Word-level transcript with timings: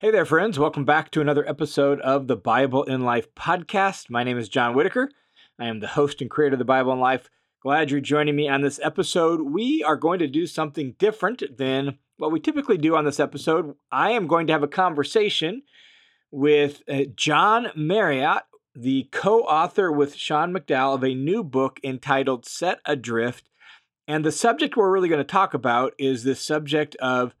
Hey 0.00 0.12
there, 0.12 0.24
friends. 0.24 0.60
Welcome 0.60 0.84
back 0.84 1.10
to 1.10 1.20
another 1.20 1.44
episode 1.48 2.00
of 2.02 2.28
the 2.28 2.36
Bible 2.36 2.84
in 2.84 3.00
Life 3.00 3.34
podcast. 3.34 4.08
My 4.08 4.22
name 4.22 4.38
is 4.38 4.48
John 4.48 4.76
Whittaker. 4.76 5.10
I 5.58 5.66
am 5.66 5.80
the 5.80 5.88
host 5.88 6.20
and 6.20 6.30
creator 6.30 6.54
of 6.54 6.60
the 6.60 6.64
Bible 6.64 6.92
in 6.92 7.00
Life. 7.00 7.28
Glad 7.64 7.90
you're 7.90 7.98
joining 7.98 8.36
me 8.36 8.48
on 8.48 8.60
this 8.60 8.78
episode. 8.80 9.40
We 9.40 9.82
are 9.82 9.96
going 9.96 10.20
to 10.20 10.28
do 10.28 10.46
something 10.46 10.94
different 11.00 11.42
than 11.58 11.98
what 12.16 12.30
we 12.30 12.38
typically 12.38 12.78
do 12.78 12.94
on 12.94 13.06
this 13.06 13.18
episode. 13.18 13.74
I 13.90 14.12
am 14.12 14.28
going 14.28 14.46
to 14.46 14.52
have 14.52 14.62
a 14.62 14.68
conversation 14.68 15.62
with 16.30 16.80
uh, 16.88 17.06
John 17.16 17.72
Marriott, 17.74 18.44
the 18.76 19.08
co 19.10 19.40
author 19.40 19.90
with 19.90 20.14
Sean 20.14 20.54
McDowell 20.54 20.94
of 20.94 21.02
a 21.02 21.12
new 21.12 21.42
book 21.42 21.80
entitled 21.82 22.46
Set 22.46 22.78
Adrift. 22.86 23.50
And 24.06 24.24
the 24.24 24.30
subject 24.30 24.76
we're 24.76 24.92
really 24.92 25.08
going 25.08 25.18
to 25.18 25.24
talk 25.24 25.54
about 25.54 25.94
is 25.98 26.22
the 26.22 26.36
subject 26.36 26.94
of 27.00 27.34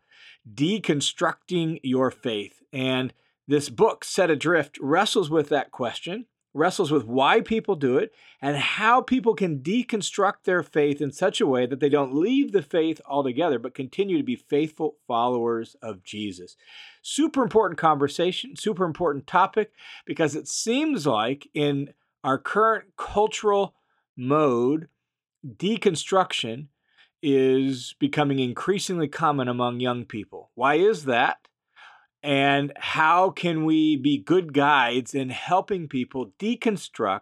deconstructing 0.54 1.80
your 1.82 2.10
faith. 2.10 2.62
And 2.72 3.12
this 3.46 3.68
book, 3.68 4.04
Set 4.04 4.30
Adrift, 4.30 4.78
wrestles 4.80 5.30
with 5.30 5.48
that 5.48 5.70
question, 5.70 6.26
wrestles 6.54 6.90
with 6.90 7.04
why 7.04 7.40
people 7.40 7.76
do 7.76 7.98
it, 7.98 8.12
and 8.40 8.56
how 8.56 9.00
people 9.00 9.34
can 9.34 9.60
deconstruct 9.60 10.44
their 10.44 10.62
faith 10.62 11.00
in 11.00 11.12
such 11.12 11.40
a 11.40 11.46
way 11.46 11.66
that 11.66 11.80
they 11.80 11.88
don't 11.88 12.14
leave 12.14 12.52
the 12.52 12.62
faith 12.62 13.00
altogether, 13.06 13.58
but 13.58 13.74
continue 13.74 14.16
to 14.18 14.24
be 14.24 14.36
faithful 14.36 14.96
followers 15.06 15.76
of 15.82 16.02
Jesus. 16.02 16.56
Super 17.02 17.42
important 17.42 17.78
conversation, 17.78 18.56
super 18.56 18.84
important 18.84 19.26
topic, 19.26 19.72
because 20.04 20.34
it 20.34 20.48
seems 20.48 21.06
like 21.06 21.48
in 21.54 21.94
our 22.24 22.38
current 22.38 22.96
cultural 22.96 23.74
mode, 24.16 24.88
deconstruction 25.46 26.66
is 27.22 27.94
becoming 27.98 28.38
increasingly 28.38 29.08
common 29.08 29.48
among 29.48 29.80
young 29.80 30.04
people. 30.04 30.50
Why 30.54 30.74
is 30.74 31.04
that? 31.04 31.38
And 32.22 32.72
how 32.76 33.30
can 33.30 33.64
we 33.64 33.96
be 33.96 34.18
good 34.18 34.52
guides 34.52 35.14
in 35.14 35.30
helping 35.30 35.88
people 35.88 36.32
deconstruct 36.38 37.20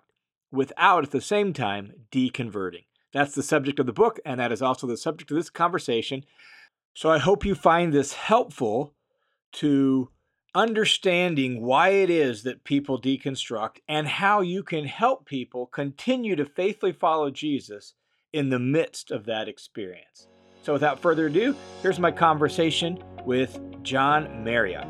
without 0.51 1.05
at 1.05 1.11
the 1.11 1.21
same 1.21 1.53
time 1.53 1.93
deconverting? 2.11 2.85
That's 3.13 3.35
the 3.35 3.43
subject 3.43 3.79
of 3.79 3.87
the 3.87 3.93
book, 3.93 4.19
and 4.25 4.41
that 4.41 4.53
is 4.53 4.63
also 4.63 4.87
the 4.87 4.97
subject 4.97 5.31
of 5.31 5.37
this 5.37 5.51
conversation. 5.51 6.25
So 6.95 7.11
I 7.11 7.19
hope 7.19 7.45
you 7.45 7.55
find 7.55 7.93
this 7.93 8.15
helpful 8.15 8.95
to 9.53 10.11
understanding 10.55 11.63
why 11.63 11.91
it 11.91 12.09
is 12.09 12.43
that 12.43 12.65
people 12.65 13.01
deconstruct 13.01 13.77
and 13.87 14.09
how 14.09 14.41
you 14.41 14.63
can 14.63 14.87
help 14.87 15.27
people 15.27 15.67
continue 15.67 16.35
to 16.35 16.47
faithfully 16.47 16.93
follow 16.93 17.31
Jesus 17.31 17.95
in 18.33 18.49
the 18.49 18.59
midst 18.59 19.11
of 19.11 19.27
that 19.27 19.49
experience. 19.49 20.29
So, 20.63 20.73
without 20.73 21.01
further 21.01 21.27
ado, 21.27 21.55
here's 21.83 21.99
my 21.99 22.11
conversation 22.11 22.99
with 23.25 23.59
John 23.83 24.43
Marriott. 24.43 24.87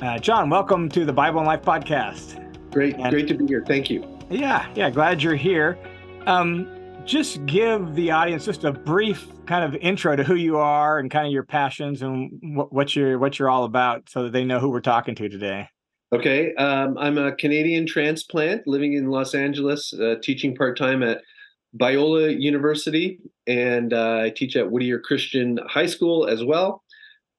Uh, 0.00 0.18
John, 0.18 0.50
welcome 0.50 0.88
to 0.90 1.04
the 1.04 1.12
Bible 1.12 1.40
and 1.40 1.46
Life 1.46 1.62
podcast. 1.62 2.40
Great, 2.72 2.96
and, 2.96 3.10
great 3.10 3.28
to 3.28 3.34
be 3.34 3.46
here. 3.46 3.62
Thank 3.66 3.90
you. 3.90 4.06
Yeah, 4.30 4.66
yeah, 4.74 4.90
glad 4.90 5.22
you're 5.22 5.36
here. 5.36 5.78
Um, 6.26 6.68
just 7.04 7.44
give 7.46 7.94
the 7.94 8.10
audience 8.10 8.44
just 8.44 8.64
a 8.64 8.72
brief 8.72 9.28
kind 9.46 9.64
of 9.64 9.78
intro 9.80 10.16
to 10.16 10.24
who 10.24 10.34
you 10.34 10.56
are 10.56 10.98
and 10.98 11.10
kind 11.10 11.26
of 11.26 11.32
your 11.32 11.44
passions 11.44 12.02
and 12.02 12.56
what, 12.56 12.72
what 12.72 12.96
you're 12.96 13.18
what 13.18 13.38
you're 13.38 13.50
all 13.50 13.64
about, 13.64 14.08
so 14.08 14.24
that 14.24 14.32
they 14.32 14.44
know 14.44 14.58
who 14.58 14.70
we're 14.70 14.80
talking 14.80 15.14
to 15.16 15.28
today. 15.28 15.68
Okay, 16.14 16.54
um, 16.54 16.96
I'm 16.96 17.18
a 17.18 17.34
Canadian 17.34 17.88
transplant 17.88 18.68
living 18.68 18.92
in 18.92 19.08
Los 19.08 19.34
Angeles, 19.34 19.92
uh, 19.94 20.14
teaching 20.22 20.54
part 20.54 20.78
time 20.78 21.02
at 21.02 21.22
Biola 21.76 22.40
University, 22.40 23.18
and 23.48 23.92
uh, 23.92 24.20
I 24.22 24.30
teach 24.30 24.54
at 24.54 24.70
Whittier 24.70 25.00
Christian 25.00 25.58
High 25.66 25.86
School 25.86 26.28
as 26.28 26.44
well. 26.44 26.84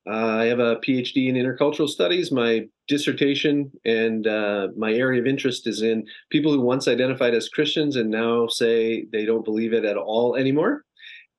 Uh, 0.05 0.39
I 0.41 0.45
have 0.47 0.59
a 0.59 0.75
PhD 0.85 1.29
in 1.29 1.35
intercultural 1.35 1.87
studies. 1.87 2.33
My 2.33 2.65
dissertation 2.89 3.71
and 3.85 4.27
uh, 4.27 4.67
my 4.75 4.91
area 4.91 5.21
of 5.21 5.25
interest 5.25 5.67
is 5.67 5.81
in 5.81 6.05
people 6.29 6.51
who 6.51 6.59
once 6.59 6.89
identified 6.89 7.33
as 7.33 7.47
Christians 7.47 7.95
and 7.95 8.09
now 8.09 8.47
say 8.47 9.05
they 9.13 9.23
don't 9.23 9.45
believe 9.45 9.71
it 9.71 9.85
at 9.85 9.95
all 9.95 10.35
anymore. 10.35 10.83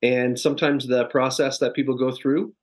And 0.00 0.38
sometimes 0.38 0.86
the 0.86 1.04
process 1.08 1.58
that 1.58 1.74
people 1.74 1.98
go 1.98 2.12
through 2.12 2.54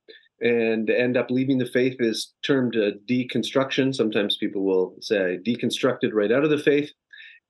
and 0.44 0.90
end 0.90 1.16
up 1.16 1.30
leaving 1.30 1.56
the 1.56 1.66
faith 1.66 1.96
is 1.98 2.34
termed 2.44 2.76
deconstruction. 3.08 3.94
Sometimes 3.94 4.36
people 4.36 4.62
will 4.62 4.94
say 5.00 5.38
deconstructed 5.44 6.12
right 6.12 6.30
out 6.30 6.44
of 6.44 6.50
the 6.50 6.58
faith. 6.58 6.92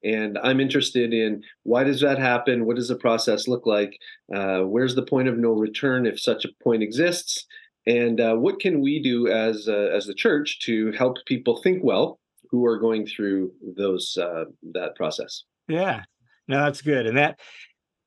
And 0.05 0.38
I'm 0.43 0.60
interested 0.60 1.12
in 1.12 1.43
why 1.65 1.82
does 1.82 2.00
that 2.03 2.19
happen? 2.19 2.66
What 2.66 2.77
does 2.77 2.88
the 2.88 2.97
process 2.97 3.49
look 3.49 3.66
like? 3.66 3.99
Uh, 4.34 4.60
where's 4.60 4.94
the 4.94 5.03
point 5.03 5.28
of 5.28 5.37
no 5.37 5.50
return 5.50 6.06
if 6.06 6.21
such 6.21 6.44
a 6.44 6.50
point 6.62 6.82
exists? 6.82 7.44
And 7.87 8.21
uh, 8.21 8.37
what 8.37 8.60
can 8.60 8.81
we 8.81 9.03
do 9.03 9.28
as 9.28 9.66
uh, 9.69 9.91
as 9.93 10.06
the 10.06 10.15
church 10.15 10.61
to 10.61 10.93
help 10.93 11.16
people 11.26 11.61
think 11.62 11.82
well 11.82 12.21
who 12.50 12.65
are 12.65 12.78
going 12.78 13.06
through 13.06 13.53
those 13.76 14.16
uh, 14.16 14.44
that 14.72 14.94
process? 14.94 15.43
Yeah, 15.69 16.03
no, 16.49 16.65
that's 16.65 16.82
good. 16.82 17.06
And 17.06 17.16
that 17.16 17.41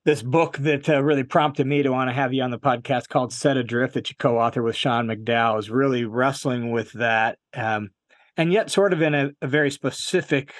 this 0.07 0.23
book 0.23 0.57
that 0.59 0.87
uh, 0.87 1.03
really 1.03 1.25
prompted 1.25 1.67
me 1.67 1.83
to 1.83 1.91
want 1.91 2.09
to 2.09 2.13
have 2.13 2.33
you 2.33 2.41
on 2.41 2.49
the 2.49 2.57
podcast 2.57 3.09
called 3.09 3.33
Set 3.33 3.57
Adrift 3.57 3.93
that 3.93 4.09
you 4.09 4.15
co-author 4.17 4.63
with 4.63 4.77
Sean 4.77 5.05
McDowell 5.05 5.59
is 5.59 5.69
really 5.69 6.05
wrestling 6.05 6.71
with 6.71 6.93
that, 6.93 7.37
um, 7.53 7.89
and 8.37 8.53
yet 8.53 8.71
sort 8.71 8.93
of 8.93 9.01
in 9.01 9.13
a, 9.13 9.31
a, 9.41 9.47
very 9.47 9.69
specific 9.69 10.53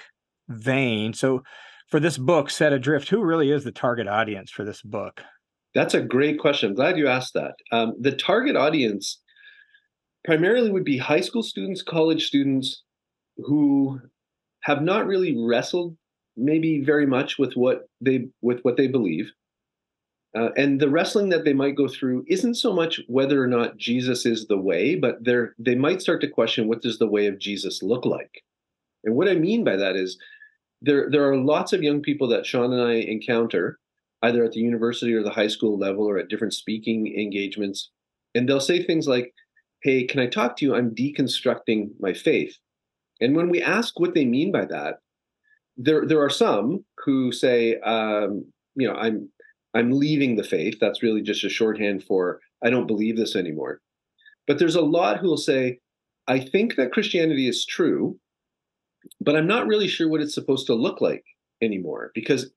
vein. 0.50 1.13
So, 1.13 1.44
for 1.88 2.02
this 2.02 2.18
book, 2.18 2.50
Set 2.50 2.74
Adrift, 2.74 3.07
who 3.07 3.24
really 3.24 3.50
is 3.50 3.63
the 3.63 3.72
target 3.72 4.06
audience 4.06 4.52
for 4.52 4.66
this 4.66 4.81
book? 4.81 5.24
That's 5.74 5.94
a 5.94 6.02
great 6.02 6.40
question. 6.40 6.72
I'm 6.72 6.75
glad 6.75 6.97
you 6.97 7.07
asked 7.07 7.34
that. 7.36 7.53
Um, 7.72 7.94
the 8.02 8.12
target 8.12 8.57
audience 8.57 9.22
primarily 10.25 10.72
would 10.72 10.84
be 10.84 10.97
high 10.97 11.22
school 11.22 11.41
students, 11.41 11.81
college 11.81 12.28
students 12.28 12.84
who 13.38 14.02
have 14.63 14.81
not 14.81 15.07
really 15.07 15.38
wrestled 15.40 15.96
maybe 16.38 16.81
very 16.81 17.06
much 17.06 17.38
with 17.38 17.53
what 17.56 17.90
they 18.00 18.28
with 18.42 18.62
what 18.62 18.78
they 18.78 18.88
believe. 18.88 19.31
Uh, 20.36 20.50
and 20.56 20.80
the 20.80 20.90
wrestling 20.90 21.30
that 21.30 21.46
they 21.46 21.53
might 21.53 21.75
go 21.75 21.88
through 21.88 22.24
isn't 22.28 22.56
so 22.56 22.74
much 22.74 23.00
whether 23.08 23.42
or 23.42 23.48
not 23.48 23.78
jesus 23.78 24.25
is 24.25 24.46
the 24.48 24.58
way 24.58 24.94
but 24.94 25.24
they're 25.24 25.56
they 25.58 25.74
might 25.74 26.02
start 26.02 26.20
to 26.20 26.28
question 26.28 26.68
what 26.68 26.81
does 26.81 27.00
the 27.00 27.08
way 27.08 27.28
of 27.28 27.40
jesus 27.40 27.81
look 27.81 28.06
like? 28.06 28.44
And 29.03 29.16
what 29.16 29.30
i 29.30 29.36
mean 29.36 29.64
by 29.64 29.78
that 29.78 29.96
is 29.96 30.18
there 30.81 31.09
there 31.09 31.28
are 31.28 31.38
lots 31.38 31.74
of 31.74 31.81
young 31.81 32.02
people 32.02 32.28
that 32.28 32.46
sean 32.46 32.74
and 32.74 32.81
i 32.81 32.96
encounter 32.96 33.80
either 34.22 34.44
at 34.44 34.52
the 34.52 34.59
university 34.59 35.14
or 35.14 35.24
the 35.24 35.30
high 35.30 35.48
school 35.48 35.78
level 35.78 36.06
or 36.06 36.18
at 36.18 36.28
different 36.28 36.54
speaking 36.54 37.16
engagements 37.18 37.90
and 38.36 38.48
they'll 38.48 38.59
say 38.59 38.84
things 38.84 39.08
like 39.08 39.34
hey 39.81 40.04
can 40.04 40.19
i 40.19 40.28
talk 40.28 40.58
to 40.58 40.66
you? 40.66 40.75
I'm 40.75 40.94
deconstructing 40.94 41.92
my 42.00 42.14
faith. 42.14 42.58
And 43.22 43.36
when 43.36 43.50
we 43.50 43.62
ask 43.62 44.00
what 44.00 44.14
they 44.14 44.25
mean 44.25 44.52
by 44.52 44.66
that 44.66 45.00
there 45.77 46.05
there 46.05 46.21
are 46.21 46.29
some 46.29 46.83
who 47.05 47.31
say, 47.31 47.79
um, 47.79 48.45
you 48.75 48.88
know, 48.88 48.95
I'm 48.95 49.29
I'm 49.73 49.91
leaving 49.91 50.35
the 50.35 50.43
faith. 50.43 50.77
That's 50.79 51.03
really 51.03 51.21
just 51.21 51.43
a 51.43 51.49
shorthand 51.49 52.03
for 52.03 52.39
I 52.63 52.69
don't 52.69 52.88
believe 52.88 53.17
this 53.17 53.35
anymore. 53.35 53.79
But 54.47 54.59
there's 54.59 54.75
a 54.75 54.81
lot 54.81 55.19
who 55.19 55.27
will 55.27 55.38
say, 55.38 55.79
I 56.27 56.39
think 56.39 56.75
that 56.75 56.91
Christianity 56.91 57.47
is 57.47 57.65
true, 57.65 58.17
but 59.21 59.35
I'm 59.35 59.47
not 59.47 59.67
really 59.67 59.88
sure 59.88 60.09
what 60.09 60.21
it's 60.21 60.33
supposed 60.33 60.67
to 60.67 60.73
look 60.73 61.01
like 61.01 61.23
anymore 61.61 62.11
because 62.15 62.49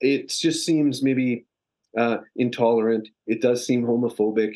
it 0.00 0.28
just 0.28 0.64
seems 0.64 1.02
maybe 1.02 1.46
uh, 1.98 2.18
intolerant. 2.36 3.08
It 3.26 3.40
does 3.40 3.66
seem 3.66 3.84
homophobic, 3.84 4.52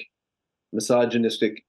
misogynistic. 0.73 1.65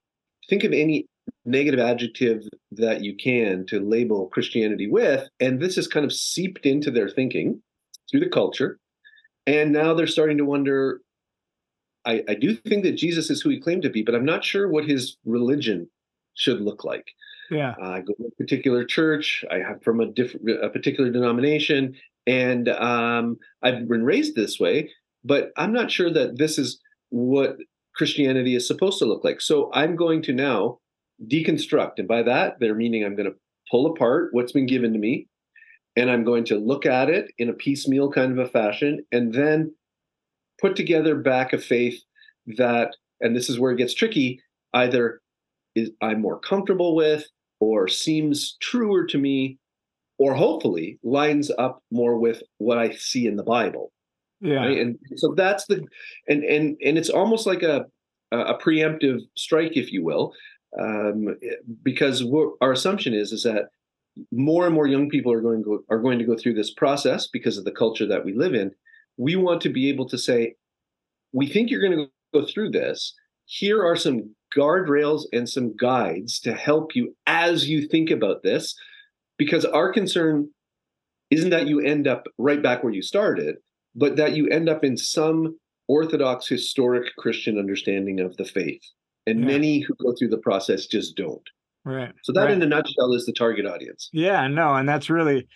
Think 0.49 0.63
of 0.63 0.73
any 0.73 1.07
negative 1.45 1.79
adjective 1.79 2.43
that 2.71 3.03
you 3.03 3.15
can 3.15 3.65
to 3.67 3.79
label 3.79 4.27
Christianity 4.27 4.87
with. 4.87 5.27
And 5.39 5.59
this 5.59 5.75
has 5.75 5.87
kind 5.87 6.05
of 6.05 6.13
seeped 6.13 6.65
into 6.65 6.91
their 6.91 7.09
thinking 7.09 7.61
through 8.09 8.21
the 8.21 8.29
culture. 8.29 8.79
And 9.47 9.71
now 9.71 9.93
they're 9.93 10.07
starting 10.07 10.37
to 10.37 10.45
wonder 10.45 11.01
I, 12.05 12.23
I 12.27 12.33
do 12.35 12.55
think 12.55 12.83
that 12.83 12.93
Jesus 12.93 13.29
is 13.29 13.41
who 13.41 13.49
he 13.49 13.59
claimed 13.59 13.83
to 13.83 13.89
be, 13.89 14.01
but 14.01 14.15
I'm 14.15 14.25
not 14.25 14.43
sure 14.43 14.67
what 14.67 14.85
his 14.85 15.17
religion 15.25 15.89
should 16.33 16.61
look 16.61 16.83
like. 16.83 17.05
Yeah. 17.49 17.75
Uh, 17.81 17.89
I 17.89 17.99
go 18.01 18.13
to 18.13 18.25
a 18.25 18.31
particular 18.31 18.85
church. 18.85 19.43
I 19.51 19.57
have 19.57 19.83
from 19.83 19.99
a 19.99 20.07
different, 20.07 20.63
a 20.63 20.69
particular 20.69 21.11
denomination, 21.11 21.95
and 22.25 22.69
um, 22.69 23.37
I've 23.61 23.87
been 23.87 24.05
raised 24.05 24.35
this 24.35 24.59
way. 24.59 24.89
But 25.23 25.51
I'm 25.57 25.73
not 25.73 25.91
sure 25.91 26.11
that 26.11 26.37
this 26.37 26.57
is 26.57 26.79
what 27.09 27.57
Christianity 27.95 28.55
is 28.55 28.65
supposed 28.65 28.99
to 28.99 29.05
look 29.05 29.23
like. 29.23 29.41
So 29.41 29.69
I'm 29.73 29.95
going 29.95 30.21
to 30.23 30.33
now 30.33 30.79
deconstruct. 31.27 31.93
And 31.97 32.07
by 32.07 32.23
that, 32.23 32.59
they're 32.59 32.75
meaning 32.75 33.03
I'm 33.03 33.15
going 33.15 33.29
to 33.29 33.37
pull 33.69 33.87
apart 33.87 34.29
what's 34.31 34.51
been 34.51 34.65
given 34.65 34.93
to 34.93 34.99
me 34.99 35.27
and 35.95 36.09
I'm 36.09 36.23
going 36.23 36.45
to 36.45 36.57
look 36.57 36.85
at 36.85 37.09
it 37.09 37.31
in 37.37 37.49
a 37.49 37.53
piecemeal 37.53 38.11
kind 38.11 38.31
of 38.31 38.37
a 38.37 38.49
fashion 38.49 39.05
and 39.11 39.33
then 39.33 39.73
put 40.59 40.75
together 40.75 41.15
back 41.15 41.53
a 41.53 41.57
faith 41.57 42.01
that, 42.57 42.95
and 43.19 43.35
this 43.35 43.49
is 43.49 43.59
where 43.59 43.71
it 43.71 43.77
gets 43.77 43.93
tricky, 43.93 44.41
either 44.73 45.21
is 45.75 45.91
I'm 46.01 46.21
more 46.21 46.39
comfortable 46.39 46.95
with 46.95 47.25
or 47.59 47.87
seems 47.87 48.57
truer 48.61 49.05
to 49.07 49.17
me 49.17 49.57
or 50.17 50.33
hopefully 50.33 50.99
lines 51.03 51.51
up 51.57 51.81
more 51.91 52.17
with 52.17 52.41
what 52.57 52.77
I 52.77 52.91
see 52.91 53.25
in 53.25 53.35
the 53.35 53.43
Bible. 53.43 53.91
Yeah. 54.39 54.55
Right? 54.55 54.77
And 54.77 54.97
so 55.17 55.33
that's 55.35 55.65
the 55.67 55.85
and 56.27 56.43
and 56.43 56.75
and 56.83 56.97
it's 56.97 57.09
almost 57.09 57.45
like 57.45 57.63
a 57.63 57.85
a 58.31 58.55
preemptive 58.55 59.19
strike, 59.35 59.75
if 59.75 59.91
you 59.91 60.03
will, 60.03 60.33
um, 60.79 61.35
because 61.83 62.23
our 62.61 62.71
assumption 62.71 63.13
is 63.13 63.31
is 63.31 63.43
that 63.43 63.69
more 64.31 64.65
and 64.65 64.75
more 64.75 64.87
young 64.87 65.09
people 65.09 65.31
are 65.31 65.41
going 65.41 65.63
to 65.63 65.65
go, 65.65 65.79
are 65.89 65.99
going 65.99 66.19
to 66.19 66.25
go 66.25 66.35
through 66.35 66.53
this 66.53 66.73
process 66.73 67.27
because 67.27 67.57
of 67.57 67.65
the 67.65 67.71
culture 67.71 68.07
that 68.07 68.25
we 68.25 68.33
live 68.33 68.53
in. 68.53 68.71
We 69.17 69.35
want 69.35 69.61
to 69.61 69.69
be 69.69 69.89
able 69.89 70.07
to 70.09 70.17
say, 70.17 70.55
we 71.33 71.47
think 71.47 71.69
you're 71.69 71.81
going 71.81 71.97
to 71.97 72.09
go 72.33 72.45
through 72.45 72.71
this. 72.71 73.13
Here 73.45 73.85
are 73.85 73.95
some 73.95 74.35
guardrails 74.55 75.23
and 75.31 75.47
some 75.47 75.75
guides 75.77 76.39
to 76.41 76.53
help 76.53 76.95
you 76.95 77.15
as 77.25 77.69
you 77.69 77.87
think 77.87 78.09
about 78.09 78.43
this, 78.43 78.75
because 79.37 79.65
our 79.65 79.91
concern 79.93 80.49
isn't 81.29 81.49
that 81.51 81.67
you 81.67 81.79
end 81.79 82.07
up 82.07 82.25
right 82.37 82.61
back 82.61 82.83
where 82.83 82.93
you 82.93 83.01
started, 83.01 83.55
but 83.95 84.17
that 84.17 84.35
you 84.35 84.47
end 84.49 84.67
up 84.67 84.83
in 84.83 84.97
some 84.97 85.57
orthodox 85.87 86.47
historic 86.47 87.15
Christian 87.17 87.57
understanding 87.57 88.19
of 88.19 88.35
the 88.37 88.45
faith. 88.45 88.83
And 89.31 89.39
yeah. 89.39 89.47
many 89.47 89.79
who 89.79 89.95
go 89.95 90.13
through 90.13 90.29
the 90.29 90.37
process 90.37 90.85
just 90.85 91.15
don't. 91.15 91.41
Right. 91.83 92.13
So 92.23 92.31
that 92.33 92.43
right. 92.43 92.51
in 92.51 92.61
a 92.61 92.67
nutshell 92.67 93.13
is 93.13 93.25
the 93.25 93.33
target 93.33 93.65
audience. 93.65 94.09
Yeah, 94.13 94.47
no, 94.47 94.75
and 94.75 94.87
that's 94.87 95.09
really 95.09 95.47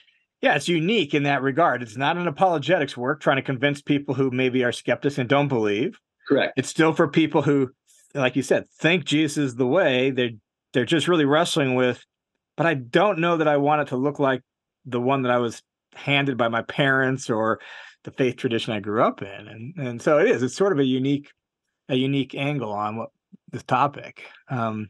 yeah, 0.42 0.56
it's 0.56 0.68
unique 0.68 1.13
in 1.13 1.24
that 1.24 1.42
regard. 1.42 1.81
It's 1.81 1.98
not 1.98 2.18
an 2.18 2.27
apologetics 2.27 2.95
work 2.95 3.22
trying 3.22 3.38
to 3.38 3.42
convince 3.42 3.81
people 3.81 4.13
who 4.13 4.30
maybe 4.31 4.63
are 4.63 4.72
skeptics 4.72 5.18
and 5.18 5.30
don't 5.30 5.48
believe. 5.48 6.00
Correct. 6.27 6.54
It's 6.57 6.69
still 6.69 6.94
for 6.94 7.07
people 7.07 7.42
who, 7.42 7.72
like 8.13 8.36
you 8.36 8.44
said, 8.44 8.69
think 8.80 9.06
Jesus 9.06 9.38
is 9.38 9.56
the 9.56 9.68
way. 9.68 10.12
They're 10.12 10.31
they're 10.74 10.86
just 10.86 11.07
really 11.07 11.25
wrestling 11.25 11.75
with, 11.75 12.04
but 12.57 12.66
I 12.66 12.74
don't 12.74 13.19
know 13.19 13.38
that 13.38 13.48
I 13.48 13.57
want 13.57 13.81
it 13.81 13.88
to 13.88 13.95
look 13.95 14.19
like 14.19 14.42
the 14.86 15.01
one 15.01 15.24
that 15.24 15.31
I 15.31 15.38
was 15.38 15.62
handed 15.95 16.38
by 16.38 16.50
my 16.50 16.62
parents 16.63 17.30
or 17.30 17.60
the 18.04 18.12
faith 18.12 18.36
tradition 18.36 18.74
I 18.74 18.81
grew 18.81 19.04
up 19.04 19.21
in. 19.21 19.48
And 19.48 19.74
and 19.78 20.01
so 20.01 20.19
it 20.19 20.28
is. 20.28 20.44
It's 20.44 20.56
sort 20.56 20.74
of 20.74 20.80
a 20.80 20.86
unique 20.86 21.31
a 21.89 21.95
unique 21.95 22.36
angle 22.36 22.71
on 22.71 22.98
what 22.98 23.10
this 23.51 23.63
topic. 23.63 24.24
Um, 24.50 24.89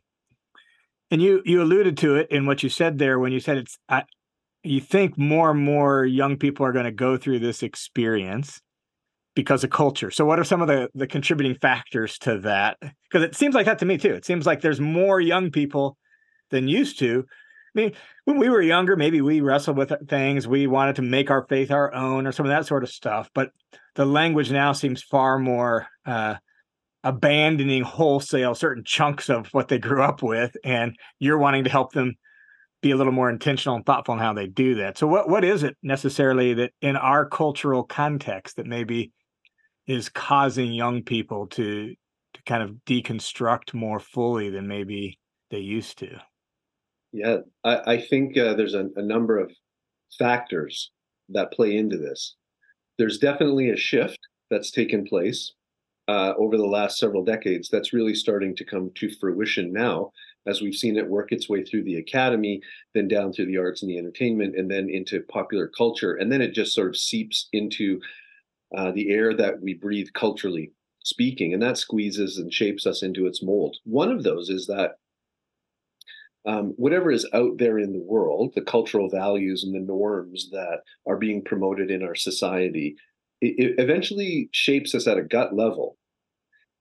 and 1.12 1.22
you 1.22 1.42
you 1.46 1.62
alluded 1.62 1.98
to 1.98 2.16
it 2.16 2.28
in 2.32 2.46
what 2.46 2.64
you 2.64 2.70
said 2.70 2.98
there 2.98 3.20
when 3.20 3.32
you 3.32 3.40
said 3.40 3.58
it's 3.58 3.78
I, 3.88 4.04
you 4.64 4.82
think 4.82 5.18
more 5.18 5.52
and 5.52 5.64
more 5.64 6.06
young 6.06 6.38
people 6.38 6.66
are 6.66 6.72
going 6.72 6.86
to 6.86 6.92
go 6.92 7.18
through 7.18 7.40
this 7.40 7.62
experience 7.62 8.60
because 9.36 9.64
of 9.64 9.70
culture. 9.70 10.10
So 10.10 10.26
what 10.26 10.40
are 10.40 10.44
some 10.44 10.62
of 10.62 10.68
the 10.68 10.90
the 10.96 11.08
contributing 11.08 11.56
factors 11.56 12.18
to 12.20 12.40
that? 12.40 12.78
Because 12.82 13.24
it 13.24 13.36
seems 13.36 13.54
like 13.54 13.66
that 13.68 13.80
to 13.80 13.86
me 13.86 13.98
too. 13.98 14.14
It 14.14 14.26
seems 14.26 14.46
like 14.46 14.62
there's 14.62 14.80
more 14.80 15.22
young 15.22 15.52
people 15.52 15.98
than 16.50 16.68
used 16.68 17.00
to. 17.00 17.26
I 17.76 17.82
mean, 17.82 17.92
when 18.24 18.38
we 18.38 18.50
were 18.50 18.62
younger, 18.62 18.96
maybe 18.96 19.22
we 19.22 19.42
wrestled 19.42 19.78
with 19.78 19.92
things. 20.08 20.48
We 20.48 20.66
wanted 20.66 20.96
to 20.96 21.02
make 21.02 21.30
our 21.30 21.46
faith 21.48 21.72
our 21.72 21.94
own 21.94 22.26
or 22.26 22.32
some 22.32 22.46
of 22.46 22.52
that 22.52 22.66
sort 22.66 22.84
of 22.84 22.90
stuff. 22.90 23.30
But 23.36 23.52
the 23.96 24.06
language 24.06 24.52
now 24.52 24.72
seems 24.72 25.04
far 25.04 25.38
more 25.38 25.88
uh, 26.06 26.36
abandoning 27.06 27.84
wholesale 27.84 28.56
certain 28.56 28.84
chunks 28.84 29.30
of 29.30 29.48
what 29.54 29.68
they 29.68 29.78
grew 29.78 30.02
up 30.02 30.24
with 30.24 30.58
and 30.64 30.98
you're 31.20 31.38
wanting 31.38 31.64
to 31.64 31.70
help 31.70 31.94
them 31.94 32.16
be 32.82 32.90
a 32.90 32.96
little 32.98 33.14
more 33.14 33.30
intentional 33.30 33.76
and 33.76 33.86
thoughtful 33.86 34.16
in 34.16 34.20
how 34.20 34.34
they 34.34 34.48
do 34.48 34.76
that. 34.76 34.98
So 34.98 35.08
what 35.08 35.30
what 35.30 35.46
is 35.46 35.64
it 35.64 35.78
necessarily 35.84 36.56
that 36.56 36.72
in 36.82 36.96
our 36.98 37.28
cultural 37.30 37.84
context 37.84 38.58
that 38.58 38.66
maybe 38.66 39.12
is 39.88 40.10
causing 40.10 40.74
young 40.74 41.04
people 41.04 41.48
to 41.48 41.94
to 42.34 42.44
kind 42.46 42.64
of 42.64 42.72
deconstruct 42.88 43.74
more 43.74 44.00
fully 44.00 44.50
than 44.50 44.68
maybe 44.68 45.20
they 45.52 45.60
used 45.60 46.00
to? 46.00 46.20
Yeah 47.14 47.38
i, 47.64 47.94
I 47.94 48.02
think 48.02 48.36
uh, 48.38 48.56
there's 48.56 48.74
a, 48.74 48.90
a 48.96 49.04
number 49.04 49.38
of 49.38 49.52
factors 50.18 50.92
that 51.30 51.54
play 51.54 51.78
into 51.78 51.98
this. 51.98 52.36
There's 52.98 53.20
definitely 53.20 53.70
a 53.70 53.78
shift 53.78 54.20
that's 54.50 54.72
taken 54.72 55.06
place 55.06 55.54
uh, 56.08 56.34
over 56.38 56.58
the 56.58 56.66
last 56.66 56.98
several 56.98 57.24
decades 57.24 57.70
that's 57.70 57.94
really 57.94 58.14
starting 58.14 58.56
to 58.56 58.64
come 58.64 58.92
to 58.96 59.10
fruition 59.16 59.74
now 59.74 60.12
as 60.48 60.62
we've 60.62 60.76
seen 60.76 60.98
it 60.98 61.08
work 61.08 61.32
its 61.32 61.50
way 61.50 61.64
through 61.64 61.84
the 61.84 61.98
academy 61.98 62.62
then 62.94 63.08
down 63.08 63.34
through 63.34 63.48
the 63.48 63.58
arts 63.58 63.82
and 63.82 63.90
the 63.90 63.98
entertainment 63.98 64.56
and 64.56 64.70
then 64.70 64.90
into 64.90 65.22
popular 65.22 65.68
culture 65.68 66.16
and 66.16 66.32
then 66.32 66.42
it 66.42 66.54
just 66.54 66.74
sort 66.74 66.90
of 66.90 66.98
seeps 66.98 67.50
into 67.54 68.00
uh, 68.78 68.92
the 68.92 69.10
air 69.10 69.34
that 69.34 69.62
we 69.62 69.74
breathe 69.74 70.08
culturally 70.14 70.72
speaking 71.06 71.54
and 71.54 71.62
that 71.62 71.78
squeezes 71.78 72.38
and 72.38 72.52
shapes 72.52 72.86
us 72.86 73.04
into 73.04 73.28
its 73.28 73.44
mold. 73.44 73.78
One 73.86 74.12
of 74.12 74.24
those 74.24 74.50
is 74.50 74.68
that 74.68 74.98
um, 76.48 76.74
whatever 76.78 77.12
is 77.12 77.28
out 77.34 77.58
there 77.58 77.80
in 77.80 77.94
the 77.94 78.02
world, 78.02 78.54
the 78.54 78.62
cultural 78.62 79.10
values 79.10 79.64
and 79.64 79.74
the 79.74 79.80
norms 79.80 80.50
that 80.52 80.82
are 81.08 81.18
being 81.18 81.44
promoted 81.44 81.90
in 81.90 82.04
our 82.04 82.16
society, 82.16 82.98
it, 83.42 83.76
eventually 83.78 84.50
shapes 84.52 84.96
us 84.96 85.08
at 85.08 85.18
a 85.18 85.24
gut 85.24 85.56
level 85.56 85.98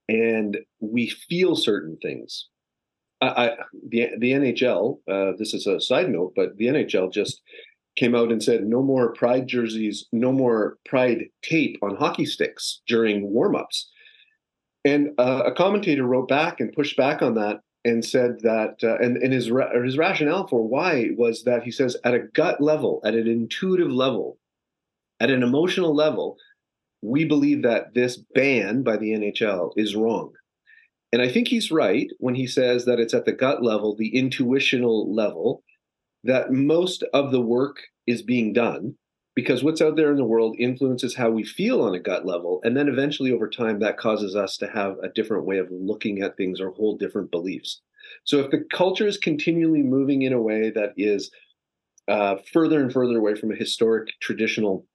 and 0.09 0.59
we 0.81 1.09
feel 1.09 1.57
certain 1.57 1.97
things. 2.03 2.49
I, 3.21 3.27
I 3.29 3.51
the 3.89 4.09
the 4.19 4.33
NHL 4.33 4.99
uh, 5.11 5.33
this 5.39 5.55
is 5.55 5.67
a 5.67 5.81
side 5.81 6.11
note 6.11 6.33
but 6.37 6.57
the 6.57 6.67
NHL 6.67 7.13
just 7.13 7.41
came 7.97 8.15
out 8.15 8.33
and 8.33 8.43
said 8.43 8.65
no 8.65 8.83
more 8.83 9.13
pride 9.13 9.47
jerseys 9.47 10.07
no 10.13 10.33
more 10.33 10.79
pride 10.85 11.27
tape 11.43 11.79
on 11.83 11.97
hockey 11.97 12.27
sticks 12.27 12.83
during 12.87 13.31
warm-ups. 13.31 13.91
And 14.85 15.11
uh, 15.17 15.45
a 15.47 15.53
commentator 15.53 16.05
wrote 16.05 16.29
back 16.29 16.61
and 16.61 16.73
pushed 16.73 16.97
back 16.97 17.23
on 17.23 17.35
that 17.35 17.61
and 17.85 18.05
said 18.05 18.41
that 18.41 18.77
uh, 18.83 18.97
and, 18.97 19.17
and 19.19 19.33
his 19.33 19.51
ra- 19.51 19.83
his 19.83 19.97
rationale 19.97 20.47
for 20.47 20.67
why 20.67 21.11
was 21.17 21.45
that 21.45 21.63
he 21.63 21.71
says 21.71 21.97
at 22.05 22.15
a 22.15 22.27
gut 22.35 22.61
level 22.61 23.01
at 23.05 23.15
an 23.15 23.27
intuitive 23.27 23.91
level 23.91 24.39
at 25.25 25.31
an 25.31 25.43
emotional 25.43 25.95
level 25.95 26.37
we 27.05 27.25
believe 27.25 27.63
that 27.63 27.93
this 27.95 28.17
ban 28.35 28.83
by 28.83 28.97
the 28.97 29.13
NHL 29.13 29.73
is 29.77 29.95
wrong. 29.95 30.33
And 31.13 31.21
I 31.21 31.29
think 31.29 31.49
he's 31.49 31.71
right 31.71 32.09
when 32.19 32.35
he 32.35 32.47
says 32.47 32.87
that 32.87 32.99
it's 32.99 33.15
at 33.15 33.27
the 33.27 33.33
gut 33.33 33.63
level, 33.63 33.95
the 33.95 34.17
intuitional 34.17 35.15
level, 35.15 35.63
that 36.25 36.51
most 36.51 37.05
of 37.13 37.31
the 37.31 37.43
work 37.43 37.77
is 38.07 38.23
being 38.23 38.55
done 38.55 38.95
because 39.35 39.63
what's 39.63 39.83
out 39.83 39.97
there 39.97 40.11
in 40.11 40.17
the 40.17 40.25
world 40.25 40.57
influences 40.59 41.15
how 41.15 41.29
we 41.29 41.45
feel 41.45 41.83
on 41.83 41.95
a 41.95 42.01
gut 42.01 42.25
level. 42.25 42.61
And 42.65 42.77
then 42.77 42.89
eventually, 42.89 43.33
over 43.33 43.49
time, 43.49 43.81
that 43.81 43.99
causes 43.99 44.35
us 44.35 44.57
to 44.59 44.67
have 44.69 44.97
a 45.03 45.09
different 45.09 45.45
way 45.45 45.59
of 45.59 45.69
looking 45.71 46.23
at 46.23 46.37
things 46.37 46.61
or 46.61 46.71
hold 46.71 46.99
different 46.99 47.31
beliefs. 47.31 47.83
So 48.25 48.39
if 48.41 48.51
the 48.51 48.65
culture 48.73 49.07
is 49.07 49.19
continually 49.19 49.83
moving 49.83 50.23
in 50.23 50.33
a 50.33 50.41
way 50.41 50.71
that 50.71 50.95
is 50.97 51.31
uh, 52.09 52.37
further 52.53 52.81
and 52.81 52.93
further 52.93 53.19
away 53.19 53.35
from 53.35 53.53
a 53.53 53.57
historic 53.57 54.09
traditional 54.21 54.87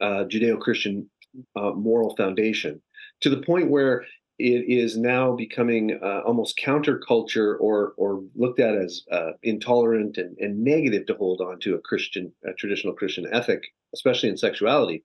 uh, 0.00 0.24
Judeo-Christian 0.24 1.08
uh, 1.56 1.70
moral 1.72 2.16
foundation 2.16 2.80
to 3.20 3.30
the 3.30 3.42
point 3.42 3.70
where 3.70 4.04
it 4.38 4.64
is 4.68 4.96
now 4.96 5.36
becoming 5.36 6.00
uh, 6.02 6.20
almost 6.26 6.58
counterculture 6.58 7.56
or 7.60 7.92
or 7.96 8.22
looked 8.34 8.58
at 8.58 8.74
as 8.74 9.02
uh, 9.12 9.32
intolerant 9.42 10.16
and, 10.16 10.36
and 10.38 10.64
negative 10.64 11.06
to 11.06 11.14
hold 11.14 11.40
on 11.40 11.60
to 11.60 11.74
a 11.74 11.80
Christian, 11.80 12.32
a 12.48 12.54
traditional 12.54 12.94
Christian 12.94 13.26
ethic, 13.32 13.62
especially 13.94 14.30
in 14.30 14.38
sexuality. 14.38 15.04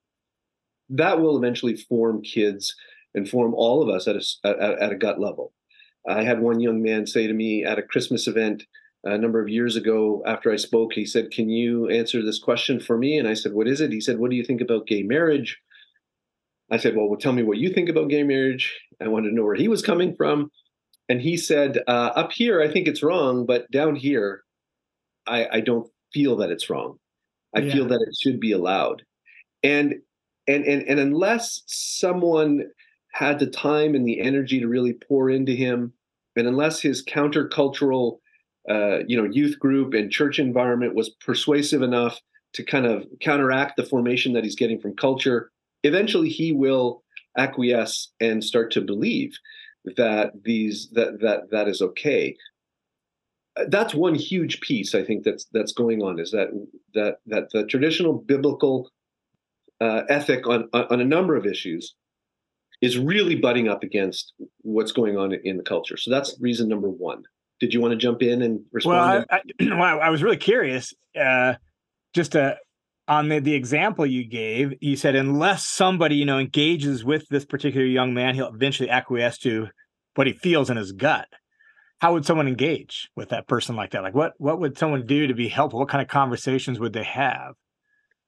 That 0.89 1.19
will 1.19 1.37
eventually 1.37 1.75
form 1.75 2.21
kids 2.21 2.73
and 3.13 3.27
form 3.27 3.53
all 3.53 3.81
of 3.81 3.89
us 3.89 4.07
at 4.07 4.15
a, 4.15 4.47
at, 4.47 4.79
at 4.79 4.91
a 4.93 4.97
gut 4.97 5.19
level. 5.19 5.51
I 6.07 6.23
had 6.23 6.39
one 6.39 6.59
young 6.59 6.81
man 6.81 7.05
say 7.05 7.27
to 7.27 7.33
me 7.33 7.65
at 7.65 7.79
a 7.79 7.83
Christmas 7.83 8.27
event 8.27 8.63
a 9.05 9.17
number 9.17 9.39
of 9.39 9.47
years 9.47 9.75
ago 9.75 10.23
after 10.25 10.51
I 10.51 10.55
spoke, 10.55 10.93
he 10.93 11.05
said, 11.05 11.31
Can 11.31 11.49
you 11.49 11.87
answer 11.89 12.23
this 12.23 12.39
question 12.39 12.79
for 12.79 12.97
me? 12.97 13.17
And 13.17 13.27
I 13.27 13.35
said, 13.35 13.53
What 13.53 13.67
is 13.67 13.79
it? 13.79 13.91
He 13.91 14.01
said, 14.01 14.17
What 14.17 14.31
do 14.31 14.35
you 14.35 14.43
think 14.43 14.61
about 14.61 14.87
gay 14.87 15.03
marriage? 15.03 15.59
I 16.71 16.77
said, 16.77 16.95
Well, 16.95 17.07
well 17.07 17.19
tell 17.19 17.33
me 17.33 17.43
what 17.43 17.59
you 17.59 17.71
think 17.71 17.87
about 17.87 18.09
gay 18.09 18.23
marriage. 18.23 18.73
I 18.99 19.07
wanted 19.07 19.29
to 19.29 19.35
know 19.35 19.43
where 19.43 19.55
he 19.55 19.67
was 19.67 19.83
coming 19.83 20.15
from. 20.15 20.49
And 21.07 21.21
he 21.21 21.37
said, 21.37 21.79
uh, 21.87 22.11
Up 22.15 22.31
here, 22.31 22.61
I 22.61 22.67
think 22.67 22.87
it's 22.87 23.03
wrong, 23.03 23.45
but 23.45 23.69
down 23.69 23.95
here, 23.95 24.41
I, 25.27 25.47
I 25.53 25.59
don't 25.61 25.87
feel 26.11 26.37
that 26.37 26.49
it's 26.49 26.69
wrong. 26.69 26.97
I 27.55 27.59
yeah. 27.59 27.73
feel 27.73 27.87
that 27.87 28.01
it 28.01 28.15
should 28.19 28.39
be 28.39 28.51
allowed. 28.51 29.03
And 29.63 29.95
and 30.47 30.65
and 30.65 30.83
and 30.83 30.99
unless 30.99 31.61
someone 31.67 32.63
had 33.11 33.39
the 33.39 33.47
time 33.47 33.95
and 33.95 34.05
the 34.05 34.19
energy 34.19 34.59
to 34.59 34.67
really 34.67 34.93
pour 34.93 35.29
into 35.29 35.53
him, 35.53 35.93
and 36.35 36.47
unless 36.47 36.81
his 36.81 37.03
countercultural 37.03 38.17
uh, 38.69 38.99
you 39.07 39.15
know, 39.15 39.29
youth 39.29 39.59
group 39.59 39.93
and 39.93 40.11
church 40.11 40.39
environment 40.39 40.95
was 40.95 41.09
persuasive 41.09 41.81
enough 41.81 42.19
to 42.53 42.63
kind 42.63 42.85
of 42.85 43.05
counteract 43.21 43.75
the 43.75 43.83
formation 43.83 44.33
that 44.33 44.43
he's 44.43 44.55
getting 44.55 44.79
from 44.79 44.95
culture, 44.95 45.51
eventually 45.83 46.29
he 46.29 46.51
will 46.51 47.03
acquiesce 47.37 48.11
and 48.19 48.43
start 48.43 48.71
to 48.71 48.81
believe 48.81 49.37
that 49.97 50.31
these 50.43 50.89
that 50.93 51.19
that 51.19 51.51
that 51.51 51.67
is 51.67 51.81
okay. 51.81 52.35
That's 53.67 53.93
one 53.93 54.15
huge 54.15 54.61
piece 54.61 54.95
I 54.95 55.03
think 55.03 55.23
that's 55.23 55.45
that's 55.51 55.73
going 55.73 56.01
on 56.01 56.19
is 56.19 56.31
that 56.31 56.47
that 56.93 57.17
that 57.27 57.49
the 57.51 57.65
traditional 57.65 58.13
biblical 58.13 58.89
uh, 59.81 60.03
ethic 60.09 60.47
on 60.47 60.69
on 60.73 61.01
a 61.01 61.05
number 61.05 61.35
of 61.35 61.45
issues 61.45 61.93
is 62.81 62.97
really 62.97 63.35
butting 63.35 63.67
up 63.67 63.83
against 63.83 64.33
what's 64.61 64.91
going 64.91 65.17
on 65.17 65.33
in 65.43 65.57
the 65.57 65.63
culture. 65.63 65.97
So 65.97 66.09
that's 66.09 66.37
reason 66.39 66.67
number 66.67 66.89
one 66.89 67.23
did 67.59 67.73
you 67.73 67.81
want 67.81 67.91
to 67.91 67.97
jump 67.97 68.21
in 68.21 68.41
and 68.41 68.61
respond? 68.71 69.25
Well, 69.59 69.81
I, 69.81 70.07
I, 70.07 70.09
was 70.09 70.21
really 70.21 70.37
curious. 70.37 70.93
Uh, 71.19 71.55
just 72.13 72.33
to, 72.33 72.57
on 73.07 73.29
the, 73.29 73.39
the 73.39 73.53
example 73.53 74.05
you 74.05 74.25
gave, 74.27 74.73
you 74.81 74.95
said 74.95 75.15
unless 75.15 75.65
somebody 75.65 76.15
you 76.15 76.25
know 76.25 76.39
engages 76.39 77.03
with 77.03 77.27
this 77.29 77.45
particular 77.45 77.85
young 77.85 78.13
man, 78.13 78.35
he'll 78.35 78.53
eventually 78.53 78.89
acquiesce 78.89 79.37
to 79.39 79.67
what 80.15 80.27
he 80.27 80.33
feels 80.33 80.69
in 80.69 80.77
his 80.77 80.91
gut 80.91 81.27
how 81.99 82.13
would 82.13 82.25
someone 82.25 82.47
engage 82.47 83.09
with 83.15 83.29
that 83.29 83.47
person 83.47 83.75
like 83.75 83.91
that 83.91 84.03
like 84.03 84.15
what 84.15 84.33
what 84.37 84.59
would 84.59 84.77
someone 84.77 85.05
do 85.05 85.27
to 85.27 85.33
be 85.33 85.47
helpful 85.47 85.79
what 85.79 85.89
kind 85.89 86.01
of 86.01 86.07
conversations 86.07 86.79
would 86.79 86.93
they 86.93 87.03
have 87.03 87.55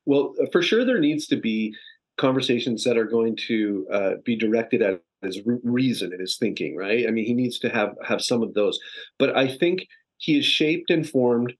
well 0.05 0.33
uh, 0.41 0.45
for 0.51 0.61
sure 0.61 0.85
there 0.85 0.99
needs 0.99 1.27
to 1.27 1.35
be 1.35 1.75
conversations 2.17 2.83
that 2.83 2.97
are 2.97 3.05
going 3.05 3.35
to 3.35 3.85
uh, 3.91 4.11
be 4.23 4.35
directed 4.35 4.81
at 4.81 5.01
his 5.21 5.41
reason 5.63 6.11
and 6.11 6.21
his 6.21 6.37
thinking 6.37 6.75
right? 6.75 7.05
I 7.07 7.11
mean 7.11 7.25
he 7.25 7.33
needs 7.33 7.59
to 7.59 7.69
have 7.69 7.95
have 8.05 8.21
some 8.21 8.43
of 8.43 8.53
those. 8.53 8.79
But 9.19 9.35
i 9.35 9.47
think 9.47 9.87
he 10.17 10.37
is 10.37 10.45
shaped 10.45 10.89
and 10.89 11.07
formed 11.07 11.53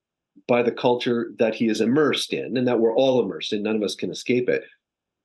by 0.48 0.64
the 0.64 0.72
culture 0.72 1.32
that 1.40 1.56
he 1.56 1.68
is 1.68 1.82
immersed 1.82 2.34
in 2.34 2.58
and 2.58 2.68
that 2.68 2.80
we're 2.80 2.96
all 2.96 3.22
immersed 3.24 3.54
in 3.54 3.64
none 3.64 3.76
of 3.76 3.84
us 3.84 3.96
can 3.96 4.12
escape 4.12 4.50
it. 4.50 4.64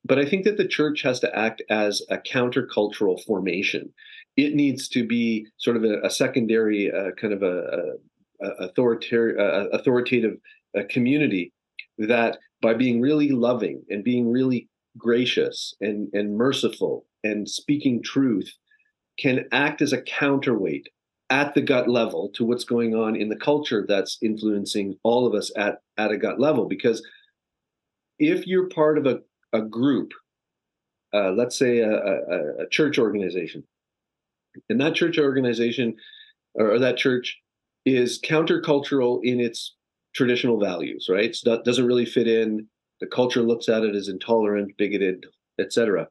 But 0.04 0.18
i 0.18 0.24
think 0.24 0.44
that 0.44 0.56
the 0.56 0.68
church 0.68 1.02
has 1.02 1.20
to 1.20 1.36
act 1.36 1.62
as 1.70 2.02
a 2.10 2.18
countercultural 2.18 3.22
formation. 3.24 3.92
It 4.36 4.54
needs 4.54 4.88
to 4.88 5.06
be 5.06 5.46
sort 5.58 5.76
of 5.76 5.84
a, 5.84 6.00
a 6.02 6.10
secondary 6.10 6.90
uh, 6.90 7.10
kind 7.20 7.34
of 7.34 7.42
a, 7.42 7.96
a, 8.42 8.46
a 8.46 8.66
authoritarian 8.66 9.38
uh, 9.38 9.66
authoritative 9.72 10.36
uh, 10.76 10.82
community 10.88 11.52
that 11.98 12.38
by 12.60 12.74
being 12.74 13.00
really 13.00 13.30
loving 13.30 13.82
and 13.90 14.04
being 14.04 14.30
really 14.30 14.68
gracious 14.96 15.74
and, 15.80 16.08
and 16.12 16.36
merciful 16.36 17.04
and 17.24 17.48
speaking 17.48 18.02
truth 18.02 18.52
can 19.18 19.46
act 19.52 19.82
as 19.82 19.92
a 19.92 20.02
counterweight 20.02 20.88
at 21.30 21.54
the 21.54 21.62
gut 21.62 21.88
level 21.88 22.30
to 22.34 22.44
what's 22.44 22.64
going 22.64 22.94
on 22.94 23.16
in 23.16 23.28
the 23.28 23.36
culture 23.36 23.84
that's 23.88 24.18
influencing 24.22 24.96
all 25.02 25.26
of 25.26 25.34
us 25.34 25.50
at, 25.56 25.80
at 25.96 26.10
a 26.10 26.16
gut 26.16 26.38
level. 26.38 26.66
Because 26.66 27.02
if 28.18 28.46
you're 28.46 28.68
part 28.68 28.98
of 28.98 29.06
a, 29.06 29.20
a 29.52 29.62
group, 29.62 30.12
uh, 31.14 31.30
let's 31.32 31.58
say 31.58 31.78
a, 31.78 31.90
a, 31.90 32.62
a, 32.62 32.68
church 32.70 32.98
organization, 32.98 33.64
and 34.68 34.80
that 34.80 34.94
church 34.94 35.18
organization 35.18 35.94
or 36.54 36.78
that 36.78 36.96
church 36.96 37.38
is 37.86 38.20
countercultural 38.20 39.20
in 39.22 39.40
its 39.40 39.74
traditional 40.14 40.60
values, 40.60 41.06
right? 41.10 41.34
That 41.44 41.64
doesn't 41.64 41.86
really 41.86 42.04
fit 42.04 42.28
in. 42.28 42.66
The 43.00 43.06
culture 43.06 43.42
looks 43.42 43.68
at 43.68 43.82
it 43.82 43.94
as 43.94 44.08
intolerant, 44.08 44.76
bigoted, 44.76 45.24
etc 45.58 46.08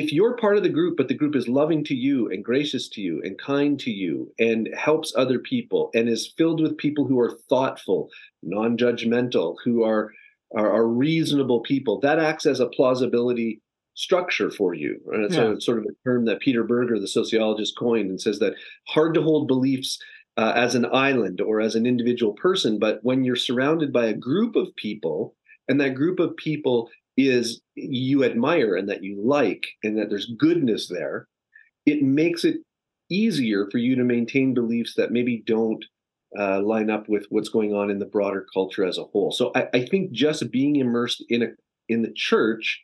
if 0.00 0.12
you're 0.12 0.36
part 0.36 0.56
of 0.56 0.62
the 0.62 0.68
group, 0.68 0.96
but 0.96 1.08
the 1.08 1.14
group 1.14 1.36
is 1.36 1.48
loving 1.48 1.84
to 1.84 1.94
you 1.94 2.30
and 2.30 2.44
gracious 2.44 2.88
to 2.90 3.00
you 3.00 3.20
and 3.24 3.38
kind 3.38 3.78
to 3.80 3.90
you 3.90 4.32
and 4.38 4.68
helps 4.76 5.12
other 5.16 5.38
people 5.38 5.90
and 5.94 6.08
is 6.08 6.32
filled 6.36 6.60
with 6.60 6.78
people 6.78 7.06
who 7.06 7.20
are 7.20 7.38
thoughtful, 7.48 8.08
non 8.42 8.76
judgmental, 8.76 9.56
who 9.64 9.84
are, 9.84 10.10
are, 10.56 10.72
are, 10.72 10.88
reasonable 10.88 11.60
people, 11.60 12.00
that 12.00 12.18
acts 12.18 12.46
as 12.46 12.60
a 12.60 12.68
plausibility 12.68 13.60
structure 13.94 14.50
for 14.50 14.74
you. 14.74 14.98
And 15.12 15.24
it's 15.24 15.36
yeah. 15.36 15.52
a 15.52 15.60
sort 15.60 15.78
of 15.78 15.84
a 15.84 16.08
term 16.08 16.24
that 16.24 16.40
Peter 16.40 16.64
Berger, 16.64 16.98
the 16.98 17.08
sociologist, 17.08 17.76
coined 17.78 18.08
and 18.08 18.20
says 18.20 18.38
that 18.38 18.54
hard 18.88 19.14
to 19.14 19.22
hold 19.22 19.46
beliefs 19.48 19.98
uh, 20.36 20.52
as 20.56 20.74
an 20.74 20.86
island 20.92 21.40
or 21.40 21.60
as 21.60 21.74
an 21.74 21.86
individual 21.86 22.32
person, 22.32 22.78
but 22.78 23.00
when 23.02 23.24
you're 23.24 23.36
surrounded 23.36 23.92
by 23.92 24.06
a 24.06 24.14
group 24.14 24.56
of 24.56 24.74
people 24.76 25.36
and 25.68 25.80
that 25.80 25.94
group 25.94 26.18
of 26.18 26.36
people 26.36 26.88
is 27.16 27.60
you 27.74 28.24
admire 28.24 28.74
and 28.76 28.88
that 28.88 29.02
you 29.02 29.20
like 29.22 29.66
and 29.82 29.98
that 29.98 30.08
there's 30.08 30.32
goodness 30.38 30.88
there, 30.88 31.28
it 31.86 32.02
makes 32.02 32.44
it 32.44 32.56
easier 33.10 33.68
for 33.70 33.78
you 33.78 33.96
to 33.96 34.04
maintain 34.04 34.54
beliefs 34.54 34.94
that 34.96 35.12
maybe 35.12 35.42
don't 35.46 35.84
uh, 36.38 36.60
line 36.62 36.90
up 36.90 37.08
with 37.08 37.26
what's 37.28 37.50
going 37.50 37.74
on 37.74 37.90
in 37.90 37.98
the 37.98 38.06
broader 38.06 38.46
culture 38.54 38.84
as 38.84 38.98
a 38.98 39.04
whole. 39.04 39.30
So 39.30 39.52
I, 39.54 39.68
I 39.74 39.86
think 39.86 40.12
just 40.12 40.50
being 40.50 40.76
immersed 40.76 41.22
in 41.28 41.42
a 41.42 41.46
in 41.88 42.02
the 42.02 42.12
church 42.12 42.80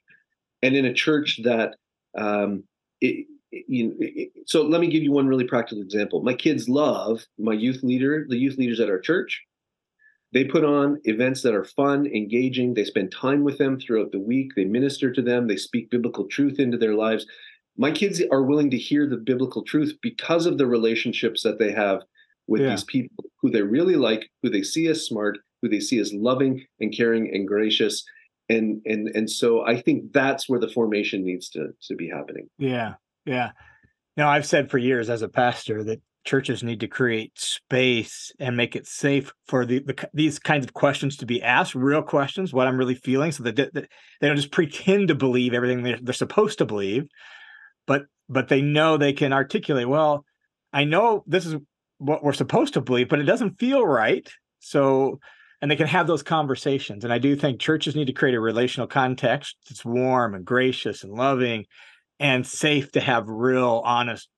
and 0.63 0.77
in 0.77 0.85
a 0.85 0.93
church 0.93 1.41
that 1.45 1.77
um, 2.17 2.65
it, 3.01 3.27
you 3.51 3.89
know, 3.89 4.27
so 4.47 4.63
let 4.63 4.81
me 4.81 4.91
give 4.91 5.03
you 5.03 5.13
one 5.13 5.27
really 5.27 5.45
practical 5.45 5.83
example. 5.83 6.23
My 6.23 6.35
kids 6.35 6.69
love 6.69 7.25
my 7.39 7.55
youth 7.55 7.83
leader, 7.83 8.27
the 8.29 8.37
youth 8.37 8.59
leaders 8.59 8.81
at 8.81 8.91
our 8.91 8.99
church. 8.99 9.43
They 10.33 10.45
put 10.45 10.65
on 10.65 11.01
events 11.05 11.43
that 11.43 11.55
are 11.55 11.65
fun, 11.65 12.07
engaging. 12.07 12.75
They 12.75 12.85
spend 12.85 13.13
time 13.13 13.45
with 13.45 13.59
them 13.59 13.81
throughout 13.81 14.13
the 14.13 14.21
week. 14.21 14.53
They 14.55 14.65
minister 14.65 15.11
to 15.13 15.23
them. 15.23 15.47
They 15.47 15.57
speak 15.57 15.91
biblical 15.91 16.27
truth 16.27 16.59
into 16.59 16.77
their 16.77 16.95
lives. 16.95 17.27
My 17.77 17.91
kids 17.91 18.21
are 18.31 18.43
willing 18.43 18.71
to 18.73 18.77
hear 18.77 19.09
the 19.09 19.17
biblical 19.17 19.63
truth 19.63 19.97
because 20.03 20.45
of 20.45 20.59
the 20.59 20.67
relationships 20.67 21.43
that 21.45 21.59
they 21.59 21.73
have 21.73 22.03
with 22.47 22.61
yeah. 22.61 22.71
these 22.71 22.85
people 22.85 23.25
who 23.41 23.51
they 23.51 23.63
really 23.63 23.97
like, 23.97 24.31
who 24.43 24.51
they 24.51 24.63
see 24.63 24.89
as 24.89 25.07
smart, 25.07 25.39
who 25.63 25.69
they 25.69 25.81
see 25.81 25.99
as 25.99 26.13
loving 26.13 26.65
and 26.81 26.95
caring 26.95 27.31
and 27.33 27.47
gracious. 27.47 28.05
And 28.51 28.83
and 28.85 29.09
and 29.15 29.31
so 29.31 29.65
I 29.65 29.81
think 29.81 30.13
that's 30.13 30.49
where 30.49 30.61
the 30.61 30.69
formation 30.69 31.25
needs 31.25 31.49
to 31.51 31.69
to 31.83 31.95
be 31.95 32.09
happening. 32.09 32.49
Yeah. 32.59 32.95
Yeah. 33.25 33.53
Now 34.17 34.29
I've 34.31 34.47
said 34.47 34.71
for 34.71 34.79
years 34.79 35.09
as 35.09 35.23
a 35.23 35.29
pastor 35.29 35.85
that 35.85 36.01
churches 36.29 36.63
need 36.63 36.81
to 36.81 36.87
create 36.87 37.33
space 37.39 38.31
and 38.39 38.55
make 38.55 38.77
it 38.77 38.87
safe 38.87 39.33
for 39.47 39.65
the, 39.65 39.79
the, 39.79 40.09
these 40.13 40.39
kinds 40.39 40.63
of 40.63 40.75
questions 40.75 41.17
to 41.17 41.25
be 41.25 41.43
asked 41.43 41.75
real 41.75 42.03
questions 42.03 42.53
what 42.53 42.67
i'm 42.67 42.77
really 42.77 42.95
feeling 42.95 43.33
so 43.33 43.43
that, 43.43 43.57
that 43.57 43.73
they 43.73 44.27
don't 44.29 44.37
just 44.37 44.53
pretend 44.53 45.09
to 45.09 45.15
believe 45.15 45.55
everything 45.55 45.83
they're, 45.83 45.99
they're 46.03 46.13
supposed 46.13 46.59
to 46.59 46.67
believe 46.67 47.05
but 47.87 48.03
but 48.29 48.49
they 48.49 48.61
know 48.61 48.99
they 48.99 49.15
can 49.15 49.33
articulate 49.33 49.89
well 49.89 50.27
i 50.71 50.85
know 50.85 51.25
this 51.27 51.47
is 51.47 51.57
what 51.97 52.23
we're 52.23 52.35
supposed 52.35 52.75
to 52.75 52.83
believe 52.83 53.09
but 53.09 53.21
it 53.21 53.25
doesn't 53.25 53.59
feel 53.59 53.87
right 53.87 54.29
so 54.59 55.19
and 55.63 55.71
they 55.71 55.77
can 55.77 55.87
have 55.87 56.07
those 56.07 56.23
conversations 56.23 57.05
and 57.05 57.13
i 57.13 57.19
do 57.19 57.35
think 57.37 57.59
churches 57.59 57.97
need 57.97 58.07
to 58.07 58.13
create 58.13 58.35
a 58.35 58.41
relational 58.41 58.87
context 58.87 59.57
that's 59.67 59.83
warm 59.83 60.35
and 60.35 60.45
gracious 60.45 61.05
and 61.05 61.15
loving 61.15 61.65
and 62.21 62.47
safe 62.47 62.93
to 62.93 63.01
have 63.01 63.25
real 63.29 63.81
honest 63.83 64.29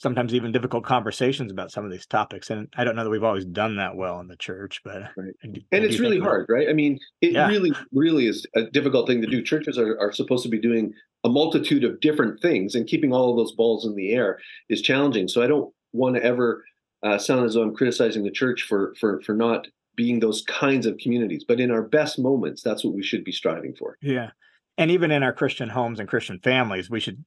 sometimes 0.00 0.32
even 0.32 0.50
difficult 0.50 0.82
conversations 0.82 1.52
about 1.52 1.70
some 1.70 1.84
of 1.84 1.90
these 1.90 2.06
topics. 2.06 2.48
And 2.48 2.68
I 2.74 2.84
don't 2.84 2.96
know 2.96 3.04
that 3.04 3.10
we've 3.10 3.22
always 3.22 3.44
done 3.44 3.76
that 3.76 3.96
well 3.96 4.18
in 4.20 4.28
the 4.28 4.36
church, 4.36 4.80
but 4.82 5.02
right. 5.14 5.34
And 5.42 5.62
it's 5.70 5.98
really 5.98 6.18
hard, 6.18 6.46
right? 6.48 6.70
I 6.70 6.72
mean, 6.72 6.98
it 7.20 7.32
yeah. 7.32 7.46
really, 7.46 7.72
really 7.92 8.26
is 8.26 8.46
a 8.56 8.62
difficult 8.62 9.06
thing 9.06 9.20
to 9.20 9.26
do. 9.26 9.42
Churches 9.42 9.76
are, 9.76 9.98
are 10.00 10.10
supposed 10.10 10.42
to 10.44 10.48
be 10.48 10.58
doing 10.58 10.94
a 11.22 11.28
multitude 11.28 11.84
of 11.84 12.00
different 12.00 12.40
things, 12.40 12.74
and 12.74 12.86
keeping 12.86 13.12
all 13.12 13.30
of 13.30 13.36
those 13.36 13.52
balls 13.52 13.84
in 13.84 13.94
the 13.94 14.14
air 14.14 14.38
is 14.70 14.80
challenging. 14.80 15.28
So 15.28 15.42
I 15.42 15.46
don't 15.46 15.70
want 15.92 16.16
to 16.16 16.24
ever 16.24 16.64
uh, 17.02 17.18
sound 17.18 17.44
as 17.44 17.52
though 17.52 17.62
I'm 17.62 17.76
criticizing 17.76 18.24
the 18.24 18.30
church 18.30 18.62
for 18.62 18.94
for 18.98 19.20
for 19.20 19.34
not 19.34 19.66
being 19.96 20.20
those 20.20 20.42
kinds 20.48 20.86
of 20.86 20.96
communities. 20.96 21.44
But 21.46 21.60
in 21.60 21.70
our 21.70 21.82
best 21.82 22.18
moments, 22.18 22.62
that's 22.62 22.82
what 22.82 22.94
we 22.94 23.02
should 23.02 23.22
be 23.22 23.32
striving 23.32 23.74
for. 23.78 23.98
Yeah. 24.00 24.30
And 24.78 24.90
even 24.90 25.10
in 25.10 25.22
our 25.22 25.34
Christian 25.34 25.68
homes 25.68 26.00
and 26.00 26.08
Christian 26.08 26.40
families, 26.42 26.88
we 26.88 27.00
should 27.00 27.22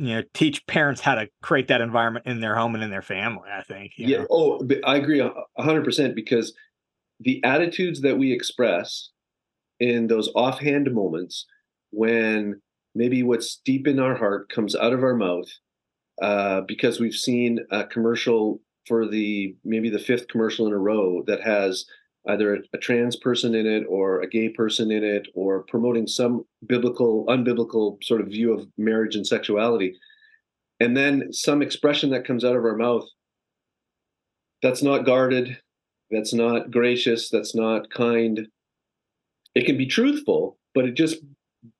you 0.00 0.14
know 0.14 0.22
teach 0.32 0.66
parents 0.66 1.00
how 1.02 1.14
to 1.14 1.28
create 1.42 1.68
that 1.68 1.82
environment 1.82 2.24
in 2.26 2.40
their 2.40 2.56
home 2.56 2.74
and 2.74 2.82
in 2.82 2.90
their 2.90 3.02
family 3.02 3.48
i 3.52 3.62
think 3.62 3.92
yeah 3.98 4.18
know? 4.18 4.26
oh 4.30 4.68
i 4.84 4.96
agree 4.96 5.22
100% 5.58 6.14
because 6.14 6.54
the 7.20 7.42
attitudes 7.44 8.00
that 8.00 8.18
we 8.18 8.32
express 8.32 9.10
in 9.78 10.06
those 10.06 10.30
offhand 10.34 10.92
moments 10.92 11.46
when 11.90 12.60
maybe 12.94 13.22
what's 13.22 13.60
deep 13.64 13.86
in 13.86 14.00
our 14.00 14.14
heart 14.14 14.48
comes 14.48 14.74
out 14.74 14.94
of 14.94 15.02
our 15.02 15.14
mouth 15.14 15.48
uh, 16.22 16.62
because 16.62 16.98
we've 16.98 17.14
seen 17.14 17.58
a 17.70 17.84
commercial 17.84 18.60
for 18.86 19.06
the 19.06 19.54
maybe 19.64 19.90
the 19.90 19.98
fifth 19.98 20.28
commercial 20.28 20.66
in 20.66 20.72
a 20.72 20.78
row 20.78 21.22
that 21.26 21.42
has 21.42 21.84
either 22.28 22.54
a, 22.54 22.58
a, 22.74 22.78
trans 22.78 23.16
person 23.16 23.54
in 23.54 23.66
it 23.66 23.84
or 23.88 24.20
a 24.20 24.28
gay 24.28 24.48
person 24.48 24.90
in 24.90 25.02
it 25.02 25.26
or 25.34 25.62
promoting 25.64 26.06
some 26.06 26.44
biblical 26.66 27.24
unbiblical 27.26 28.02
sort 28.04 28.20
of 28.20 28.28
view 28.28 28.52
of 28.52 28.66
marriage 28.76 29.16
and 29.16 29.26
sexuality. 29.26 29.96
And 30.80 30.96
then 30.96 31.32
some 31.32 31.62
expression 31.62 32.10
that 32.10 32.26
comes 32.26 32.44
out 32.44 32.56
of 32.56 32.64
our 32.64 32.76
mouth 32.76 33.06
that's 34.62 34.82
not 34.82 35.06
guarded 35.06 35.56
that's 36.10 36.34
not 36.34 36.70
gracious 36.70 37.30
that's 37.30 37.54
not 37.54 37.90
kind. 37.90 38.48
It 39.54 39.64
can 39.64 39.78
be 39.78 39.86
truthful 39.86 40.58
but 40.74 40.84
it 40.84 40.92
just 40.92 41.18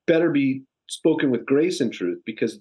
better 0.06 0.30
be 0.30 0.62
spoken 0.88 1.30
with 1.30 1.46
grace 1.46 1.80
and 1.80 1.92
truth 1.92 2.20
because 2.24 2.58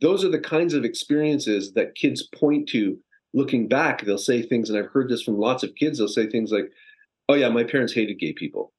those 0.00 0.24
are 0.24 0.28
the 0.30 0.40
kinds 0.40 0.74
of 0.74 0.84
experiences 0.84 1.72
that 1.72 1.94
kids 1.94 2.28
point 2.34 2.68
to. 2.70 2.98
Looking 3.32 3.68
back 3.68 4.04
they'll 4.04 4.16
say 4.16 4.42
things 4.42 4.70
and 4.70 4.78
i've 4.78 4.90
heard 4.92 5.08
this 5.08 5.22
from 5.22 5.38
lots 5.38 5.64
of 5.64 5.74
kids 5.74 5.98
they'll 5.98 6.06
say 6.06 6.28
things 6.28 6.52
like 6.52 6.70
oh 7.28 7.34
yeah, 7.34 7.48
my 7.48 7.64
parents 7.64 7.92
hated 7.92 8.18
gay 8.18 8.32
people. 8.32 8.72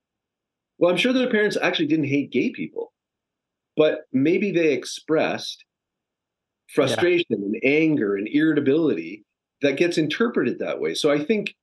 Well, 0.78 0.92
I'm 0.92 0.98
sure 0.98 1.14
their 1.14 1.30
parents 1.30 1.58
actually 1.62 1.88
didn't 1.88 2.06
hate 2.06 2.32
gay 2.32 2.52
people, 2.52 2.92
but 3.78 4.02
maybe 4.12 4.52
they 4.52 4.74
expressed 4.74 5.64
frustration 6.74 7.26
yeah. 7.30 7.38
and 7.38 7.56
anger 7.64 8.16
and 8.16 8.28
irritability 8.28 9.24
that 9.62 9.78
gets 9.78 9.98
interpreted 9.98 10.60
that 10.60 10.80
way. 10.80 10.94
So 10.94 11.12
I 11.12 11.24
think 11.24 11.56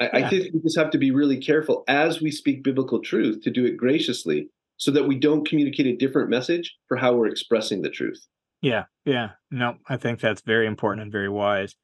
I, 0.00 0.04
yeah. 0.04 0.26
I 0.26 0.28
think 0.28 0.52
we 0.52 0.60
just 0.60 0.78
have 0.78 0.90
to 0.90 0.98
be 0.98 1.10
really 1.10 1.38
careful 1.38 1.84
as 1.88 2.20
we 2.20 2.30
speak 2.30 2.64
biblical 2.64 3.00
truth 3.00 3.42
to 3.42 3.50
do 3.50 3.64
it 3.64 3.76
graciously 3.76 4.48
so 4.76 4.90
that 4.90 5.06
we 5.06 5.18
don't 5.18 5.48
communicate 5.48 5.86
a 5.86 5.96
different 5.96 6.30
message 6.30 6.74
for 6.88 6.96
how 6.96 7.14
we're 7.14 7.28
expressing 7.28 7.82
the 7.82 7.90
truth. 7.90 8.26
Yeah, 8.60 8.84
yeah. 9.04 9.30
No, 9.50 9.76
I 9.88 9.96
think 9.96 10.20
that's 10.20 10.42
very 10.42 10.66
important 10.66 11.02
and 11.02 11.12
very 11.12 11.28
wise. 11.28 11.76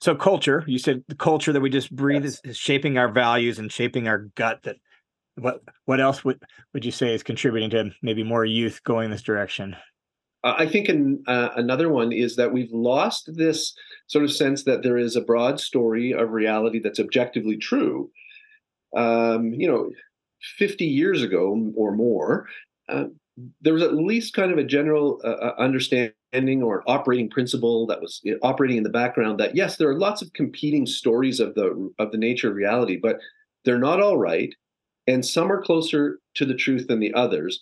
So 0.00 0.14
culture, 0.14 0.64
you 0.66 0.78
said 0.78 1.04
the 1.08 1.14
culture 1.14 1.52
that 1.52 1.60
we 1.60 1.70
just 1.70 1.94
breathe 1.94 2.24
yes. 2.24 2.34
is, 2.44 2.50
is, 2.50 2.56
shaping 2.56 2.98
our 2.98 3.08
values 3.08 3.58
and 3.58 3.70
shaping 3.70 4.08
our 4.08 4.18
gut. 4.34 4.62
That 4.64 4.76
what 5.36 5.62
what 5.84 6.00
else 6.00 6.24
would 6.24 6.42
would 6.74 6.84
you 6.84 6.92
say 6.92 7.14
is 7.14 7.22
contributing 7.22 7.70
to 7.70 7.90
maybe 8.02 8.22
more 8.22 8.44
youth 8.44 8.82
going 8.84 9.10
this 9.10 9.22
direction? 9.22 9.76
I 10.44 10.66
think 10.66 10.88
in, 10.88 11.24
uh, 11.26 11.48
another 11.56 11.88
one 11.88 12.12
is 12.12 12.36
that 12.36 12.52
we've 12.52 12.72
lost 12.72 13.34
this 13.34 13.74
sort 14.06 14.24
of 14.24 14.32
sense 14.32 14.62
that 14.64 14.82
there 14.82 14.96
is 14.96 15.16
a 15.16 15.20
broad 15.20 15.58
story 15.58 16.12
of 16.12 16.30
reality 16.30 16.78
that's 16.78 17.00
objectively 17.00 17.56
true. 17.56 18.10
Um, 18.96 19.52
you 19.52 19.66
know, 19.66 19.90
50 20.58 20.84
years 20.84 21.22
ago 21.22 21.72
or 21.74 21.92
more, 21.92 22.46
uh, 22.88 23.06
there 23.60 23.74
was 23.74 23.82
at 23.82 23.94
least 23.94 24.34
kind 24.34 24.50
of 24.50 24.58
a 24.58 24.64
general 24.64 25.20
uh, 25.24 25.28
uh 25.28 25.54
understanding 25.58 26.62
or 26.62 26.82
operating 26.86 27.30
principle 27.30 27.86
that 27.86 28.00
was 28.00 28.22
operating 28.42 28.78
in 28.78 28.82
the 28.82 28.90
background 28.90 29.38
that 29.40 29.54
yes, 29.54 29.76
there 29.76 29.88
are 29.88 29.98
lots 29.98 30.22
of 30.22 30.32
competing 30.32 30.86
stories 30.86 31.40
of 31.40 31.54
the 31.54 31.90
of 31.98 32.12
the 32.12 32.18
nature 32.18 32.50
of 32.50 32.56
reality, 32.56 32.96
but 32.96 33.18
they're 33.64 33.78
not 33.78 34.00
all 34.00 34.18
right, 34.18 34.54
and 35.06 35.24
some 35.24 35.50
are 35.50 35.62
closer 35.62 36.18
to 36.34 36.44
the 36.44 36.54
truth 36.54 36.86
than 36.88 37.00
the 37.00 37.14
others. 37.14 37.60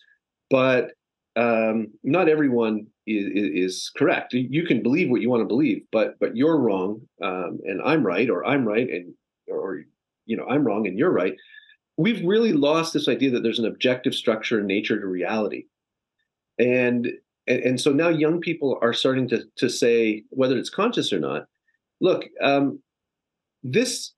But 0.51 0.93
um, 1.37 1.89
not 2.03 2.29
everyone 2.29 2.87
is, 3.07 3.27
is, 3.35 3.91
correct. 3.97 4.33
You 4.35 4.65
can 4.65 4.83
believe 4.83 5.11
what 5.11 5.21
you 5.21 5.31
want 5.31 5.41
to 5.41 5.47
believe, 5.47 5.83
but 5.91 6.19
but 6.21 6.37
you're 6.37 6.59
wrong, 6.59 7.01
um, 7.23 7.59
and 7.65 7.83
I'm 7.83 8.07
right, 8.07 8.31
or 8.31 8.45
I'm 8.47 8.67
right, 8.67 8.89
and 8.89 9.15
or 9.49 9.83
you 10.27 10.37
know 10.37 10.47
I'm 10.49 10.65
wrong 10.65 10.87
and 10.87 10.99
you're 10.99 11.13
right. 11.13 11.35
We've 11.97 12.25
really 12.25 12.53
lost 12.53 12.93
this 12.93 13.09
idea 13.09 13.31
that 13.31 13.43
there's 13.43 13.59
an 13.59 13.67
objective 13.67 14.15
structure 14.15 14.61
in 14.61 14.67
nature 14.67 15.01
to 15.01 15.07
reality, 15.07 15.67
and 16.59 17.09
and, 17.47 17.61
and 17.61 17.81
so 17.81 17.93
now 17.93 18.09
young 18.09 18.41
people 18.41 18.79
are 18.83 18.93
starting 18.93 19.29
to 19.29 19.45
to 19.57 19.69
say 19.69 20.25
whether 20.31 20.57
it's 20.57 20.71
conscious 20.71 21.13
or 21.13 21.21
not. 21.21 21.47
Look, 22.01 22.25
um, 22.41 22.81
this 23.63 24.13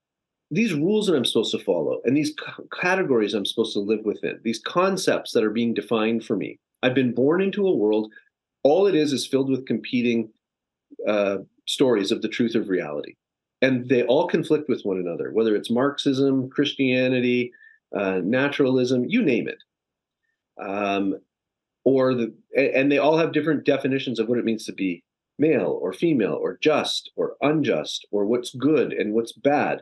these 0.49 0.73
rules 0.73 1.07
that 1.07 1.15
I'm 1.15 1.25
supposed 1.25 1.51
to 1.51 1.59
follow 1.59 1.99
and 2.05 2.15
these 2.15 2.29
c- 2.29 2.63
categories 2.79 3.33
I'm 3.33 3.45
supposed 3.45 3.73
to 3.73 3.79
live 3.79 4.05
within, 4.05 4.39
these 4.43 4.59
concepts 4.59 5.33
that 5.33 5.43
are 5.43 5.49
being 5.49 5.73
defined 5.73 6.23
for 6.23 6.37
me, 6.37 6.57
I've 6.83 6.93
been 6.93 7.13
born 7.13 7.41
into 7.41 7.67
a 7.67 7.75
world. 7.75 8.11
All 8.63 8.87
it 8.87 8.95
is 8.95 9.13
is 9.13 9.27
filled 9.27 9.49
with 9.49 9.65
competing 9.65 10.29
uh, 11.07 11.39
stories 11.65 12.11
of 12.11 12.21
the 12.21 12.29
truth 12.29 12.55
of 12.55 12.69
reality, 12.69 13.15
and 13.61 13.87
they 13.89 14.03
all 14.03 14.27
conflict 14.27 14.69
with 14.69 14.81
one 14.83 14.97
another. 14.97 15.31
Whether 15.31 15.55
it's 15.55 15.69
Marxism, 15.69 16.49
Christianity, 16.49 17.51
uh, 17.95 18.21
naturalism, 18.23 19.05
you 19.05 19.21
name 19.21 19.47
it, 19.47 19.63
um, 20.61 21.19
or 21.83 22.13
the 22.13 22.33
and 22.55 22.91
they 22.91 22.97
all 22.97 23.17
have 23.17 23.33
different 23.33 23.65
definitions 23.65 24.19
of 24.19 24.27
what 24.27 24.39
it 24.39 24.45
means 24.45 24.65
to 24.65 24.73
be 24.73 25.03
male 25.39 25.77
or 25.81 25.93
female 25.93 26.33
or 26.33 26.57
just 26.61 27.11
or 27.15 27.35
unjust 27.41 28.07
or 28.11 28.25
what's 28.25 28.53
good 28.55 28.91
and 28.91 29.13
what's 29.13 29.33
bad 29.33 29.81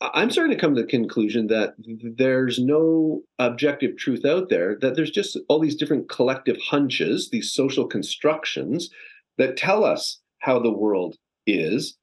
I'm 0.00 0.30
starting 0.30 0.54
to 0.54 0.60
come 0.60 0.76
to 0.76 0.82
the 0.82 0.86
conclusion 0.86 1.48
that 1.48 1.74
there's 2.16 2.58
no 2.58 3.22
objective 3.38 3.96
truth 3.96 4.24
out 4.24 4.48
there, 4.48 4.76
that 4.80 4.94
there's 4.94 5.10
just 5.10 5.36
all 5.48 5.58
these 5.58 5.74
different 5.74 6.08
collective 6.08 6.56
hunches, 6.70 7.30
these 7.30 7.52
social 7.52 7.86
constructions 7.86 8.90
that 9.38 9.56
tell 9.56 9.84
us 9.84 10.20
how 10.38 10.60
the 10.60 10.72
world 10.72 11.16
is. 11.46 11.96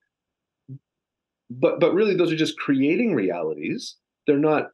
But 1.49 1.79
but 1.79 1.93
really 1.93 2.15
those 2.15 2.33
are 2.33 2.37
just 2.37 2.57
creating 2.57 3.13
realities. 3.13 3.95
They're 4.27 4.37
not 4.37 4.69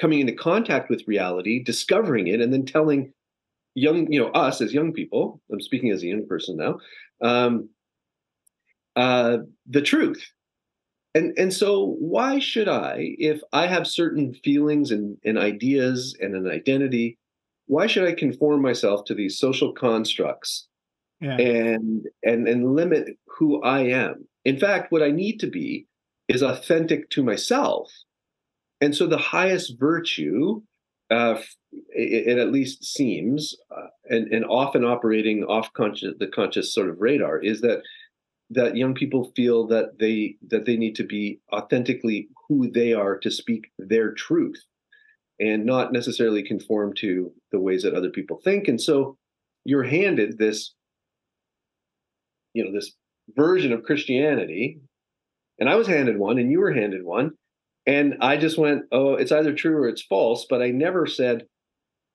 coming 0.00 0.20
into 0.20 0.32
contact 0.32 0.90
with 0.90 1.06
reality, 1.06 1.62
discovering 1.62 2.26
it, 2.26 2.40
and 2.40 2.52
then 2.52 2.66
telling 2.66 3.12
young, 3.74 4.10
you 4.12 4.20
know, 4.20 4.30
us 4.30 4.60
as 4.60 4.74
young 4.74 4.92
people, 4.92 5.40
I'm 5.50 5.60
speaking 5.60 5.90
as 5.90 6.02
a 6.02 6.06
young 6.06 6.26
person 6.26 6.56
now, 6.56 6.78
um, 7.22 7.68
uh, 8.96 9.38
the 9.68 9.82
truth. 9.82 10.22
And 11.14 11.34
and 11.36 11.52
so 11.52 11.96
why 11.98 12.38
should 12.38 12.68
i 12.68 13.14
if 13.18 13.42
i 13.52 13.66
have 13.66 13.86
certain 13.86 14.32
feelings 14.32 14.90
and, 14.90 15.18
and 15.26 15.36
ideas 15.36 16.16
and 16.18 16.34
an 16.34 16.48
identity 16.50 17.18
why 17.66 17.86
should 17.86 18.08
i 18.08 18.14
conform 18.14 18.62
myself 18.62 19.04
to 19.04 19.14
these 19.14 19.38
social 19.38 19.74
constructs 19.74 20.68
yeah. 21.20 21.36
and 21.36 22.06
and 22.22 22.48
and 22.48 22.74
limit 22.74 23.08
who 23.26 23.62
i 23.62 23.80
am? 23.80 24.26
In 24.46 24.58
fact 24.58 24.90
what 24.90 25.02
i 25.02 25.10
need 25.10 25.38
to 25.40 25.48
be 25.48 25.86
is 26.28 26.42
authentic 26.42 27.10
to 27.10 27.22
myself 27.22 27.92
and 28.82 28.94
so 28.94 29.06
the 29.06 29.18
highest 29.18 29.78
virtue 29.78 30.60
uh, 31.10 31.40
it, 31.94 32.28
it, 32.28 32.38
at 32.38 32.52
least 32.52 32.84
seems 32.84 33.54
uh, 33.70 33.88
and, 34.08 34.32
and 34.32 34.44
often 34.46 34.84
operating 34.84 35.44
off 35.44 35.72
conscious 35.72 36.14
the 36.18 36.26
conscious 36.26 36.74
sort 36.74 36.90
of 36.90 37.00
radar 37.00 37.38
is 37.38 37.60
that 37.62 37.82
that 38.50 38.76
young 38.76 38.94
people 38.94 39.32
feel 39.34 39.66
that 39.66 39.98
they 39.98 40.36
that 40.48 40.66
they 40.66 40.76
need 40.76 40.94
to 40.96 41.04
be 41.04 41.40
authentically 41.52 42.28
who 42.48 42.70
they 42.70 42.92
are 42.92 43.16
to 43.18 43.30
speak 43.30 43.70
their 43.78 44.12
truth 44.12 44.62
and 45.40 45.64
not 45.64 45.92
necessarily 45.92 46.42
conform 46.42 46.92
to 46.94 47.32
the 47.50 47.58
ways 47.58 47.82
that 47.82 47.94
other 47.94 48.10
people 48.10 48.38
think. 48.44 48.68
And 48.68 48.80
so 48.80 49.16
you're 49.64 49.82
handed 49.82 50.38
this 50.38 50.74
you 52.54 52.64
know 52.64 52.72
this 52.72 52.92
version 53.36 53.72
of 53.72 53.82
christianity 53.84 54.78
and 55.58 55.68
i 55.68 55.76
was 55.76 55.86
handed 55.86 56.18
one 56.18 56.38
and 56.38 56.50
you 56.50 56.60
were 56.60 56.72
handed 56.72 57.04
one 57.04 57.30
and 57.86 58.14
i 58.20 58.36
just 58.36 58.58
went 58.58 58.82
oh 58.92 59.14
it's 59.14 59.32
either 59.32 59.52
true 59.52 59.76
or 59.76 59.88
it's 59.88 60.02
false 60.02 60.46
but 60.48 60.62
i 60.62 60.70
never 60.70 61.06
said 61.06 61.46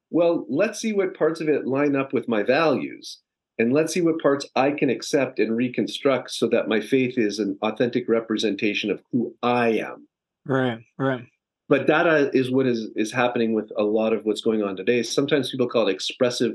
well 0.09 0.45
let's 0.49 0.79
see 0.79 0.93
what 0.93 1.17
parts 1.17 1.41
of 1.41 1.49
it 1.49 1.67
line 1.67 1.95
up 1.95 2.13
with 2.13 2.27
my 2.27 2.43
values 2.43 3.19
and 3.59 3.73
let's 3.73 3.93
see 3.93 4.01
what 4.01 4.21
parts 4.21 4.45
I 4.55 4.71
can 4.71 4.89
accept 4.89 5.39
and 5.39 5.55
reconstruct 5.55 6.31
so 6.31 6.47
that 6.49 6.67
my 6.67 6.79
faith 6.79 7.17
is 7.17 7.39
an 7.39 7.57
authentic 7.63 8.07
representation 8.07 8.91
of 8.91 9.01
who 9.11 9.33
I 9.41 9.69
am. 9.69 10.07
Right, 10.45 10.79
right. 10.97 11.25
But 11.69 11.87
that 11.87 12.07
uh, 12.07 12.29
is 12.33 12.51
what 12.51 12.67
is 12.67 12.89
is 12.95 13.11
happening 13.11 13.53
with 13.53 13.71
a 13.77 13.83
lot 13.83 14.13
of 14.13 14.23
what's 14.23 14.41
going 14.41 14.63
on 14.63 14.77
today. 14.77 15.03
Sometimes 15.03 15.51
people 15.51 15.67
call 15.67 15.87
it 15.87 15.91
expressive 15.91 16.53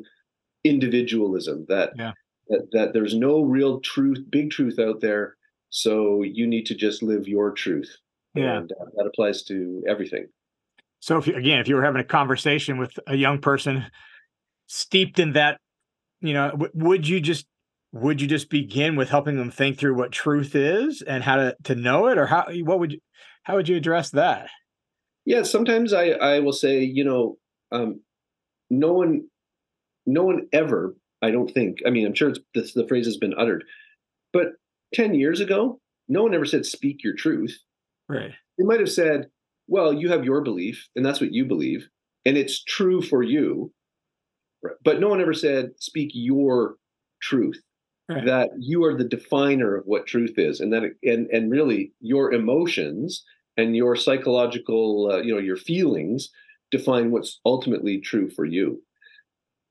individualism. 0.64 1.66
That 1.68 1.92
yeah. 1.96 2.12
that, 2.48 2.68
that 2.72 2.92
there's 2.94 3.14
no 3.14 3.42
real 3.42 3.81
truth, 3.81 4.25
big 4.31 4.51
truth 4.51 4.79
out 4.79 5.01
there. 5.01 5.37
So 5.68 6.22
you 6.22 6.46
need 6.46 6.66
to 6.66 6.75
just 6.75 7.03
live 7.03 7.29
your 7.29 7.51
truth. 7.51 7.94
Yeah, 8.35 8.59
and 8.59 8.73
uh, 8.73 8.85
that 8.97 9.07
applies 9.07 9.42
to 9.45 9.83
everything. 9.88 10.27
So 11.01 11.18
if 11.18 11.27
you, 11.27 11.35
again, 11.35 11.59
if 11.59 11.68
you 11.68 11.75
were 11.75 11.85
having 11.85 12.01
a 12.01 12.05
conversation 12.05 12.79
with 12.79 12.99
a 13.07 13.16
young 13.16 13.40
person 13.40 13.87
steeped 14.68 15.18
in 15.18 15.33
that 15.33 15.59
you 16.23 16.33
know, 16.33 16.51
w- 16.51 16.71
would 16.75 17.07
you 17.07 17.21
just 17.21 17.47
would 17.92 18.21
you 18.21 18.29
just 18.29 18.49
begin 18.49 18.97
with 18.97 19.11
helping 19.11 19.37
them 19.37 19.51
think 19.51 19.79
through 19.79 19.95
what 19.95 20.12
truth 20.12 20.55
is 20.55 21.03
and 21.03 21.23
how 21.23 21.37
to 21.37 21.57
to 21.64 21.75
know 21.75 22.07
it, 22.07 22.16
or 22.16 22.27
how 22.27 22.47
what 22.62 22.79
would 22.79 22.92
you 22.92 23.01
how 23.42 23.57
would 23.57 23.68
you 23.68 23.77
address 23.77 24.11
that? 24.11 24.49
Yeah, 25.27 25.42
sometimes 25.42 25.92
I 25.92 26.11
I 26.11 26.38
will 26.38 26.53
say, 26.53 26.83
you 26.83 27.05
know, 27.05 27.37
um, 27.73 28.01
no 28.71 28.92
one 28.92 29.29
no 30.07 30.23
one 30.23 30.47
ever 30.53 30.95
I 31.21 31.31
don't 31.31 31.53
think. 31.53 31.79
I 31.87 31.90
mean, 31.90 32.07
I'm 32.07 32.14
sure 32.14 32.31
it's, 32.31 32.40
this, 32.55 32.73
the 32.73 32.87
phrase 32.88 33.07
has 33.07 33.16
been 33.16 33.35
uttered, 33.37 33.64
but 34.33 34.53
10 34.95 35.14
years 35.14 35.40
ago, 35.40 35.81
no 36.09 36.23
one 36.25 36.35
ever 36.35 36.45
said, 36.45 36.66
speak 36.66 37.05
your 37.05 37.14
truth. 37.14 37.57
Right. 38.12 38.33
They 38.59 38.64
might 38.64 38.81
have 38.81 38.90
said, 38.90 39.29
well, 39.68 39.92
you 39.92 40.11
have 40.11 40.25
your 40.25 40.42
belief, 40.42 40.87
and 40.94 41.05
that's 41.05 41.20
what 41.20 41.33
you 41.33 41.44
believe, 41.44 41.88
and 42.27 42.37
it's 42.37 42.62
true 42.64 43.01
for 43.01 43.22
you. 43.22 43.72
Right. 44.62 44.75
But 44.85 45.01
no 45.01 45.09
one 45.09 45.20
ever 45.20 45.35
said, 45.35 45.70
speak 45.79 46.11
your 46.12 46.77
truth. 47.20 47.62
Right. 48.09 48.27
That 48.27 48.51
you 48.59 48.85
are 48.85 48.96
the 48.96 49.09
definer 49.09 49.77
of 49.77 49.85
what 49.87 50.07
truth 50.07 50.35
is, 50.37 50.61
and 50.61 50.72
that 50.72 50.83
and 51.03 51.29
and 51.31 51.51
really 51.51 51.92
your 52.01 52.33
emotions 52.33 53.25
and 53.57 53.77
your 53.77 53.96
psychological, 53.96 55.11
uh, 55.12 55.18
you 55.18 55.33
know, 55.33 55.40
your 55.40 55.57
feelings 55.57 56.29
define 56.70 57.11
what's 57.11 57.40
ultimately 57.46 58.01
true 58.01 58.29
for 58.29 58.44
you. 58.44 58.83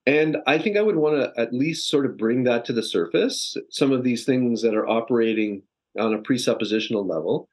And 0.06 0.38
I 0.47 0.58
think 0.58 0.77
I 0.77 0.82
would 0.82 0.95
want 0.95 1.17
to 1.17 1.39
at 1.39 1.54
least 1.54 1.89
sort 1.89 2.06
of 2.06 2.17
bring 2.17 2.43
that 2.45 2.65
to 2.65 2.73
the 2.73 2.84
surface, 2.84 3.56
some 3.69 3.91
of 3.91 4.04
these 4.04 4.23
things 4.23 4.62
that 4.62 4.75
are 4.75 4.88
operating 4.88 5.63
on 5.99 6.13
a 6.13 6.19
presuppositional 6.19 7.08
level, 7.08 7.49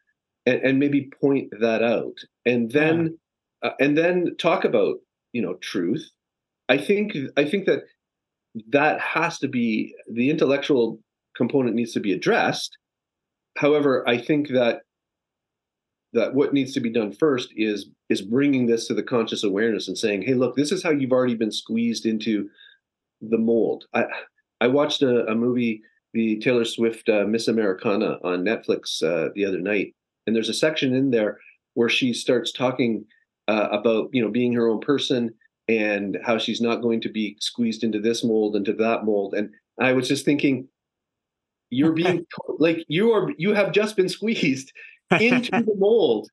and, 0.49 0.63
and 0.63 0.79
maybe 0.79 1.11
point 1.21 1.53
that 1.61 1.83
out, 1.83 2.17
and 2.47 2.71
then 2.71 3.19
yeah. 3.63 3.71
uh, 3.71 3.75
and 3.81 3.97
then 3.97 4.35
talk 4.39 4.65
about 4.65 4.97
you 5.33 5.43
know 5.43 5.55
truth 5.55 6.11
I 6.69 6.79
think 6.79 7.17
I 7.37 7.45
think 7.45 7.67
that 7.67 7.85
that 8.71 9.01
has 9.01 9.39
to 9.39 9.49
be 9.49 9.95
the 10.13 10.31
intellectual 10.31 11.01
component 11.37 11.75
needs 11.75 11.93
to 11.93 12.01
be 12.01 12.13
addressed. 12.13 12.77
However, 13.57 14.07
I 14.09 14.19
think 14.19 14.49
that 14.49 14.83
that 16.13 16.35
what 16.35 16.55
needs 16.55 16.73
to 16.73 16.81
be 16.81 16.91
done 16.91 17.13
first 17.13 17.51
is 17.57 17.91
is 18.09 18.23
bringing 18.23 18.67
this 18.67 18.87
to 18.87 18.95
the 18.95 19.03
conscious 19.03 19.45
awareness 19.45 19.89
and 19.89 19.97
saying, 19.97 20.23
"Hey, 20.23 20.35
look, 20.35 20.57
this 20.57 20.73
is 20.73 20.83
how 20.83 20.91
you've 20.91 21.13
already 21.13 21.35
been 21.35 21.53
squeezed 21.53 22.07
into 22.07 22.49
the 23.21 23.39
mold." 23.39 23.85
I 23.95 24.05
I 24.61 24.67
watched 24.67 25.03
a, 25.03 25.27
a 25.27 25.35
movie, 25.35 25.83
the 26.13 26.39
Taylor 26.41 26.65
Swift 26.65 27.09
uh, 27.09 27.25
Miss 27.25 27.49
Americana 27.49 28.19
on 28.23 28.45
Netflix 28.45 29.03
uh, 29.03 29.31
the 29.35 29.45
other 29.45 29.61
night, 29.61 29.95
and 30.29 30.37
there's 30.37 30.49
a 30.49 30.55
section 30.55 30.95
in 30.95 31.11
there 31.11 31.39
where 31.75 31.89
she 31.89 32.13
starts 32.13 32.53
talking 32.53 33.05
uh, 33.49 33.69
about 33.73 34.09
you 34.13 34.23
know 34.23 34.31
being 34.31 34.53
her 34.53 34.69
own 34.69 34.81
person 34.81 35.35
and 35.67 36.19
how 36.25 36.39
she's 36.39 36.61
not 36.61 36.83
going 36.83 37.01
to 37.01 37.09
be 37.09 37.37
squeezed 37.41 37.83
into 37.83 38.01
this 38.01 38.23
mold 38.23 38.55
into 38.55 38.73
that 38.73 39.05
mold 39.05 39.35
and 39.35 39.51
i 39.81 39.93
was 39.93 40.07
just 40.07 40.25
thinking 40.25 40.69
you're 41.71 41.93
being 41.93 42.25
like 42.59 42.85
you 42.89 43.11
are 43.11 43.33
you 43.39 43.55
have 43.55 43.73
just 43.73 43.97
been 43.97 44.09
squeezed 44.09 44.73
into 45.21 45.51
the 45.51 45.75
mold 45.77 46.29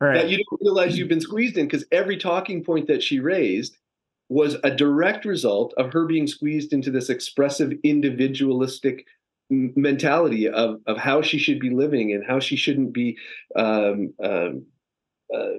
right. 0.00 0.14
that 0.14 0.30
you 0.30 0.38
don't 0.38 0.60
realize 0.62 0.98
you've 0.98 1.08
been 1.08 1.20
squeezed 1.20 1.58
in 1.58 1.66
because 1.66 1.84
every 1.92 2.16
talking 2.16 2.64
point 2.64 2.86
that 2.88 3.02
she 3.02 3.20
raised 3.20 3.76
was 4.30 4.56
a 4.64 4.74
direct 4.74 5.24
result 5.24 5.74
of 5.76 5.92
her 5.92 6.06
being 6.06 6.26
squeezed 6.26 6.72
into 6.72 6.90
this 6.90 7.10
expressive 7.10 7.72
individualistic 7.82 9.04
mentality 9.50 10.48
of 10.48 10.80
of 10.86 10.96
how 10.96 11.22
she 11.22 11.38
should 11.38 11.60
be 11.60 11.70
living 11.70 12.12
and 12.12 12.24
how 12.26 12.40
she 12.40 12.56
shouldn't 12.56 12.92
be 12.92 13.16
um, 13.56 14.12
um, 14.22 14.64
uh, 15.34 15.58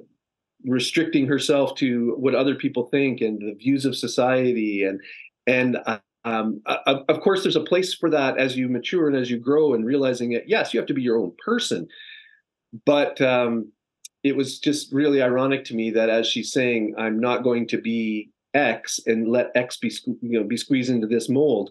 restricting 0.65 1.27
herself 1.27 1.75
to 1.75 2.15
what 2.17 2.35
other 2.35 2.55
people 2.55 2.87
think 2.87 3.21
and 3.21 3.39
the 3.39 3.53
views 3.53 3.85
of 3.85 3.95
society 3.95 4.83
and 4.83 4.99
and 5.47 5.77
uh, 5.85 5.99
um, 6.23 6.61
of, 6.65 7.03
of, 7.07 7.21
course 7.21 7.43
there's 7.43 7.55
a 7.55 7.61
place 7.61 7.93
for 7.93 8.09
that 8.09 8.39
as 8.39 8.57
you 8.57 8.67
mature 8.67 9.07
and 9.07 9.15
as 9.15 9.29
you 9.29 9.37
grow 9.37 9.75
and 9.75 9.85
realizing 9.85 10.31
that 10.31 10.49
yes 10.49 10.73
you 10.73 10.79
have 10.79 10.87
to 10.87 10.93
be 10.93 11.03
your 11.03 11.19
own 11.19 11.33
person 11.43 11.87
but 12.85 13.21
um, 13.21 13.71
it 14.23 14.35
was 14.35 14.57
just 14.57 14.91
really 14.91 15.21
ironic 15.21 15.63
to 15.65 15.75
me 15.75 15.91
that 15.91 16.09
as 16.09 16.25
she's 16.25 16.51
saying 16.51 16.95
i'm 16.97 17.19
not 17.19 17.43
going 17.43 17.67
to 17.67 17.79
be 17.79 18.31
x 18.55 18.99
and 19.05 19.27
let 19.27 19.51
x 19.53 19.77
be 19.77 19.91
you 20.21 20.39
know 20.39 20.43
be 20.43 20.57
squeezed 20.57 20.89
into 20.89 21.05
this 21.05 21.29
mold 21.29 21.69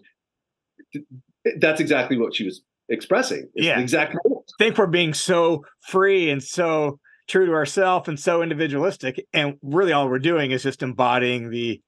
that's 1.59 1.79
exactly 1.79 2.17
what 2.17 2.35
she 2.35 2.45
was 2.45 2.61
expressing. 2.89 3.49
It's 3.55 3.65
yeah, 3.65 3.79
exactly. 3.79 4.19
I 4.25 4.39
think 4.59 4.77
we're 4.77 4.87
being 4.87 5.13
so 5.13 5.65
free 5.81 6.29
and 6.29 6.41
so 6.41 6.99
true 7.27 7.45
to 7.45 7.53
ourselves 7.53 8.07
and 8.07 8.19
so 8.19 8.41
individualistic, 8.41 9.25
and 9.33 9.55
really 9.61 9.91
all 9.91 10.09
we're 10.09 10.19
doing 10.19 10.51
is 10.51 10.63
just 10.63 10.83
embodying 10.83 11.49
the 11.49 11.81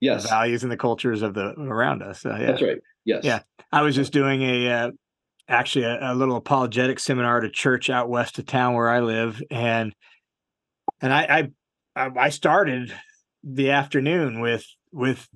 yes 0.00 0.22
the 0.22 0.28
values 0.28 0.62
and 0.62 0.72
the 0.72 0.76
cultures 0.76 1.22
of 1.22 1.34
the 1.34 1.54
around 1.58 2.02
us. 2.02 2.24
Yeah. 2.24 2.38
That's 2.38 2.62
right. 2.62 2.78
Yes. 3.04 3.24
Yeah, 3.24 3.40
I 3.70 3.82
was 3.82 3.94
just 3.94 4.12
doing 4.12 4.42
a 4.42 4.68
uh, 4.68 4.90
actually 5.48 5.84
a, 5.84 6.12
a, 6.12 6.14
little 6.14 6.36
apologetic 6.36 7.00
seminar 7.00 7.38
at 7.38 7.44
a 7.44 7.50
church 7.50 7.90
out 7.90 8.08
west 8.08 8.38
of 8.38 8.46
town 8.46 8.74
where 8.74 8.88
I 8.88 9.00
live, 9.00 9.42
and 9.50 9.92
and 11.00 11.12
I 11.12 11.48
I, 11.96 12.10
I 12.16 12.28
started 12.30 12.94
the 13.42 13.70
afternoon 13.70 14.40
with 14.40 14.64
with 14.92 15.28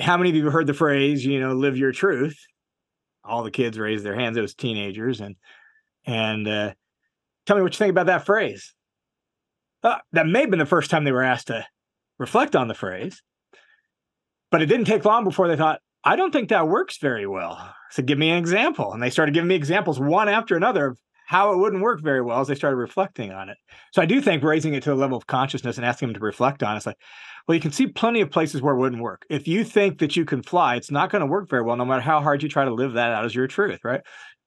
how 0.00 0.16
many 0.16 0.30
of 0.30 0.36
you 0.36 0.44
have 0.44 0.52
heard 0.52 0.66
the 0.66 0.74
phrase, 0.74 1.24
you 1.24 1.40
know, 1.40 1.54
live 1.54 1.76
your 1.76 1.92
truth? 1.92 2.36
All 3.24 3.42
the 3.42 3.50
kids 3.50 3.78
raised 3.78 4.04
their 4.04 4.14
hands. 4.14 4.38
Was 4.38 4.54
teenagers. 4.54 5.20
And, 5.20 5.36
and, 6.06 6.46
uh, 6.48 6.72
tell 7.46 7.56
me 7.56 7.62
what 7.62 7.72
you 7.72 7.78
think 7.78 7.90
about 7.90 8.06
that 8.06 8.26
phrase. 8.26 8.74
Uh, 9.82 9.98
that 10.12 10.26
may 10.26 10.40
have 10.40 10.50
been 10.50 10.58
the 10.58 10.66
first 10.66 10.90
time 10.90 11.04
they 11.04 11.12
were 11.12 11.22
asked 11.22 11.48
to 11.48 11.66
reflect 12.18 12.54
on 12.54 12.68
the 12.68 12.74
phrase, 12.74 13.20
but 14.50 14.62
it 14.62 14.66
didn't 14.66 14.86
take 14.86 15.04
long 15.04 15.24
before 15.24 15.48
they 15.48 15.56
thought, 15.56 15.80
I 16.04 16.16
don't 16.16 16.32
think 16.32 16.48
that 16.48 16.68
works 16.68 16.98
very 16.98 17.26
well. 17.26 17.74
So 17.90 18.02
give 18.02 18.18
me 18.18 18.30
an 18.30 18.38
example. 18.38 18.92
And 18.92 19.02
they 19.02 19.10
started 19.10 19.34
giving 19.34 19.48
me 19.48 19.54
examples 19.54 19.98
one 19.98 20.28
after 20.28 20.56
another 20.56 20.86
of 20.88 20.98
how 21.26 21.52
it 21.52 21.58
wouldn't 21.58 21.82
work 21.82 22.00
very 22.02 22.20
well 22.20 22.40
as 22.40 22.48
they 22.48 22.54
started 22.54 22.76
reflecting 22.76 23.32
on 23.32 23.48
it. 23.48 23.56
So 23.92 24.02
I 24.02 24.06
do 24.06 24.20
think 24.20 24.42
raising 24.42 24.74
it 24.74 24.82
to 24.84 24.90
the 24.90 24.96
level 24.96 25.16
of 25.16 25.26
consciousness 25.26 25.76
and 25.76 25.86
asking 25.86 26.08
them 26.08 26.14
to 26.14 26.20
reflect 26.20 26.62
on 26.62 26.76
it's 26.76 26.86
like, 26.86 26.98
well, 27.46 27.54
you 27.54 27.60
can 27.60 27.72
see 27.72 27.86
plenty 27.86 28.20
of 28.20 28.30
places 28.30 28.62
where 28.62 28.74
it 28.74 28.78
wouldn't 28.78 29.02
work. 29.02 29.24
If 29.28 29.48
you 29.48 29.64
think 29.64 29.98
that 29.98 30.16
you 30.16 30.24
can 30.24 30.42
fly, 30.42 30.76
it's 30.76 30.90
not 30.90 31.10
going 31.10 31.20
to 31.20 31.26
work 31.26 31.48
very 31.48 31.62
well, 31.62 31.76
no 31.76 31.84
matter 31.84 32.02
how 32.02 32.20
hard 32.20 32.42
you 32.42 32.48
try 32.48 32.64
to 32.64 32.74
live 32.74 32.94
that 32.94 33.12
out 33.12 33.24
as 33.24 33.34
your 33.34 33.46
truth, 33.46 33.80
right? 33.84 34.00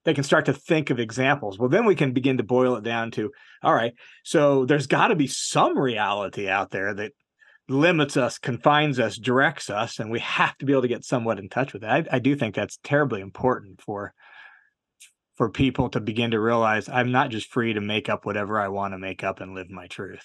They 0.06 0.14
can 0.14 0.24
start 0.24 0.46
to 0.46 0.54
think 0.54 0.90
of 0.90 1.00
examples. 1.00 1.58
Well, 1.58 1.70
then 1.70 1.86
we 1.86 1.96
can 1.96 2.14
begin 2.14 2.38
to 2.38 2.44
boil 2.44 2.76
it 2.76 2.84
down 2.84 3.12
to 3.12 3.32
all 3.64 3.74
right, 3.74 3.94
so 4.24 4.66
there's 4.66 4.88
got 4.88 5.08
to 5.08 5.16
be 5.16 5.28
some 5.28 5.78
reality 5.78 6.48
out 6.48 6.72
there 6.72 6.94
that 6.94 7.12
limits 7.68 8.16
us, 8.16 8.38
confines 8.38 9.00
us, 9.00 9.18
directs 9.18 9.70
us, 9.70 10.00
and 10.00 10.12
we 10.12 10.20
have 10.20 10.56
to 10.58 10.66
be 10.66 10.74
able 10.74 10.84
to 10.84 10.88
get 10.88 11.04
somewhat 11.04 11.40
in 11.40 11.50
touch 11.50 11.74
with 11.74 11.84
it. 11.84 11.88
I, 11.88 12.06
I 12.12 12.20
do 12.20 12.36
think 12.36 12.56
that's 12.56 12.78
terribly 12.84 13.22
important 13.22 13.82
for 13.82 14.14
for 15.36 15.50
people 15.50 15.90
to 15.90 16.00
begin 16.00 16.32
to 16.32 16.40
realize 16.40 16.88
I'm 16.88 17.12
not 17.12 17.30
just 17.30 17.52
free 17.52 17.74
to 17.74 17.82
make 17.82 18.08
up 18.08 18.26
whatever 18.26 18.60
I 18.60 18.70
want 18.70 18.94
to 18.94 18.98
make 18.98 19.24
up 19.24 19.42
and 19.42 19.54
live 19.54 19.70
my 19.70 19.88
truth. 19.88 20.24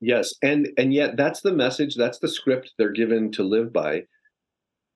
Yes, 0.00 0.34
and 0.42 0.68
and 0.78 0.94
yet 0.94 1.16
that's 1.16 1.42
the 1.42 1.52
message. 1.52 1.94
That's 1.94 2.18
the 2.18 2.28
script 2.28 2.72
they're 2.78 2.92
given 2.92 3.30
to 3.32 3.42
live 3.42 3.72
by. 3.72 4.04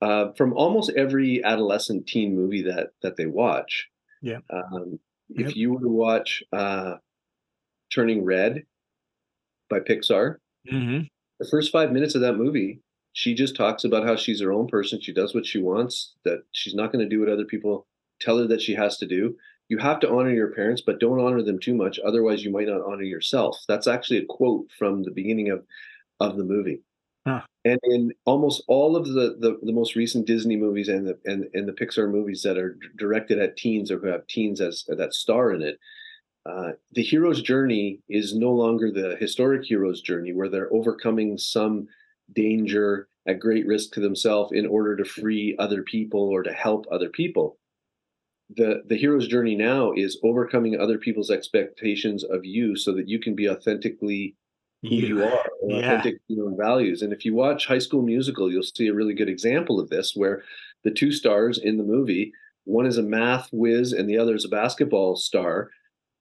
Uh, 0.01 0.33
from 0.33 0.53
almost 0.53 0.91
every 0.97 1.43
adolescent 1.43 2.07
teen 2.07 2.35
movie 2.35 2.63
that 2.63 2.89
that 3.01 3.15
they 3.15 3.27
watch. 3.27 3.87
Yeah. 4.21 4.39
Um, 4.49 4.99
yep. 5.29 5.49
If 5.49 5.55
you 5.55 5.73
were 5.73 5.79
to 5.79 5.89
watch 5.89 6.43
uh, 6.51 6.95
Turning 7.93 8.25
Red 8.25 8.63
by 9.69 9.79
Pixar, 9.79 10.37
mm-hmm. 10.71 11.03
the 11.39 11.47
first 11.49 11.71
five 11.71 11.91
minutes 11.91 12.15
of 12.15 12.21
that 12.21 12.35
movie, 12.35 12.81
she 13.13 13.35
just 13.35 13.55
talks 13.55 13.83
about 13.83 14.05
how 14.05 14.15
she's 14.15 14.41
her 14.41 14.51
own 14.51 14.67
person. 14.67 14.99
She 14.99 15.13
does 15.13 15.35
what 15.35 15.45
she 15.45 15.59
wants. 15.59 16.13
That 16.25 16.43
she's 16.51 16.73
not 16.75 16.91
going 16.91 17.07
to 17.07 17.09
do 17.09 17.19
what 17.19 17.29
other 17.29 17.45
people 17.45 17.85
tell 18.19 18.39
her 18.39 18.47
that 18.47 18.61
she 18.61 18.73
has 18.73 18.97
to 18.97 19.05
do 19.05 19.35
you 19.69 19.77
have 19.79 19.99
to 20.01 20.09
honor 20.09 20.31
your 20.31 20.51
parents, 20.51 20.81
but 20.85 20.99
don't 20.99 21.19
honor 21.19 21.41
them 21.41 21.59
too 21.59 21.73
much. 21.73 21.99
Otherwise, 21.99 22.43
you 22.43 22.51
might 22.51 22.67
not 22.67 22.85
honor 22.85 23.03
yourself. 23.03 23.57
That's 23.67 23.87
actually 23.87 24.19
a 24.19 24.25
quote 24.25 24.67
from 24.77 25.03
the 25.03 25.11
beginning 25.11 25.49
of 25.49 25.65
of 26.19 26.37
the 26.37 26.43
movie. 26.43 26.81
Huh. 27.25 27.41
And 27.65 27.79
in 27.83 28.13
almost 28.25 28.63
all 28.67 28.95
of 28.95 29.07
the, 29.07 29.35
the, 29.39 29.57
the 29.63 29.73
most 29.73 29.95
recent 29.95 30.27
Disney 30.27 30.55
movies 30.55 30.87
and 30.87 31.07
the 31.07 31.17
and, 31.25 31.45
and 31.53 31.67
the 31.67 31.73
Pixar 31.73 32.09
movies 32.09 32.43
that 32.43 32.57
are 32.57 32.77
directed 32.97 33.39
at 33.39 33.57
teens 33.57 33.91
or 33.91 33.99
who 33.99 34.07
have 34.07 34.27
teens 34.27 34.61
as 34.61 34.85
that 34.87 35.13
star 35.13 35.51
in 35.51 35.63
it, 35.63 35.79
uh, 36.45 36.73
the 36.91 37.01
hero's 37.01 37.41
journey 37.41 37.99
is 38.07 38.35
no 38.35 38.51
longer 38.51 38.91
the 38.91 39.15
historic 39.19 39.65
hero's 39.65 40.01
journey 40.01 40.31
where 40.31 40.49
they're 40.49 40.73
overcoming 40.73 41.37
some 41.37 41.87
danger 42.33 43.07
at 43.27 43.39
great 43.39 43.65
risk 43.65 43.93
to 43.93 43.99
themselves 43.99 44.51
in 44.51 44.67
order 44.67 44.95
to 44.95 45.03
free 45.03 45.55
other 45.57 45.81
people 45.81 46.21
or 46.21 46.43
to 46.43 46.53
help 46.53 46.85
other 46.91 47.09
people 47.09 47.57
the 48.55 48.83
the 48.87 48.95
hero's 48.95 49.27
journey 49.27 49.55
now 49.55 49.91
is 49.93 50.19
overcoming 50.23 50.79
other 50.79 50.97
people's 50.97 51.31
expectations 51.31 52.23
of 52.23 52.45
you 52.45 52.75
so 52.75 52.93
that 52.93 53.07
you 53.07 53.19
can 53.19 53.35
be 53.35 53.49
authentically 53.49 54.35
who 54.83 54.95
you, 54.95 55.23
are 55.23 55.45
yeah. 55.67 55.77
authentic 55.77 56.17
your 56.27 56.45
own 56.47 56.57
values. 56.57 57.01
And 57.01 57.11
if 57.11 57.25
you 57.25 57.33
watch 57.33 57.65
high 57.65 57.79
school 57.79 58.03
musical 58.03 58.51
you'll 58.51 58.63
see 58.63 58.87
a 58.87 58.93
really 58.93 59.13
good 59.13 59.29
example 59.29 59.79
of 59.79 59.89
this 59.89 60.13
where 60.15 60.43
the 60.83 60.91
two 60.91 61.11
stars 61.11 61.57
in 61.57 61.77
the 61.77 61.83
movie 61.83 62.31
one 62.65 62.85
is 62.85 62.97
a 62.97 63.03
math 63.03 63.49
whiz 63.51 63.93
and 63.93 64.09
the 64.09 64.17
other 64.17 64.35
is 64.35 64.45
a 64.45 64.49
basketball 64.49 65.15
star 65.15 65.69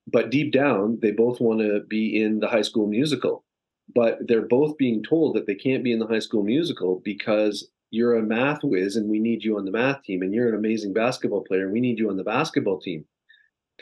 but 0.06 0.30
deep 0.30 0.52
down 0.52 0.98
they 1.02 1.10
both 1.10 1.40
want 1.40 1.60
to 1.60 1.80
be 1.88 2.22
in 2.22 2.40
the 2.40 2.48
high 2.48 2.62
school 2.62 2.86
musical. 2.86 3.44
But 3.94 4.18
they're 4.26 4.48
both 4.48 4.78
being 4.78 5.02
told 5.02 5.36
that 5.36 5.46
they 5.46 5.54
can't 5.54 5.84
be 5.84 5.92
in 5.92 5.98
the 5.98 6.06
high 6.06 6.18
school 6.18 6.42
musical 6.42 7.02
because 7.04 7.68
you're 7.94 8.16
a 8.16 8.22
math 8.22 8.60
whiz 8.62 8.96
and 8.96 9.08
we 9.08 9.20
need 9.20 9.44
you 9.44 9.56
on 9.56 9.64
the 9.64 9.70
math 9.70 10.02
team 10.02 10.22
and 10.22 10.34
you're 10.34 10.48
an 10.48 10.54
amazing 10.54 10.92
basketball 10.92 11.44
player 11.44 11.64
and 11.64 11.72
we 11.72 11.80
need 11.80 11.98
you 11.98 12.10
on 12.10 12.16
the 12.16 12.24
basketball 12.24 12.80
team. 12.80 13.04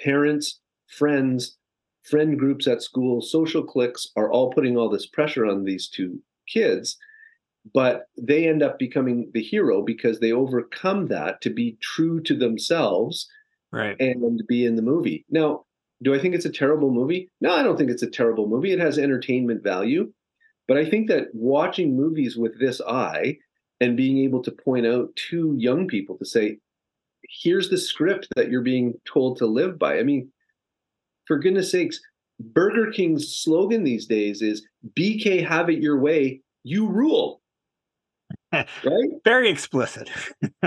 Parents 0.02 0.60
friends 0.88 1.56
friend 2.02 2.38
groups 2.38 2.66
at 2.66 2.82
school 2.82 3.22
social 3.22 3.62
cliques 3.62 4.10
are 4.16 4.30
all 4.30 4.52
putting 4.52 4.76
all 4.76 4.90
this 4.90 5.06
pressure 5.06 5.46
on 5.46 5.64
these 5.64 5.88
two 5.88 6.20
kids 6.48 6.98
but 7.72 8.06
they 8.18 8.48
end 8.48 8.62
up 8.62 8.78
becoming 8.78 9.30
the 9.34 9.42
hero 9.42 9.82
because 9.82 10.18
they 10.18 10.32
overcome 10.32 11.06
that 11.06 11.40
to 11.40 11.48
be 11.48 11.78
true 11.80 12.20
to 12.20 12.36
themselves 12.36 13.28
right. 13.70 13.96
and 14.00 14.42
be 14.48 14.66
in 14.66 14.74
the 14.74 14.82
movie. 14.82 15.24
Now 15.30 15.64
do 16.02 16.14
i 16.14 16.18
think 16.18 16.34
it's 16.34 16.44
a 16.44 16.50
terrible 16.50 16.90
movie? 16.90 17.30
No 17.40 17.52
i 17.52 17.62
don't 17.62 17.76
think 17.76 17.90
it's 17.90 18.02
a 18.02 18.10
terrible 18.10 18.48
movie. 18.48 18.72
It 18.72 18.80
has 18.80 18.98
entertainment 18.98 19.62
value 19.62 20.12
but 20.68 20.76
i 20.76 20.84
think 20.84 21.08
that 21.08 21.28
watching 21.32 21.96
movies 21.96 22.36
with 22.36 22.58
this 22.58 22.80
eye 22.80 23.38
and 23.82 23.96
being 23.96 24.18
able 24.18 24.40
to 24.42 24.52
point 24.52 24.86
out 24.86 25.14
to 25.16 25.56
young 25.58 25.88
people 25.88 26.16
to 26.16 26.24
say, 26.24 26.58
here's 27.42 27.68
the 27.68 27.76
script 27.78 28.28
that 28.36 28.48
you're 28.48 28.62
being 28.62 28.94
told 29.04 29.36
to 29.38 29.46
live 29.46 29.76
by. 29.78 29.98
I 29.98 30.04
mean, 30.04 30.30
for 31.26 31.38
goodness 31.38 31.72
sakes, 31.72 32.00
Burger 32.38 32.92
King's 32.92 33.36
slogan 33.36 33.82
these 33.82 34.06
days 34.06 34.40
is 34.40 34.66
BK 34.96 35.46
have 35.46 35.68
it 35.68 35.82
your 35.82 35.98
way, 35.98 36.40
you 36.62 36.86
rule. 36.86 37.40
right? 38.52 38.68
Very 39.24 39.50
explicit. 39.50 40.10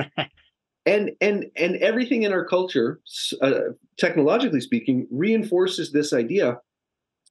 and 0.85 1.11
and 1.21 1.45
and 1.55 1.75
everything 1.77 2.23
in 2.23 2.33
our 2.33 2.45
culture, 2.45 2.99
uh, 3.41 3.59
technologically 3.97 4.61
speaking, 4.61 5.07
reinforces 5.09 5.91
this 5.91 6.11
idea 6.11 6.57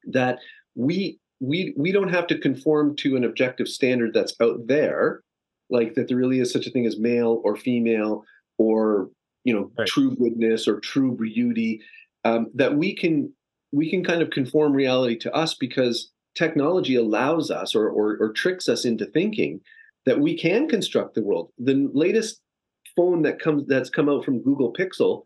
that 0.07 0.39
we 0.75 1.19
we 1.41 1.75
we 1.77 1.93
don't 1.93 2.13
have 2.13 2.27
to 2.29 2.39
conform 2.39 2.97
to 2.97 3.17
an 3.17 3.25
objective 3.25 3.69
standard 3.69 4.15
that's 4.15 4.35
out 4.41 4.67
there 4.67 5.24
like 5.71 5.95
that 5.95 6.09
there 6.09 6.17
really 6.17 6.41
is 6.41 6.53
such 6.53 6.67
a 6.67 6.71
thing 6.71 6.87
as 6.87 6.99
male 6.99 7.41
or 7.45 7.57
female 7.57 8.25
or 8.59 9.09
you 9.45 9.55
know 9.55 9.71
right. 9.79 9.89
true 9.89 10.15
goodness 10.17 10.67
or 10.69 10.81
true 10.81 11.17
beauty 11.17 11.81
um, 12.25 12.47
that 12.55 12.77
we 12.77 12.95
can 12.95 13.33
we 13.73 13.91
can 13.91 14.05
kind 14.05 14.23
of 14.23 14.31
conform 14.31 14.73
reality 14.73 15.17
to 15.19 15.33
us 15.35 15.55
because 15.55 16.11
technology 16.35 16.95
allows 16.95 17.51
us 17.51 17.75
or, 17.75 17.89
or, 17.89 18.17
or 18.21 18.33
tricks 18.33 18.69
us 18.69 18.85
into 18.85 19.07
thinking 19.07 19.61
that 20.07 20.21
we 20.21 20.37
can 20.37 20.69
construct 20.69 21.15
the 21.15 21.23
world 21.23 21.51
the 21.59 21.89
latest 21.93 22.41
phone 22.97 23.23
that 23.23 23.39
comes 23.39 23.65
that's 23.67 23.91
come 23.91 24.09
out 24.09 24.25
from 24.25 24.43
google 24.43 24.73
pixel 24.73 25.25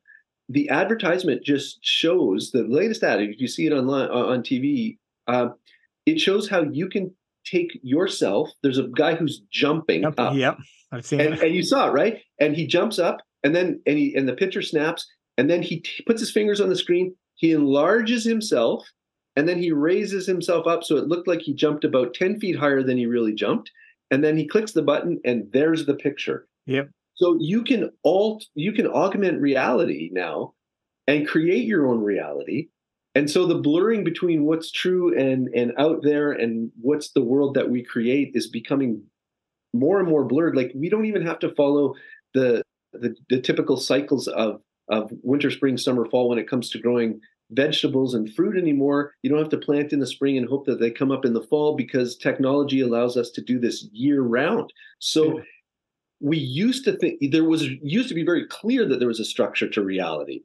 the 0.48 0.68
advertisement 0.70 1.42
just 1.44 1.78
shows 1.82 2.50
the 2.52 2.62
latest 2.64 3.02
ad 3.02 3.20
if 3.20 3.40
you 3.40 3.48
see 3.48 3.66
it 3.66 3.72
online 3.72 4.08
on 4.08 4.42
tv 4.42 4.96
uh, 5.26 5.48
it 6.06 6.18
shows 6.18 6.48
how 6.48 6.62
you 6.62 6.88
can 6.88 7.14
take 7.50 7.78
yourself. 7.82 8.50
There's 8.62 8.78
a 8.78 8.88
guy 8.88 9.14
who's 9.14 9.42
jumping 9.52 10.02
yep, 10.02 10.14
up. 10.18 10.34
Yep, 10.34 10.58
I've 10.92 11.06
seen 11.06 11.20
and, 11.20 11.34
it. 11.34 11.42
And 11.42 11.54
you 11.54 11.62
saw 11.62 11.88
it, 11.88 11.92
right? 11.92 12.18
And 12.38 12.56
he 12.56 12.66
jumps 12.66 12.98
up, 12.98 13.18
and 13.42 13.54
then 13.54 13.80
and 13.86 13.98
he 13.98 14.14
and 14.14 14.28
the 14.28 14.34
picture 14.34 14.62
snaps, 14.62 15.06
and 15.36 15.48
then 15.48 15.62
he 15.62 15.80
t- 15.80 16.02
puts 16.06 16.20
his 16.20 16.30
fingers 16.32 16.60
on 16.60 16.68
the 16.68 16.76
screen. 16.76 17.14
He 17.34 17.52
enlarges 17.52 18.24
himself, 18.24 18.86
and 19.36 19.48
then 19.48 19.58
he 19.58 19.70
raises 19.72 20.26
himself 20.26 20.66
up 20.66 20.82
so 20.84 20.96
it 20.96 21.08
looked 21.08 21.28
like 21.28 21.40
he 21.40 21.54
jumped 21.54 21.84
about 21.84 22.14
ten 22.14 22.40
feet 22.40 22.56
higher 22.56 22.82
than 22.82 22.98
he 22.98 23.06
really 23.06 23.34
jumped. 23.34 23.70
and 24.10 24.24
then 24.24 24.36
he 24.36 24.46
clicks 24.46 24.72
the 24.72 24.82
button 24.82 25.20
and 25.24 25.46
there's 25.52 25.86
the 25.86 25.94
picture. 25.94 26.46
Yep. 26.66 26.90
So 27.14 27.36
you 27.40 27.62
can 27.64 27.90
alt 28.04 28.44
you 28.54 28.72
can 28.72 28.86
augment 28.86 29.40
reality 29.40 30.10
now 30.12 30.54
and 31.06 31.26
create 31.26 31.64
your 31.64 31.88
own 31.88 32.02
reality. 32.02 32.68
And 33.18 33.28
so 33.28 33.46
the 33.46 33.56
blurring 33.56 34.04
between 34.04 34.44
what's 34.44 34.70
true 34.70 35.12
and 35.18 35.48
and 35.48 35.72
out 35.76 36.02
there 36.04 36.30
and 36.30 36.70
what's 36.80 37.10
the 37.10 37.20
world 37.20 37.54
that 37.54 37.68
we 37.68 37.82
create 37.82 38.30
is 38.34 38.46
becoming 38.46 39.02
more 39.72 39.98
and 39.98 40.08
more 40.08 40.24
blurred. 40.24 40.54
Like 40.54 40.70
we 40.72 40.88
don't 40.88 41.06
even 41.06 41.26
have 41.26 41.40
to 41.40 41.52
follow 41.56 41.94
the 42.34 42.62
the, 42.92 43.16
the 43.28 43.40
typical 43.40 43.76
cycles 43.76 44.28
of 44.28 44.60
of 44.88 45.10
winter, 45.22 45.50
spring, 45.50 45.76
summer, 45.76 46.06
fall 46.08 46.28
when 46.28 46.38
it 46.38 46.48
comes 46.48 46.70
to 46.70 46.78
growing 46.78 47.20
vegetables 47.50 48.14
and 48.14 48.32
fruit 48.34 48.56
anymore. 48.56 49.14
You 49.22 49.30
don't 49.30 49.40
have 49.40 49.48
to 49.48 49.58
plant 49.58 49.92
in 49.92 49.98
the 49.98 50.06
spring 50.06 50.38
and 50.38 50.48
hope 50.48 50.64
that 50.66 50.78
they 50.78 50.92
come 50.92 51.10
up 51.10 51.24
in 51.24 51.32
the 51.32 51.42
fall 51.42 51.74
because 51.74 52.16
technology 52.16 52.82
allows 52.82 53.16
us 53.16 53.30
to 53.30 53.42
do 53.42 53.58
this 53.58 53.88
year 53.90 54.22
round. 54.22 54.72
So 55.00 55.38
yeah. 55.38 55.44
we 56.20 56.38
used 56.38 56.84
to 56.84 56.96
think 56.96 57.18
there 57.32 57.42
was 57.42 57.66
used 57.82 58.10
to 58.10 58.14
be 58.14 58.24
very 58.24 58.46
clear 58.46 58.86
that 58.86 59.00
there 59.00 59.08
was 59.08 59.18
a 59.18 59.24
structure 59.24 59.68
to 59.70 59.82
reality. 59.82 60.42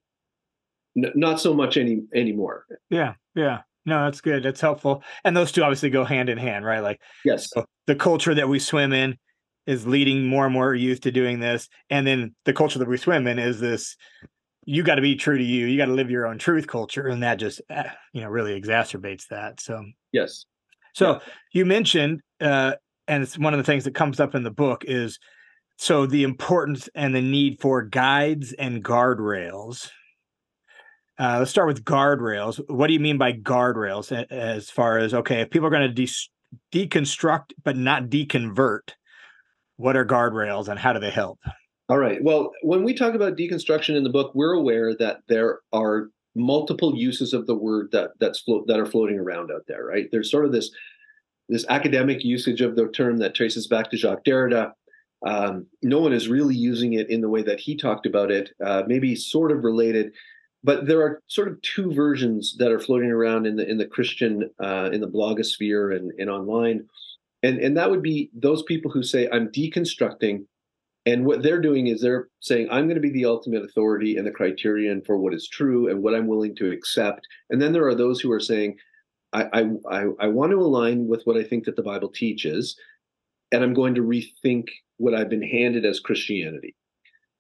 N- 0.97 1.11
not 1.15 1.39
so 1.39 1.53
much 1.53 1.77
any 1.77 2.03
anymore. 2.13 2.65
Yeah, 2.89 3.15
yeah. 3.35 3.61
No, 3.85 4.05
that's 4.05 4.21
good. 4.21 4.43
That's 4.43 4.61
helpful. 4.61 5.03
And 5.23 5.35
those 5.35 5.51
two 5.51 5.63
obviously 5.63 5.89
go 5.89 6.05
hand 6.05 6.29
in 6.29 6.37
hand, 6.37 6.65
right? 6.65 6.79
Like 6.79 7.01
yes, 7.25 7.51
the 7.85 7.95
culture 7.95 8.33
that 8.33 8.47
we 8.47 8.59
swim 8.59 8.93
in 8.93 9.17
is 9.65 9.87
leading 9.87 10.25
more 10.25 10.45
and 10.45 10.53
more 10.53 10.73
youth 10.73 11.01
to 11.01 11.11
doing 11.11 11.39
this, 11.39 11.67
and 11.89 12.07
then 12.07 12.35
the 12.45 12.53
culture 12.53 12.79
that 12.79 12.87
we 12.87 12.97
swim 12.97 13.27
in 13.27 13.39
is 13.39 13.59
this 13.59 13.97
you 14.65 14.83
got 14.83 14.95
to 14.95 15.01
be 15.01 15.15
true 15.15 15.37
to 15.37 15.43
you. 15.43 15.65
You 15.65 15.77
got 15.77 15.87
to 15.87 15.93
live 15.93 16.09
your 16.09 16.25
own 16.25 16.37
truth 16.37 16.67
culture, 16.67 17.07
and 17.07 17.23
that 17.23 17.35
just 17.35 17.61
eh, 17.69 17.89
you 18.13 18.21
know 18.21 18.29
really 18.29 18.59
exacerbates 18.59 19.27
that. 19.27 19.59
So 19.59 19.83
yes. 20.11 20.45
So 20.93 21.13
yeah. 21.13 21.19
you 21.51 21.65
mentioned, 21.65 22.21
uh, 22.39 22.73
and 23.07 23.23
it's 23.23 23.37
one 23.37 23.53
of 23.53 23.57
the 23.57 23.63
things 23.63 23.83
that 23.85 23.95
comes 23.95 24.19
up 24.19 24.35
in 24.35 24.43
the 24.43 24.51
book 24.51 24.85
is 24.85 25.19
so 25.77 26.05
the 26.05 26.23
importance 26.23 26.87
and 26.95 27.13
the 27.13 27.21
need 27.21 27.59
for 27.59 27.81
guides 27.81 28.53
and 28.53 28.83
guardrails. 28.83 29.89
Uh, 31.19 31.37
let's 31.39 31.51
start 31.51 31.67
with 31.67 31.83
guardrails. 31.83 32.59
What 32.69 32.87
do 32.87 32.93
you 32.93 32.99
mean 32.99 33.17
by 33.17 33.33
guardrails? 33.33 34.11
As 34.31 34.69
far 34.69 34.97
as 34.97 35.13
okay, 35.13 35.41
if 35.41 35.49
people 35.49 35.67
are 35.67 35.71
going 35.71 35.87
to 35.87 35.93
de- 35.93 36.87
deconstruct 36.87 37.53
but 37.63 37.77
not 37.77 38.09
deconvert, 38.09 38.93
what 39.77 39.95
are 39.95 40.05
guardrails 40.05 40.67
and 40.67 40.79
how 40.79 40.93
do 40.93 40.99
they 40.99 41.11
help? 41.11 41.39
All 41.89 41.99
right. 41.99 42.23
Well, 42.23 42.51
when 42.63 42.83
we 42.83 42.93
talk 42.93 43.13
about 43.13 43.37
deconstruction 43.37 43.95
in 43.95 44.03
the 44.03 44.09
book, 44.09 44.31
we're 44.33 44.53
aware 44.53 44.95
that 44.95 45.19
there 45.27 45.59
are 45.71 46.09
multiple 46.35 46.95
uses 46.95 47.33
of 47.33 47.45
the 47.45 47.55
word 47.55 47.89
that 47.91 48.11
that's 48.19 48.39
float 48.39 48.65
that 48.67 48.79
are 48.79 48.85
floating 48.85 49.19
around 49.19 49.51
out 49.51 49.63
there. 49.67 49.85
Right? 49.85 50.07
There's 50.11 50.31
sort 50.31 50.45
of 50.45 50.51
this 50.51 50.71
this 51.49 51.65
academic 51.69 52.23
usage 52.23 52.61
of 52.61 52.75
the 52.75 52.87
term 52.87 53.17
that 53.17 53.35
traces 53.35 53.67
back 53.67 53.91
to 53.91 53.97
Jacques 53.97 54.23
Derrida. 54.25 54.71
Um, 55.25 55.67
no 55.81 55.99
one 55.99 56.13
is 56.13 56.27
really 56.27 56.55
using 56.55 56.93
it 56.93 57.09
in 57.09 57.21
the 57.21 57.29
way 57.29 57.43
that 57.43 57.59
he 57.59 57.77
talked 57.77 58.05
about 58.05 58.31
it. 58.31 58.49
Uh, 58.63 58.83
maybe 58.87 59.15
sort 59.15 59.51
of 59.51 59.63
related, 59.63 60.13
but 60.63 60.87
there 60.87 61.01
are 61.01 61.21
sort 61.27 61.47
of 61.47 61.61
two 61.61 61.93
versions 61.93 62.55
that 62.57 62.71
are 62.71 62.79
floating 62.79 63.11
around 63.11 63.45
in 63.45 63.55
the 63.55 63.69
in 63.69 63.77
the 63.77 63.87
Christian 63.87 64.49
uh, 64.59 64.89
in 64.91 65.01
the 65.01 65.07
blogosphere 65.07 65.95
and, 65.95 66.11
and 66.17 66.29
online, 66.29 66.85
and 67.41 67.59
and 67.59 67.77
that 67.77 67.89
would 67.89 68.01
be 68.01 68.29
those 68.33 68.63
people 68.63 68.91
who 68.91 69.03
say 69.03 69.29
I'm 69.31 69.49
deconstructing 69.49 70.45
and 71.05 71.25
what 71.25 71.43
they're 71.43 71.61
doing 71.61 71.87
is 71.87 72.01
they're 72.01 72.29
saying, 72.39 72.69
I'm 72.71 72.85
going 72.85 72.95
to 72.95 73.01
be 73.01 73.09
the 73.09 73.25
ultimate 73.25 73.63
authority 73.63 74.15
and 74.15 74.25
the 74.25 74.31
criterion 74.31 75.01
for 75.05 75.17
what 75.17 75.33
is 75.33 75.47
true 75.47 75.89
and 75.89 76.01
what 76.01 76.15
I'm 76.15 76.27
willing 76.27 76.55
to 76.55 76.71
accept. 76.71 77.27
And 77.49 77.61
then 77.61 77.73
there 77.73 77.87
are 77.87 77.95
those 77.95 78.21
who 78.21 78.31
are 78.31 78.39
saying, 78.39 78.77
I, 79.33 79.65
I, 79.89 80.05
I 80.19 80.27
want 80.27 80.51
to 80.51 80.59
align 80.59 81.07
with 81.07 81.23
what 81.25 81.37
I 81.37 81.43
think 81.43 81.65
that 81.65 81.75
the 81.75 81.81
Bible 81.81 82.09
teaches, 82.09 82.77
and 83.51 83.63
I'm 83.63 83.73
going 83.73 83.95
to 83.95 84.01
rethink 84.01 84.67
what 84.97 85.15
I've 85.15 85.29
been 85.29 85.41
handed 85.41 85.85
as 85.85 85.99
Christianity. 85.99 86.75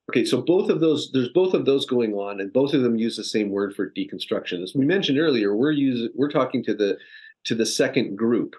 Okay, 0.09 0.25
so 0.25 0.41
both 0.41 0.69
of 0.69 0.81
those, 0.81 1.11
there's 1.13 1.29
both 1.29 1.53
of 1.53 1.65
those 1.65 1.85
going 1.85 2.13
on, 2.13 2.41
and 2.41 2.51
both 2.51 2.73
of 2.73 2.81
them 2.81 2.97
use 2.97 3.15
the 3.15 3.23
same 3.23 3.49
word 3.49 3.73
for 3.73 3.89
deconstruction. 3.91 4.61
As 4.61 4.73
we 4.75 4.85
mentioned 4.85 5.17
earlier, 5.17 5.55
we're 5.55 5.71
using 5.71 6.09
we're 6.13 6.31
talking 6.31 6.63
to 6.65 6.73
the 6.73 6.97
to 7.45 7.55
the 7.55 7.65
second 7.65 8.17
group, 8.17 8.55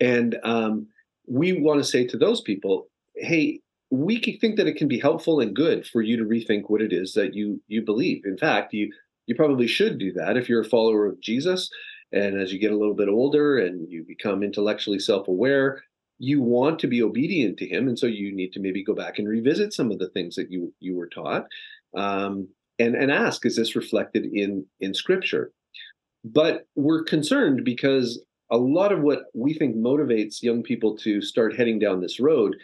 and 0.00 0.38
um, 0.42 0.86
we 1.26 1.60
want 1.60 1.80
to 1.80 1.84
say 1.84 2.06
to 2.06 2.16
those 2.16 2.40
people, 2.40 2.88
hey, 3.16 3.60
we 3.90 4.18
think 4.40 4.56
that 4.56 4.66
it 4.66 4.76
can 4.76 4.88
be 4.88 4.98
helpful 4.98 5.40
and 5.40 5.54
good 5.54 5.86
for 5.86 6.00
you 6.00 6.16
to 6.16 6.24
rethink 6.24 6.62
what 6.68 6.80
it 6.80 6.94
is 6.94 7.12
that 7.12 7.34
you 7.34 7.60
you 7.68 7.82
believe. 7.82 8.22
In 8.24 8.38
fact, 8.38 8.72
you 8.72 8.90
you 9.26 9.34
probably 9.34 9.66
should 9.66 9.98
do 9.98 10.12
that 10.14 10.38
if 10.38 10.48
you're 10.48 10.62
a 10.62 10.68
follower 10.68 11.06
of 11.06 11.20
Jesus. 11.20 11.70
And 12.12 12.40
as 12.40 12.52
you 12.52 12.58
get 12.58 12.72
a 12.72 12.76
little 12.76 12.94
bit 12.94 13.08
older 13.08 13.58
and 13.58 13.90
you 13.90 14.04
become 14.06 14.42
intellectually 14.42 14.98
self-aware, 14.98 15.82
you 16.22 16.40
want 16.40 16.78
to 16.78 16.86
be 16.86 17.02
obedient 17.02 17.58
to 17.58 17.66
Him, 17.66 17.88
and 17.88 17.98
so 17.98 18.06
you 18.06 18.32
need 18.32 18.52
to 18.52 18.60
maybe 18.60 18.84
go 18.84 18.94
back 18.94 19.18
and 19.18 19.28
revisit 19.28 19.74
some 19.74 19.90
of 19.90 19.98
the 19.98 20.08
things 20.10 20.36
that 20.36 20.52
you 20.52 20.72
you 20.78 20.96
were 20.96 21.08
taught, 21.08 21.46
um, 21.96 22.46
and 22.78 22.94
and 22.94 23.10
ask, 23.10 23.44
is 23.44 23.56
this 23.56 23.74
reflected 23.74 24.26
in 24.32 24.64
in 24.80 24.94
Scripture? 24.94 25.50
But 26.24 26.68
we're 26.76 27.02
concerned 27.02 27.64
because 27.64 28.24
a 28.52 28.56
lot 28.56 28.92
of 28.92 29.00
what 29.00 29.24
we 29.34 29.52
think 29.52 29.74
motivates 29.74 30.44
young 30.44 30.62
people 30.62 30.96
to 30.98 31.20
start 31.20 31.56
heading 31.56 31.80
down 31.80 32.00
this 32.00 32.20
road 32.20 32.54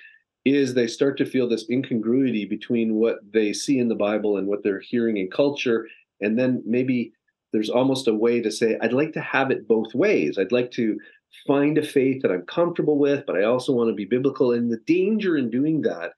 is 0.45 0.73
they 0.73 0.87
start 0.87 1.19
to 1.19 1.27
feel 1.27 1.49
this 1.49 1.69
incongruity 1.69 2.45
between 2.45 2.95
what 2.95 3.17
they 3.33 3.53
see 3.53 3.81
in 3.81 3.89
the 3.89 3.97
Bible 3.97 4.37
and 4.37 4.47
what 4.47 4.63
they're 4.63 4.79
hearing 4.79 5.17
in 5.17 5.29
culture. 5.29 5.89
And 6.21 6.39
then 6.39 6.63
maybe 6.65 7.13
there's 7.53 7.71
almost 7.71 8.07
a 8.07 8.15
way 8.15 8.41
to 8.41 8.53
say, 8.53 8.79
I'd 8.81 8.93
like 8.93 9.13
to 9.15 9.21
have 9.21 9.51
it 9.51 9.67
both 9.67 9.95
ways. 9.95 10.39
I'd 10.39 10.53
like 10.53 10.71
to 10.73 10.97
find 11.47 11.79
a 11.79 11.83
faith 11.83 12.23
that 12.23 12.31
I'm 12.31 12.47
comfortable 12.47 12.99
with, 12.99 13.25
but 13.27 13.37
I 13.37 13.45
also 13.45 13.73
want 13.73 13.89
to 13.91 13.95
be 13.95 14.05
biblical. 14.05 14.53
And 14.53 14.71
the 14.71 14.81
danger 14.87 15.37
in 15.37 15.51
doing 15.51 15.83
that 15.83 16.13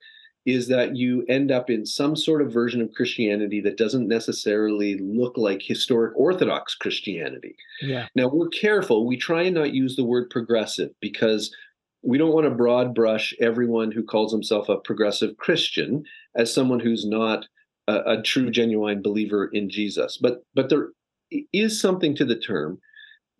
is 0.45 0.67
that 0.67 0.95
you 0.95 1.23
end 1.29 1.51
up 1.51 1.69
in 1.69 1.85
some 1.85 2.15
sort 2.15 2.41
of 2.41 2.51
version 2.51 2.81
of 2.81 2.91
Christianity 2.93 3.61
that 3.61 3.77
doesn't 3.77 4.07
necessarily 4.07 4.97
look 4.97 5.37
like 5.37 5.61
historic 5.61 6.13
Orthodox 6.15 6.73
Christianity. 6.73 7.55
Yeah. 7.81 8.07
Now 8.15 8.27
we're 8.27 8.49
careful. 8.49 9.05
We 9.05 9.17
try 9.17 9.43
and 9.43 9.55
not 9.55 9.73
use 9.73 9.95
the 9.95 10.03
word 10.03 10.29
progressive 10.31 10.89
because 10.99 11.55
we 12.03 12.17
don't 12.17 12.33
want 12.33 12.45
to 12.45 12.55
broad 12.55 12.95
brush 12.95 13.35
everyone 13.39 13.91
who 13.91 14.03
calls 14.03 14.31
himself 14.31 14.67
a 14.67 14.77
progressive 14.77 15.37
Christian 15.37 16.03
as 16.35 16.53
someone 16.53 16.79
who's 16.79 17.05
not 17.05 17.45
a, 17.87 18.17
a, 18.17 18.21
true, 18.23 18.49
genuine 18.49 19.01
believer 19.01 19.47
in 19.53 19.69
Jesus. 19.69 20.17
But 20.19 20.43
but 20.55 20.69
there 20.69 20.89
is 21.53 21.79
something 21.79 22.15
to 22.15 22.25
the 22.25 22.39
term 22.39 22.79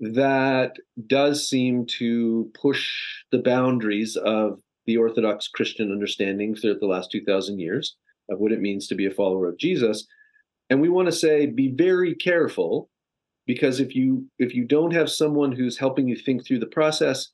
that 0.02 0.74
does 1.08 1.48
seem 1.48 1.86
to 2.00 2.52
push 2.60 2.90
the 3.32 3.38
boundaries 3.38 4.18
of 4.18 4.60
the 4.88 4.98
Orthodox 4.98 5.48
Christian 5.48 5.92
understanding 5.92 6.56
throughout 6.56 6.80
the 6.80 6.88
last 6.88 7.12
two 7.12 7.24
thousand 7.24 7.60
years 7.60 7.96
of 8.30 8.40
what 8.40 8.52
it 8.52 8.62
means 8.62 8.88
to 8.88 8.96
be 8.96 9.06
a 9.06 9.12
follower 9.12 9.48
of 9.48 9.58
Jesus. 9.58 10.08
And 10.70 10.82
we 10.82 10.90
want 10.90 11.08
to 11.08 11.12
say, 11.12 11.46
be 11.46 11.70
very 11.70 12.16
careful, 12.16 12.90
because 13.46 13.80
if 13.80 13.96
you 13.96 14.26
if 14.40 14.56
you 14.56 14.66
don't 14.66 14.94
have 14.94 15.10
someone 15.10 15.52
who's 15.52 15.78
helping 15.78 16.08
you 16.08 16.16
think 16.16 16.46
through 16.46 16.60
the 16.60 16.66
process, 16.66 17.30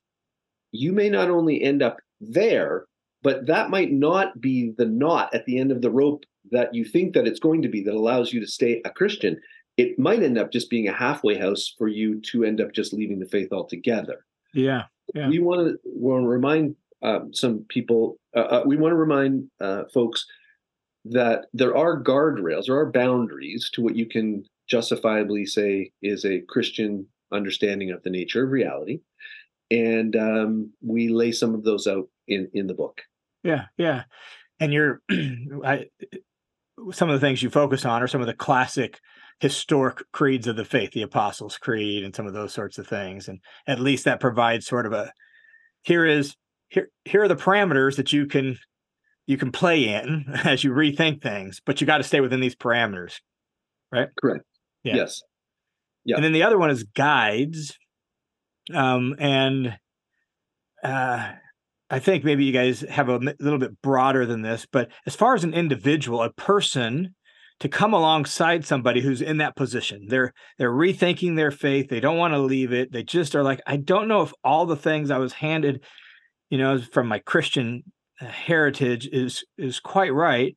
you 0.71 0.91
may 0.91 1.10
not 1.10 1.30
only 1.30 1.62
end 1.62 1.82
up 1.82 1.97
there, 2.19 2.86
but 3.23 3.47
that 3.47 3.69
might 3.69 3.91
not 3.91 4.41
be 4.41 4.73
the 4.77 4.86
knot 4.86 5.34
at 5.34 5.45
the 5.45 5.58
end 5.58 5.71
of 5.71 5.82
the 5.82 5.91
rope 5.91 6.23
that 6.51 6.73
you 6.73 6.84
think 6.84 7.13
that 7.13 7.27
it's 7.27 7.39
going 7.39 7.62
to 7.62 7.69
be 7.69 7.84
that 7.84 7.93
allows 7.93 8.34
you 8.34 8.39
to 8.39 8.47
stay 8.47 8.82
a 8.84 8.89
Christian. 8.89 9.39
It 9.77 9.99
might 9.99 10.23
end 10.23 10.37
up 10.37 10.51
just 10.51 10.69
being 10.69 10.87
a 10.87 10.93
halfway 10.93 11.37
house 11.37 11.73
for 11.77 11.87
you 11.87 12.19
to 12.31 12.43
end 12.43 12.59
up 12.59 12.73
just 12.73 12.93
leaving 12.93 13.19
the 13.19 13.27
faith 13.27 13.51
altogether. 13.51 14.25
Yeah. 14.53 14.83
yeah. 15.13 15.29
We 15.29 15.39
want 15.39 15.67
to, 15.67 15.79
want 15.85 16.23
to 16.23 16.27
remind 16.27 16.75
um, 17.03 17.33
some 17.33 17.65
people, 17.69 18.17
uh, 18.35 18.39
uh, 18.39 18.63
we 18.65 18.75
want 18.75 18.91
to 18.91 18.97
remind 18.97 19.49
uh, 19.61 19.83
folks 19.93 20.25
that 21.05 21.45
there 21.53 21.77
are 21.77 22.01
guardrails, 22.01 22.65
there 22.65 22.77
are 22.77 22.91
boundaries 22.91 23.69
to 23.73 23.81
what 23.81 23.95
you 23.95 24.07
can 24.07 24.43
justifiably 24.67 25.45
say 25.45 25.91
is 26.01 26.25
a 26.25 26.41
Christian 26.41 27.07
understanding 27.31 27.91
of 27.91 28.01
the 28.03 28.09
nature 28.09 28.43
of 28.43 28.51
reality 28.51 28.99
and 29.71 30.15
um, 30.15 30.71
we 30.81 31.09
lay 31.09 31.31
some 31.31 31.53
of 31.53 31.63
those 31.63 31.87
out 31.87 32.07
in 32.27 32.49
in 32.53 32.67
the 32.67 32.73
book. 32.73 33.01
Yeah, 33.43 33.65
yeah, 33.77 34.03
and 34.59 34.73
you're, 34.73 35.01
I, 35.11 35.87
some 36.91 37.09
of 37.09 37.19
the 37.19 37.25
things 37.25 37.43
you 37.43 37.49
focus 37.49 37.85
on 37.85 38.01
are 38.01 38.07
some 38.07 38.21
of 38.21 38.27
the 38.27 38.33
classic 38.33 38.99
historic 39.39 40.02
creeds 40.12 40.47
of 40.47 40.56
the 40.56 40.65
faith, 40.65 40.91
the 40.91 41.04
Apostles' 41.04 41.58
Creed, 41.58 42.04
and 42.04 42.15
some 42.15 42.26
of 42.26 42.34
those 42.34 42.54
sorts 42.54 42.78
of 42.78 42.88
things, 42.88 43.28
and 43.28 43.39
at 43.67 43.80
least 43.80 44.06
that 44.06 44.19
provides 44.19 44.65
sort 44.65 44.86
of 44.86 44.93
a 44.93 45.12
here 45.84 46.06
is 46.06 46.36
here 46.69 46.89
here 47.06 47.23
are 47.23 47.28
the 47.28 47.36
parameters 47.36 47.95
that 47.97 48.12
you 48.12 48.26
can 48.26 48.58
you 49.26 49.38
can 49.38 49.52
play 49.52 49.93
in 49.93 50.26
as 50.43 50.63
you 50.63 50.71
rethink 50.71 51.21
things, 51.21 51.62
but 51.65 51.80
you 51.80 51.88
got 51.88 51.97
to 51.97 52.04
stay 52.04 52.21
within 52.21 52.39
these 52.39 52.56
parameters, 52.56 53.19
right? 53.91 54.10
Correct. 54.19 54.45
Yeah. 54.84 54.95
Yes. 54.95 55.21
Yeah. 56.06 56.15
And 56.15 56.23
then 56.23 56.34
the 56.34 56.43
other 56.43 56.58
one 56.58 56.69
is 56.69 56.84
guides, 56.84 57.78
um, 58.73 59.15
and 59.19 59.78
uh, 60.84 61.32
I 61.89 62.00
think 62.00 62.23
maybe 62.23 62.45
you 62.45 62.54
guys 62.54 62.82
have 62.82 63.10
a 63.10 63.17
little 63.17 63.60
bit 63.60 63.82
broader 63.82 64.26
than 64.26 64.41
this, 64.41 64.65
but 64.71 64.89
as 65.06 65.15
far 65.15 65.36
as 65.36 65.43
an 65.43 65.54
individual, 65.54 66.23
a 66.23 66.32
person 66.32 67.13
to 67.59 67.69
come 67.69 67.93
alongside 67.93 68.65
somebody 68.65 69.01
who's 69.01 69.21
in 69.21 69.37
that 69.37 69.55
position, 69.55 70.05
they're 70.07 70.33
they're 70.57 70.71
rethinking 70.71 71.35
their 71.35 71.51
faith. 71.51 71.89
They 71.89 71.99
don't 71.99 72.17
want 72.17 72.33
to 72.33 72.39
leave 72.39 72.71
it. 72.71 72.91
They 72.91 73.03
just 73.03 73.35
are 73.35 73.43
like, 73.43 73.61
I 73.65 73.77
don't 73.77 74.07
know 74.07 74.21
if 74.21 74.33
all 74.43 74.65
the 74.65 74.75
things 74.75 75.11
I 75.11 75.17
was 75.17 75.33
handed 75.33 75.81
you 76.49 76.57
know, 76.57 76.79
from 76.79 77.07
my 77.07 77.19
Christian 77.19 77.83
uh, 78.21 78.25
heritage 78.25 79.07
is 79.11 79.43
is 79.57 79.79
quite 79.79 80.13
right. 80.13 80.55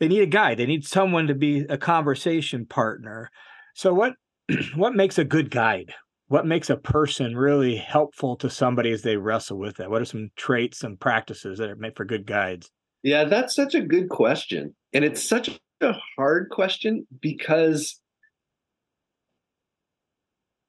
They 0.00 0.08
need 0.08 0.22
a 0.22 0.26
guide. 0.26 0.58
They 0.58 0.66
need 0.66 0.86
someone 0.86 1.26
to 1.28 1.34
be 1.34 1.64
a 1.68 1.78
conversation 1.78 2.66
partner. 2.66 3.30
So 3.74 3.92
what 3.94 4.14
what 4.74 4.94
makes 4.94 5.18
a 5.18 5.24
good 5.24 5.50
guide? 5.50 5.92
What 6.28 6.46
makes 6.46 6.70
a 6.70 6.76
person 6.76 7.36
really 7.36 7.76
helpful 7.76 8.36
to 8.36 8.48
somebody 8.48 8.90
as 8.92 9.02
they 9.02 9.16
wrestle 9.16 9.58
with 9.58 9.76
that? 9.76 9.90
What 9.90 10.02
are 10.02 10.06
some 10.06 10.30
traits 10.36 10.82
and 10.82 10.98
practices 10.98 11.58
that 11.58 11.68
are 11.68 11.76
made 11.76 11.96
for 11.96 12.04
good 12.04 12.26
guides? 12.26 12.70
Yeah, 13.02 13.24
that's 13.24 13.54
such 13.54 13.74
a 13.74 13.82
good 13.82 14.08
question. 14.08 14.74
And 14.94 15.04
it's 15.04 15.22
such 15.22 15.60
a 15.80 15.94
hard 16.16 16.50
question 16.50 17.06
because 17.20 18.00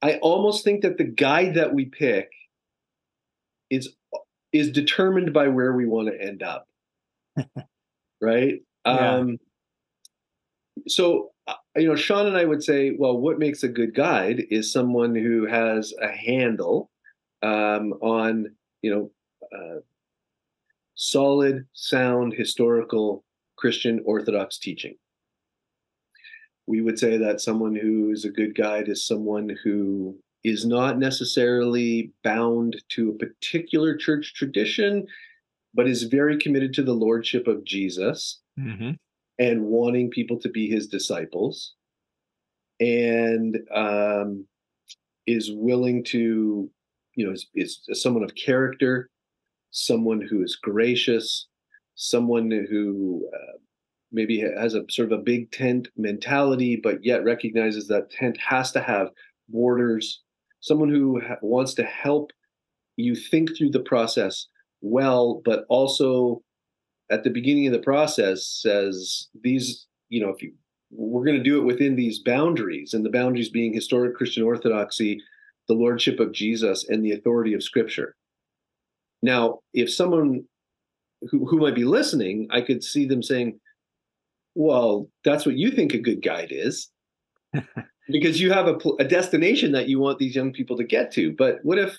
I 0.02 0.16
almost 0.18 0.64
think 0.64 0.82
that 0.82 0.98
the 0.98 1.04
guide 1.04 1.54
that 1.54 1.74
we 1.74 1.86
pick 1.86 2.30
is 3.70 3.94
is 4.52 4.70
determined 4.70 5.32
by 5.32 5.48
where 5.48 5.72
we 5.72 5.86
want 5.86 6.08
to 6.08 6.20
end 6.20 6.42
up. 6.42 6.66
right? 8.20 8.60
Yeah. 8.84 9.14
Um 9.14 9.38
so 10.88 11.32
uh, 11.46 11.54
you 11.76 11.88
know, 11.88 11.96
Sean 11.96 12.26
and 12.26 12.36
I 12.36 12.44
would 12.44 12.62
say, 12.62 12.96
well, 12.98 13.16
what 13.16 13.38
makes 13.38 13.62
a 13.62 13.68
good 13.68 13.94
guide 13.94 14.44
is 14.50 14.72
someone 14.72 15.14
who 15.14 15.46
has 15.46 15.94
a 16.00 16.08
handle 16.08 16.90
um, 17.42 17.92
on, 18.02 18.46
you 18.82 18.90
know, 18.90 19.10
uh, 19.56 19.80
solid, 20.96 21.66
sound, 21.72 22.34
historical 22.34 23.24
Christian 23.56 24.00
Orthodox 24.04 24.58
teaching. 24.58 24.96
We 26.66 26.80
would 26.80 26.98
say 26.98 27.16
that 27.16 27.40
someone 27.40 27.76
who 27.76 28.10
is 28.10 28.24
a 28.24 28.30
good 28.30 28.56
guide 28.56 28.88
is 28.88 29.06
someone 29.06 29.56
who 29.62 30.18
is 30.44 30.64
not 30.64 30.98
necessarily 30.98 32.12
bound 32.22 32.76
to 32.90 33.10
a 33.10 33.14
particular 33.14 33.96
church 33.96 34.34
tradition, 34.34 35.06
but 35.74 35.88
is 35.88 36.04
very 36.04 36.38
committed 36.38 36.72
to 36.74 36.82
the 36.82 36.94
lordship 36.94 37.46
of 37.46 37.64
Jesus 37.64 38.40
mm-hmm. 38.58 38.92
and 39.38 39.62
wanting 39.62 40.10
people 40.10 40.38
to 40.40 40.48
be 40.48 40.68
his 40.68 40.86
disciples, 40.86 41.74
and 42.80 43.58
um, 43.74 44.46
is 45.26 45.50
willing 45.52 46.04
to, 46.04 46.70
you 47.14 47.26
know, 47.26 47.32
is, 47.32 47.48
is 47.54 47.80
someone 47.92 48.22
of 48.22 48.34
character, 48.34 49.10
someone 49.70 50.20
who 50.20 50.42
is 50.42 50.56
gracious, 50.56 51.48
someone 51.96 52.50
who 52.70 53.28
uh, 53.34 53.58
maybe 54.12 54.40
has 54.40 54.74
a 54.74 54.84
sort 54.88 55.12
of 55.12 55.18
a 55.18 55.22
big 55.22 55.50
tent 55.50 55.88
mentality, 55.96 56.78
but 56.80 57.04
yet 57.04 57.24
recognizes 57.24 57.88
that 57.88 58.10
tent 58.10 58.38
has 58.38 58.70
to 58.72 58.80
have 58.80 59.08
borders, 59.48 60.22
someone 60.60 60.88
who 60.88 61.20
ha- 61.20 61.36
wants 61.42 61.74
to 61.74 61.82
help 61.82 62.30
you 62.96 63.14
think 63.14 63.56
through 63.56 63.70
the 63.70 63.80
process 63.80 64.46
well, 64.80 65.42
but 65.44 65.64
also 65.68 66.42
at 67.10 67.24
the 67.24 67.30
beginning 67.30 67.66
of 67.66 67.72
the 67.72 67.78
process 67.78 68.46
says 68.62 69.28
these, 69.42 69.86
you 70.08 70.20
know, 70.20 70.30
if 70.30 70.42
you 70.42 70.52
we're 70.90 71.24
going 71.24 71.36
to 71.36 71.42
do 71.42 71.58
it 71.58 71.64
within 71.64 71.96
these 71.96 72.20
boundaries, 72.20 72.94
and 72.94 73.04
the 73.04 73.10
boundaries 73.10 73.48
being 73.48 73.74
historic 73.74 74.14
Christian 74.14 74.44
orthodoxy, 74.44 75.20
the 75.66 75.74
lordship 75.74 76.20
of 76.20 76.32
Jesus, 76.32 76.88
and 76.88 77.04
the 77.04 77.10
authority 77.10 77.54
of 77.54 77.62
Scripture. 77.62 78.14
Now, 79.20 79.60
if 79.74 79.92
someone 79.92 80.44
who, 81.30 81.46
who 81.46 81.58
might 81.58 81.74
be 81.74 81.84
listening, 81.84 82.48
I 82.50 82.60
could 82.60 82.82
see 82.82 83.06
them 83.06 83.22
saying, 83.22 83.58
Well, 84.54 85.08
that's 85.24 85.46
what 85.46 85.56
you 85.56 85.70
think 85.70 85.94
a 85.94 85.98
good 85.98 86.22
guide 86.22 86.48
is. 86.50 86.90
because 88.08 88.40
you 88.40 88.52
have 88.52 88.68
a, 88.68 88.76
a 88.98 89.04
destination 89.04 89.72
that 89.72 89.88
you 89.88 89.98
want 89.98 90.18
these 90.18 90.34
young 90.34 90.52
people 90.52 90.76
to 90.76 90.84
get 90.84 91.10
to. 91.12 91.32
But 91.32 91.58
what 91.62 91.78
if 91.78 91.98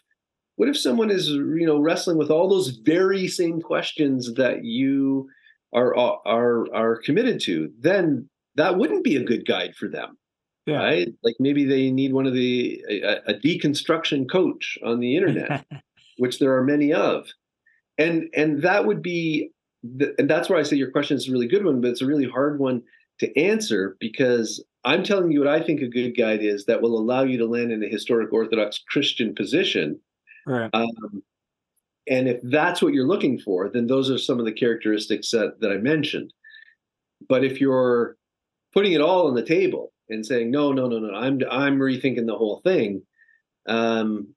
what 0.55 0.69
if 0.69 0.77
someone 0.77 1.09
is 1.09 1.29
you 1.29 1.65
know 1.65 1.79
wrestling 1.79 2.17
with 2.17 2.31
all 2.31 2.49
those 2.49 2.69
very 2.69 3.27
same 3.27 3.61
questions 3.61 4.33
that 4.35 4.63
you 4.63 5.29
are 5.73 5.95
are 5.95 6.65
are 6.73 6.97
committed 7.03 7.39
to? 7.41 7.71
Then 7.79 8.29
that 8.55 8.77
wouldn't 8.77 9.03
be 9.03 9.15
a 9.15 9.23
good 9.23 9.45
guide 9.45 9.75
for 9.75 9.87
them. 9.87 10.17
Yeah. 10.65 10.77
Right? 10.77 11.13
Like 11.23 11.35
maybe 11.39 11.63
they 11.63 11.91
need 11.91 12.13
one 12.13 12.27
of 12.27 12.33
the 12.33 12.83
a, 12.89 13.31
a 13.31 13.33
deconstruction 13.35 14.29
coach 14.29 14.77
on 14.83 14.99
the 14.99 15.15
internet, 15.15 15.65
which 16.17 16.39
there 16.39 16.55
are 16.55 16.63
many 16.63 16.93
of. 16.93 17.27
And 17.97 18.29
and 18.36 18.62
that 18.62 18.86
would 18.86 19.01
be 19.01 19.51
the, 19.83 20.13
and 20.17 20.29
that's 20.29 20.49
where 20.49 20.60
I 20.60 20.63
say 20.63 20.75
your 20.75 20.91
question 20.91 21.17
is 21.17 21.27
a 21.27 21.31
really 21.31 21.47
good 21.47 21.65
one, 21.65 21.81
but 21.81 21.89
it's 21.89 22.01
a 22.01 22.05
really 22.05 22.27
hard 22.27 22.60
one 22.60 22.83
to 23.19 23.39
answer 23.39 23.97
because 23.99 24.63
I'm 24.86 25.03
telling 25.03 25.31
you 25.31 25.39
what 25.39 25.49
I 25.49 25.62
think 25.62 25.81
a 25.81 25.88
good 25.88 26.12
guide 26.12 26.43
is 26.43 26.65
that 26.65 26.81
will 26.81 26.97
allow 26.97 27.23
you 27.23 27.38
to 27.39 27.45
land 27.45 27.71
in 27.71 27.83
a 27.83 27.89
historic 27.89 28.31
Orthodox 28.31 28.79
Christian 28.88 29.33
position. 29.36 29.99
Right. 30.45 30.69
Um, 30.73 31.23
and 32.10 32.29
if 32.29 32.39
that's 32.43 32.81
what 32.81 32.93
you're 32.93 33.07
looking 33.07 33.38
for, 33.38 33.69
then 33.69 33.88
those 33.88 34.10
are 34.10 34.17
some 34.17 34.39
of 34.39 34.45
the 34.45 34.53
characteristics 34.53 35.31
that, 35.31 35.60
that 35.60 35.71
I 35.71 35.77
mentioned. 35.77 36.31
But 37.27 37.43
if 37.43 37.60
you're 37.60 38.15
putting 38.73 38.93
it 38.93 39.01
all 39.01 39.27
on 39.27 39.36
the 39.36 39.43
table 39.43 39.91
and 40.10 40.25
saying, 40.25 40.51
no, 40.51 40.71
no, 40.71 40.88
no, 40.88 40.99
no, 40.99 41.13
I'm 41.13 41.41
I'm 41.51 41.79
rethinking 41.79 42.27
the 42.27 42.38
whole 42.38 42.62
thing, 42.63 43.01
um, 43.67 44.33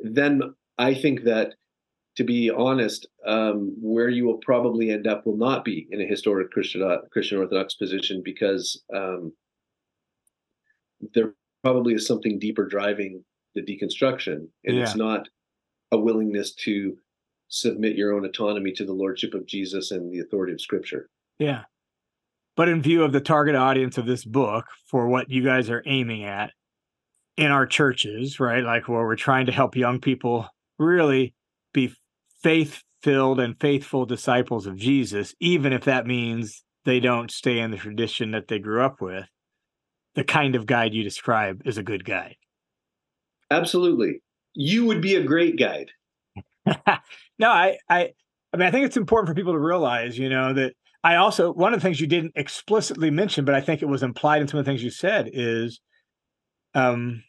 then 0.00 0.54
I 0.78 0.94
think 0.94 1.24
that 1.24 1.54
to 2.16 2.24
be 2.24 2.50
honest, 2.50 3.06
um, 3.26 3.74
where 3.80 4.08
you 4.08 4.26
will 4.26 4.38
probably 4.38 4.90
end 4.90 5.06
up 5.06 5.26
will 5.26 5.36
not 5.36 5.64
be 5.64 5.86
in 5.90 6.00
a 6.00 6.06
historic 6.06 6.50
Christian 6.50 6.82
uh, 6.82 6.98
Christian 7.10 7.38
Orthodox 7.38 7.74
position 7.74 8.22
because 8.24 8.82
um, 8.94 9.32
there 11.14 11.34
probably 11.62 11.94
is 11.94 12.06
something 12.06 12.38
deeper 12.38 12.66
driving 12.66 13.24
the 13.54 13.62
deconstruction, 13.62 14.48
and 14.64 14.76
yeah. 14.76 14.82
it's 14.82 14.96
not 14.96 15.28
a 15.90 15.98
willingness 15.98 16.54
to 16.54 16.96
submit 17.48 17.96
your 17.96 18.14
own 18.14 18.24
autonomy 18.24 18.72
to 18.72 18.84
the 18.84 18.94
lordship 18.94 19.34
of 19.34 19.46
Jesus 19.46 19.90
and 19.90 20.12
the 20.12 20.20
authority 20.20 20.52
of 20.52 20.60
Scripture. 20.60 21.08
Yeah, 21.38 21.62
but 22.56 22.68
in 22.68 22.82
view 22.82 23.02
of 23.02 23.12
the 23.12 23.20
target 23.20 23.54
audience 23.54 23.96
of 23.96 24.06
this 24.06 24.24
book 24.24 24.66
for 24.86 25.08
what 25.08 25.30
you 25.30 25.42
guys 25.42 25.70
are 25.70 25.82
aiming 25.86 26.24
at 26.24 26.52
in 27.36 27.50
our 27.50 27.66
churches, 27.66 28.38
right? 28.38 28.62
Like 28.62 28.88
where 28.88 29.04
we're 29.04 29.16
trying 29.16 29.46
to 29.46 29.52
help 29.52 29.76
young 29.76 30.00
people 30.00 30.48
really 30.78 31.34
be 31.72 31.94
faith 32.42 32.82
filled 33.02 33.40
and 33.40 33.58
faithful 33.60 34.06
disciples 34.06 34.66
of 34.66 34.76
Jesus, 34.76 35.34
even 35.40 35.72
if 35.72 35.84
that 35.84 36.06
means 36.06 36.64
they 36.84 37.00
don't 37.00 37.30
stay 37.30 37.58
in 37.58 37.70
the 37.70 37.76
tradition 37.76 38.32
that 38.32 38.48
they 38.48 38.58
grew 38.58 38.82
up 38.82 39.00
with. 39.00 39.26
The 40.14 40.24
kind 40.24 40.54
of 40.54 40.66
guide 40.66 40.92
you 40.92 41.02
describe 41.02 41.62
is 41.64 41.78
a 41.78 41.82
good 41.82 42.04
guide. 42.04 42.36
Absolutely. 43.50 44.20
You 44.54 44.86
would 44.86 45.00
be 45.00 45.14
a 45.14 45.22
great 45.22 45.58
guide. 45.58 45.90
no, 46.66 47.48
I, 47.48 47.78
I, 47.88 48.10
I 48.52 48.56
mean, 48.56 48.68
I 48.68 48.70
think 48.70 48.86
it's 48.86 48.96
important 48.96 49.28
for 49.28 49.34
people 49.34 49.54
to 49.54 49.58
realize, 49.58 50.18
you 50.18 50.28
know, 50.28 50.52
that 50.52 50.74
I 51.02 51.16
also, 51.16 51.52
one 51.52 51.72
of 51.72 51.80
the 51.80 51.84
things 51.84 52.00
you 52.00 52.06
didn't 52.06 52.32
explicitly 52.36 53.10
mention, 53.10 53.44
but 53.44 53.54
I 53.54 53.60
think 53.60 53.82
it 53.82 53.88
was 53.88 54.02
implied 54.02 54.42
in 54.42 54.48
some 54.48 54.60
of 54.60 54.64
the 54.64 54.70
things 54.70 54.82
you 54.82 54.90
said 54.90 55.30
is, 55.32 55.80
um, 56.74 57.24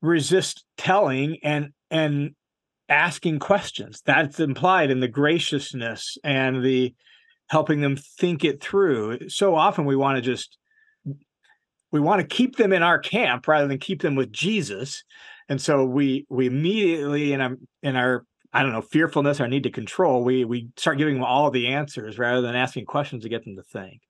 resist 0.00 0.64
telling 0.76 1.38
and, 1.42 1.70
and 1.90 2.34
asking 2.88 3.38
questions. 3.38 4.02
That's 4.04 4.40
implied 4.40 4.90
in 4.90 5.00
the 5.00 5.08
graciousness 5.08 6.16
and 6.22 6.64
the 6.64 6.94
helping 7.48 7.80
them 7.80 7.96
think 7.96 8.44
it 8.44 8.62
through. 8.62 9.28
So 9.28 9.54
often 9.54 9.84
we 9.84 9.96
want 9.96 10.16
to 10.16 10.22
just 10.22 10.58
we 11.92 12.00
want 12.00 12.20
to 12.20 12.26
keep 12.26 12.56
them 12.56 12.72
in 12.72 12.82
our 12.82 12.98
camp 12.98 13.46
rather 13.46 13.66
than 13.66 13.78
keep 13.78 14.02
them 14.02 14.16
with 14.16 14.32
Jesus. 14.32 15.04
And 15.48 15.60
so 15.60 15.84
we 15.84 16.26
we 16.28 16.46
immediately 16.46 17.32
in 17.32 17.40
our 17.40 17.56
in 17.82 17.96
our 17.96 18.24
I 18.52 18.62
don't 18.62 18.72
know 18.72 18.82
fearfulness, 18.82 19.40
our 19.40 19.48
need 19.48 19.64
to 19.64 19.70
control, 19.70 20.24
we 20.24 20.44
we 20.44 20.68
start 20.76 20.98
giving 20.98 21.14
them 21.14 21.24
all 21.24 21.50
the 21.50 21.68
answers 21.68 22.18
rather 22.18 22.40
than 22.40 22.56
asking 22.56 22.86
questions 22.86 23.22
to 23.22 23.28
get 23.28 23.44
them 23.44 23.56
to 23.56 23.62
think. 23.62 24.00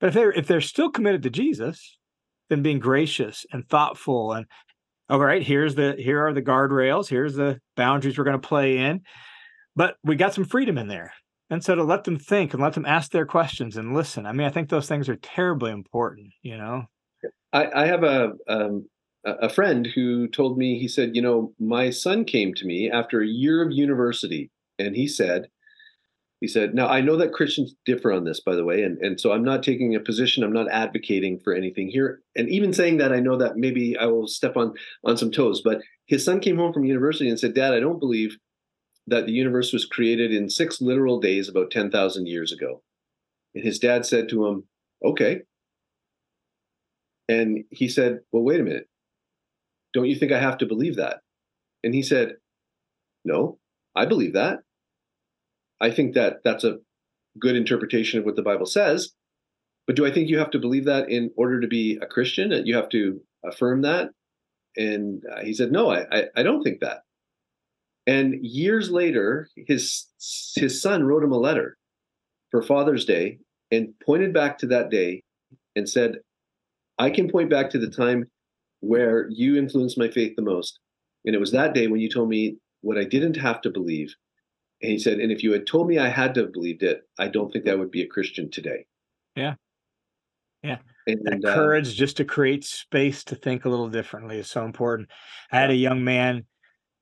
But 0.00 0.08
if 0.08 0.14
they're 0.14 0.32
if 0.32 0.46
they're 0.46 0.60
still 0.60 0.90
committed 0.90 1.22
to 1.24 1.30
Jesus, 1.30 1.98
then 2.48 2.62
being 2.62 2.78
gracious 2.78 3.46
and 3.52 3.68
thoughtful 3.68 4.32
and 4.32 4.46
all 5.10 5.18
right, 5.18 5.42
here's 5.42 5.74
the 5.74 5.96
here 5.98 6.24
are 6.24 6.32
the 6.32 6.42
guardrails, 6.42 7.08
here's 7.08 7.34
the 7.34 7.58
boundaries 7.76 8.16
we're 8.16 8.24
going 8.24 8.40
to 8.40 8.48
play 8.48 8.78
in. 8.78 9.00
But 9.74 9.96
we 10.04 10.16
got 10.16 10.34
some 10.34 10.44
freedom 10.44 10.78
in 10.78 10.88
there. 10.88 11.12
And 11.50 11.64
so 11.64 11.74
to 11.74 11.82
let 11.82 12.04
them 12.04 12.18
think 12.18 12.54
and 12.54 12.62
let 12.62 12.74
them 12.74 12.86
ask 12.86 13.10
their 13.10 13.26
questions 13.26 13.76
and 13.76 13.92
listen. 13.92 14.24
I 14.24 14.32
mean, 14.32 14.46
I 14.46 14.50
think 14.50 14.68
those 14.68 14.86
things 14.86 15.08
are 15.08 15.16
terribly 15.16 15.72
important, 15.72 16.28
you 16.42 16.56
know. 16.56 16.84
I, 17.52 17.82
I 17.82 17.86
have 17.86 18.04
a 18.04 18.32
um, 18.48 18.88
a 19.24 19.48
friend 19.48 19.86
who 19.94 20.28
told 20.28 20.56
me 20.56 20.78
he 20.78 20.88
said, 20.88 21.14
you 21.14 21.22
know, 21.22 21.52
my 21.58 21.90
son 21.90 22.24
came 22.24 22.54
to 22.54 22.64
me 22.64 22.90
after 22.90 23.20
a 23.20 23.26
year 23.26 23.62
of 23.62 23.72
university, 23.72 24.50
and 24.78 24.94
he 24.96 25.06
said, 25.06 25.48
he 26.40 26.48
said, 26.48 26.74
now 26.74 26.88
I 26.88 27.02
know 27.02 27.16
that 27.16 27.34
Christians 27.34 27.74
differ 27.84 28.12
on 28.12 28.24
this, 28.24 28.40
by 28.40 28.54
the 28.54 28.64
way, 28.64 28.82
and, 28.82 28.96
and 28.98 29.20
so 29.20 29.32
I'm 29.32 29.44
not 29.44 29.62
taking 29.62 29.94
a 29.94 30.00
position, 30.00 30.42
I'm 30.42 30.54
not 30.54 30.70
advocating 30.70 31.38
for 31.38 31.52
anything 31.52 31.88
here. 31.88 32.22
And 32.34 32.48
even 32.48 32.72
saying 32.72 32.96
that, 32.96 33.12
I 33.12 33.20
know 33.20 33.36
that 33.36 33.56
maybe 33.56 33.96
I 33.98 34.06
will 34.06 34.26
step 34.26 34.56
on 34.56 34.72
on 35.04 35.18
some 35.18 35.30
toes. 35.30 35.60
But 35.62 35.82
his 36.06 36.24
son 36.24 36.40
came 36.40 36.56
home 36.56 36.72
from 36.72 36.86
university 36.86 37.28
and 37.28 37.38
said, 37.38 37.54
Dad, 37.54 37.74
I 37.74 37.80
don't 37.80 38.00
believe 38.00 38.38
that 39.06 39.26
the 39.26 39.32
universe 39.32 39.72
was 39.72 39.84
created 39.84 40.32
in 40.32 40.48
six 40.48 40.80
literal 40.80 41.20
days 41.20 41.48
about 41.48 41.70
10,000 41.70 42.26
years 42.26 42.52
ago. 42.52 42.82
And 43.54 43.62
his 43.62 43.78
dad 43.78 44.06
said 44.06 44.28
to 44.30 44.46
him, 44.46 44.64
Okay. 45.04 45.42
And 47.28 47.64
he 47.70 47.88
said, 47.88 48.20
Well, 48.32 48.42
wait 48.42 48.60
a 48.60 48.64
minute. 48.64 48.88
Don't 49.92 50.08
you 50.08 50.16
think 50.16 50.32
I 50.32 50.40
have 50.40 50.58
to 50.58 50.66
believe 50.66 50.96
that? 50.96 51.20
And 51.84 51.94
he 51.94 52.02
said, 52.02 52.36
No, 53.26 53.58
I 53.94 54.06
believe 54.06 54.32
that. 54.32 54.60
I 55.80 55.90
think 55.90 56.14
that 56.14 56.40
that's 56.44 56.64
a 56.64 56.78
good 57.38 57.56
interpretation 57.56 58.18
of 58.18 58.24
what 58.24 58.36
the 58.36 58.42
Bible 58.42 58.66
says. 58.66 59.12
But 59.86 59.96
do 59.96 60.06
I 60.06 60.12
think 60.12 60.28
you 60.28 60.38
have 60.38 60.50
to 60.50 60.58
believe 60.58 60.84
that 60.84 61.08
in 61.08 61.30
order 61.36 61.60
to 61.60 61.66
be 61.66 61.98
a 62.00 62.06
Christian? 62.06 62.50
That 62.50 62.66
you 62.66 62.76
have 62.76 62.88
to 62.90 63.20
affirm 63.44 63.82
that? 63.82 64.10
And 64.76 65.22
uh, 65.34 65.42
he 65.42 65.52
said, 65.52 65.72
No, 65.72 65.90
I, 65.90 66.06
I, 66.10 66.24
I 66.36 66.42
don't 66.42 66.62
think 66.62 66.80
that. 66.80 67.00
And 68.06 68.44
years 68.44 68.90
later, 68.90 69.48
his 69.56 70.06
his 70.54 70.80
son 70.80 71.04
wrote 71.04 71.24
him 71.24 71.32
a 71.32 71.38
letter 71.38 71.76
for 72.50 72.62
Father's 72.62 73.04
Day 73.04 73.38
and 73.70 73.94
pointed 74.04 74.32
back 74.32 74.58
to 74.58 74.66
that 74.68 74.90
day 74.90 75.22
and 75.76 75.88
said, 75.88 76.16
I 76.98 77.10
can 77.10 77.30
point 77.30 77.50
back 77.50 77.70
to 77.70 77.78
the 77.78 77.90
time 77.90 78.26
where 78.80 79.28
you 79.30 79.56
influenced 79.56 79.98
my 79.98 80.08
faith 80.08 80.34
the 80.36 80.42
most. 80.42 80.78
And 81.24 81.34
it 81.34 81.38
was 81.38 81.52
that 81.52 81.74
day 81.74 81.86
when 81.86 82.00
you 82.00 82.10
told 82.10 82.28
me 82.28 82.56
what 82.80 82.98
I 82.98 83.04
didn't 83.04 83.36
have 83.36 83.60
to 83.62 83.70
believe. 83.70 84.14
And 84.82 84.92
he 84.92 84.98
said, 84.98 85.18
and 85.18 85.30
if 85.30 85.42
you 85.42 85.52
had 85.52 85.66
told 85.66 85.88
me 85.88 85.98
I 85.98 86.08
had 86.08 86.34
to 86.34 86.42
have 86.42 86.52
believed 86.52 86.82
it, 86.82 87.02
I 87.18 87.28
don't 87.28 87.52
think 87.52 87.68
I 87.68 87.74
would 87.74 87.90
be 87.90 88.02
a 88.02 88.06
Christian 88.06 88.50
today. 88.50 88.86
Yeah. 89.36 89.54
Yeah. 90.62 90.78
And, 91.06 91.20
that 91.24 91.44
uh, 91.44 91.54
courage 91.54 91.94
just 91.94 92.16
to 92.18 92.24
create 92.24 92.64
space 92.64 93.24
to 93.24 93.34
think 93.34 93.64
a 93.64 93.68
little 93.68 93.88
differently 93.88 94.38
is 94.38 94.50
so 94.50 94.64
important. 94.64 95.10
I 95.50 95.60
had 95.60 95.70
a 95.70 95.74
young 95.74 96.04
man 96.04 96.44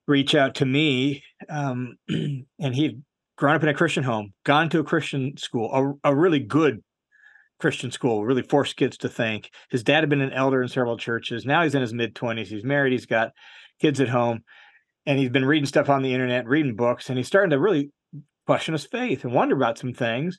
reach 0.07 0.35
out 0.35 0.57
to 0.57 0.67
me, 0.67 1.23
um, 1.49 1.97
and 2.09 2.75
he'd 2.75 3.03
grown 3.37 3.55
up 3.55 3.63
in 3.63 3.69
a 3.69 3.75
Christian 3.75 4.05
home, 4.05 4.33
gone 4.45 4.69
to 4.71 4.81
a 4.81 4.85
Christian 4.85 5.37
school, 5.37 5.99
a, 6.05 6.11
a 6.11 6.15
really 6.15 6.41
good 6.41 6.83
Christian 7.61 7.91
school, 7.91 8.25
really 8.25 8.43
forced 8.43 8.77
kids 8.77 8.97
to 8.99 9.09
think. 9.09 9.51
His 9.71 9.83
dad 9.83 10.01
had 10.01 10.09
been 10.09 10.21
an 10.21 10.33
elder 10.33 10.63
in 10.63 10.69
several 10.69 10.97
churches. 10.97 11.45
Now 11.45 11.63
he's 11.63 11.75
in 11.75 11.83
his 11.83 11.93
mid 11.93 12.15
20s. 12.15 12.47
He's 12.47 12.65
married, 12.65 12.93
he's 12.93 13.07
got 13.07 13.33
kids 13.81 14.01
at 14.01 14.09
home, 14.09 14.43
and 15.09 15.19
he's 15.19 15.31
been 15.31 15.47
reading 15.47 15.65
stuff 15.65 15.89
on 15.89 16.03
the 16.03 16.13
internet, 16.13 16.47
reading 16.47 16.77
books, 16.77 17.09
and 17.09 17.17
he's 17.17 17.27
starting 17.27 17.49
to 17.49 17.59
really 17.59 17.91
question 18.47 18.75
his 18.75 18.85
faith 18.85 19.25
and 19.25 19.33
wonder 19.33 19.57
about 19.57 19.79
some 19.79 19.95
things. 19.95 20.39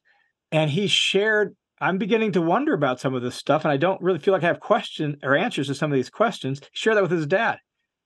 And 0.51 0.69
he 0.69 0.85
shared, 0.85 1.55
I'm 1.81 1.97
beginning 1.97 2.33
to 2.33 2.41
wonder 2.41 2.75
about 2.75 2.99
some 2.99 3.15
of 3.15 3.23
this 3.23 3.33
stuff, 3.33 3.65
and 3.65 3.71
I 3.71 3.77
don't 3.77 3.99
really 3.99 4.19
feel 4.19 4.31
like 4.31 4.43
I 4.43 4.47
have 4.47 4.59
questions 4.59 5.15
or 5.23 5.35
answers 5.35 5.67
to 5.67 5.75
some 5.75 5.91
of 5.91 5.95
these 5.95 6.11
questions. 6.11 6.61
Share 6.71 6.93
that 6.93 7.01
with 7.01 7.11
his 7.11 7.25
dad. 7.25 7.57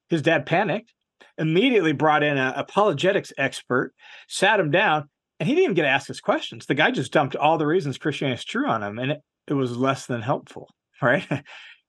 His 0.08 0.22
dad 0.22 0.46
panicked, 0.46 0.94
immediately 1.38 1.92
brought 1.92 2.24
in 2.24 2.38
an 2.38 2.54
apologetics 2.56 3.34
expert, 3.38 3.92
sat 4.30 4.62
him 4.62 4.72
down, 4.72 5.10
and 5.42 5.50
he 5.50 5.56
didn't 5.56 5.66
even 5.66 5.76
get 5.76 5.82
to 5.82 5.90
ask 5.90 6.08
his 6.08 6.22
questions. 6.22 6.66
The 6.66 6.76
guy 6.76 6.92
just 6.92 7.12
dumped 7.12 7.36
all 7.36 7.58
the 7.58 7.68
reasons 7.68 7.98
Christianity 7.98 8.40
is 8.40 8.46
true 8.46 8.70
on 8.70 8.84
him, 8.84 9.00
and 9.00 9.12
it, 9.12 9.20
it 9.50 9.54
was 9.54 9.76
less 9.76 10.06
than 10.06 10.22
helpful, 10.22 10.70
right? 11.02 11.28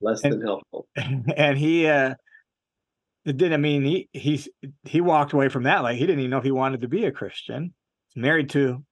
Less 0.00 0.24
and, 0.24 0.32
than 0.32 0.40
helpful. 0.42 0.88
And 1.36 1.56
he, 1.56 1.86
uh, 1.86 2.14
it 3.24 3.36
did. 3.36 3.52
I 3.52 3.56
mean, 3.56 3.82
he 3.82 4.08
he 4.12 4.44
he 4.84 5.00
walked 5.00 5.32
away 5.32 5.48
from 5.48 5.64
that 5.64 5.82
like 5.82 5.96
he 5.96 6.06
didn't 6.06 6.20
even 6.20 6.30
know 6.30 6.38
if 6.38 6.44
he 6.44 6.50
wanted 6.50 6.82
to 6.82 6.88
be 6.88 7.04
a 7.04 7.12
Christian. 7.12 7.74
He's 8.08 8.22
married 8.22 8.50
to 8.50 8.84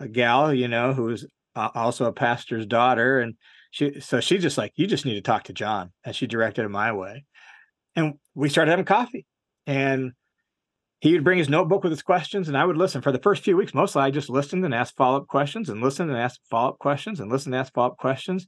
a 0.00 0.08
gal, 0.08 0.52
you 0.52 0.68
know, 0.68 0.92
who's 0.92 1.26
also 1.54 2.06
a 2.06 2.12
pastor's 2.12 2.66
daughter, 2.66 3.20
and 3.20 3.34
she 3.70 4.00
so 4.00 4.20
she 4.20 4.38
just 4.38 4.58
like 4.58 4.72
you 4.76 4.86
just 4.86 5.04
need 5.04 5.14
to 5.14 5.22
talk 5.22 5.44
to 5.44 5.52
John, 5.52 5.92
and 6.04 6.14
she 6.14 6.26
directed 6.26 6.64
him 6.64 6.72
my 6.72 6.92
way, 6.92 7.24
and 7.94 8.14
we 8.34 8.48
started 8.48 8.70
having 8.70 8.86
coffee, 8.86 9.26
and 9.66 10.12
he 11.04 11.12
would 11.12 11.24
bring 11.24 11.38
his 11.38 11.50
notebook 11.50 11.82
with 11.82 11.92
his 11.92 12.00
questions 12.00 12.48
and 12.48 12.56
I 12.56 12.64
would 12.64 12.78
listen 12.78 13.02
for 13.02 13.12
the 13.12 13.18
first 13.18 13.44
few 13.44 13.58
weeks. 13.58 13.74
Mostly 13.74 14.00
I 14.00 14.10
just 14.10 14.30
listened 14.30 14.64
and 14.64 14.74
asked 14.74 14.96
follow-up 14.96 15.26
questions 15.26 15.68
and 15.68 15.82
listened 15.82 16.08
and 16.08 16.18
asked 16.18 16.40
follow-up 16.48 16.78
questions 16.78 17.20
and 17.20 17.30
listened 17.30 17.54
and 17.54 17.60
asked 17.60 17.74
follow-up 17.74 17.98
questions. 17.98 18.46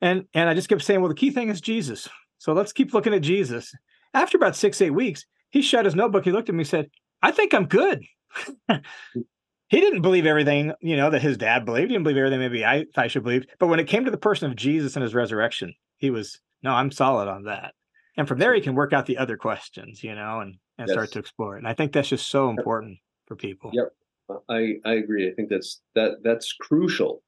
And 0.00 0.26
and 0.32 0.48
I 0.48 0.54
just 0.54 0.68
kept 0.68 0.82
saying, 0.82 1.00
well, 1.00 1.08
the 1.08 1.16
key 1.16 1.32
thing 1.32 1.48
is 1.48 1.60
Jesus. 1.60 2.08
So 2.38 2.52
let's 2.52 2.72
keep 2.72 2.94
looking 2.94 3.14
at 3.14 3.22
Jesus. 3.22 3.74
After 4.14 4.36
about 4.36 4.56
six, 4.56 4.80
eight 4.80 4.90
weeks, 4.90 5.24
he 5.50 5.62
shut 5.62 5.84
his 5.84 5.94
notebook. 5.94 6.24
He 6.24 6.32
looked 6.32 6.48
at 6.48 6.54
me 6.54 6.60
and 6.62 6.68
said, 6.68 6.90
I 7.22 7.30
think 7.30 7.54
I'm 7.54 7.66
good. 7.66 8.04
he 8.68 9.80
didn't 9.80 10.02
believe 10.02 10.26
everything, 10.26 10.72
you 10.80 10.96
know, 10.96 11.10
that 11.10 11.22
his 11.22 11.36
dad 11.36 11.64
believed. 11.64 11.90
He 11.90 11.94
didn't 11.94 12.04
believe 12.04 12.18
everything 12.18 12.40
maybe 12.40 12.64
I, 12.64 12.86
I 12.96 13.08
should 13.08 13.22
believe. 13.22 13.46
But 13.58 13.68
when 13.68 13.80
it 13.80 13.88
came 13.88 14.04
to 14.04 14.10
the 14.10 14.16
person 14.16 14.50
of 14.50 14.56
Jesus 14.56 14.96
and 14.96 15.02
his 15.02 15.14
resurrection, 15.14 15.74
he 15.96 16.10
was, 16.10 16.40
no, 16.62 16.72
I'm 16.72 16.90
solid 16.90 17.28
on 17.28 17.44
that. 17.44 17.74
And 18.16 18.28
from 18.28 18.38
there, 18.38 18.54
he 18.54 18.60
can 18.60 18.74
work 18.74 18.92
out 18.92 19.06
the 19.06 19.18
other 19.18 19.36
questions, 19.36 20.04
you 20.04 20.14
know, 20.14 20.40
and 20.40 20.56
and 20.78 20.88
yes. 20.88 20.94
start 20.94 21.12
to 21.12 21.18
explore 21.18 21.56
it. 21.56 21.58
And 21.58 21.68
I 21.68 21.74
think 21.74 21.92
that's 21.92 22.08
just 22.08 22.28
so 22.28 22.50
important 22.50 22.98
for 23.26 23.36
people. 23.36 23.70
Yep. 23.72 23.92
Uh, 24.28 24.34
I, 24.48 24.74
I 24.84 24.94
agree. 24.94 25.28
I 25.28 25.34
think 25.34 25.48
that's 25.48 25.80
that 25.94 26.22
that's 26.22 26.52
crucial, 26.52 27.22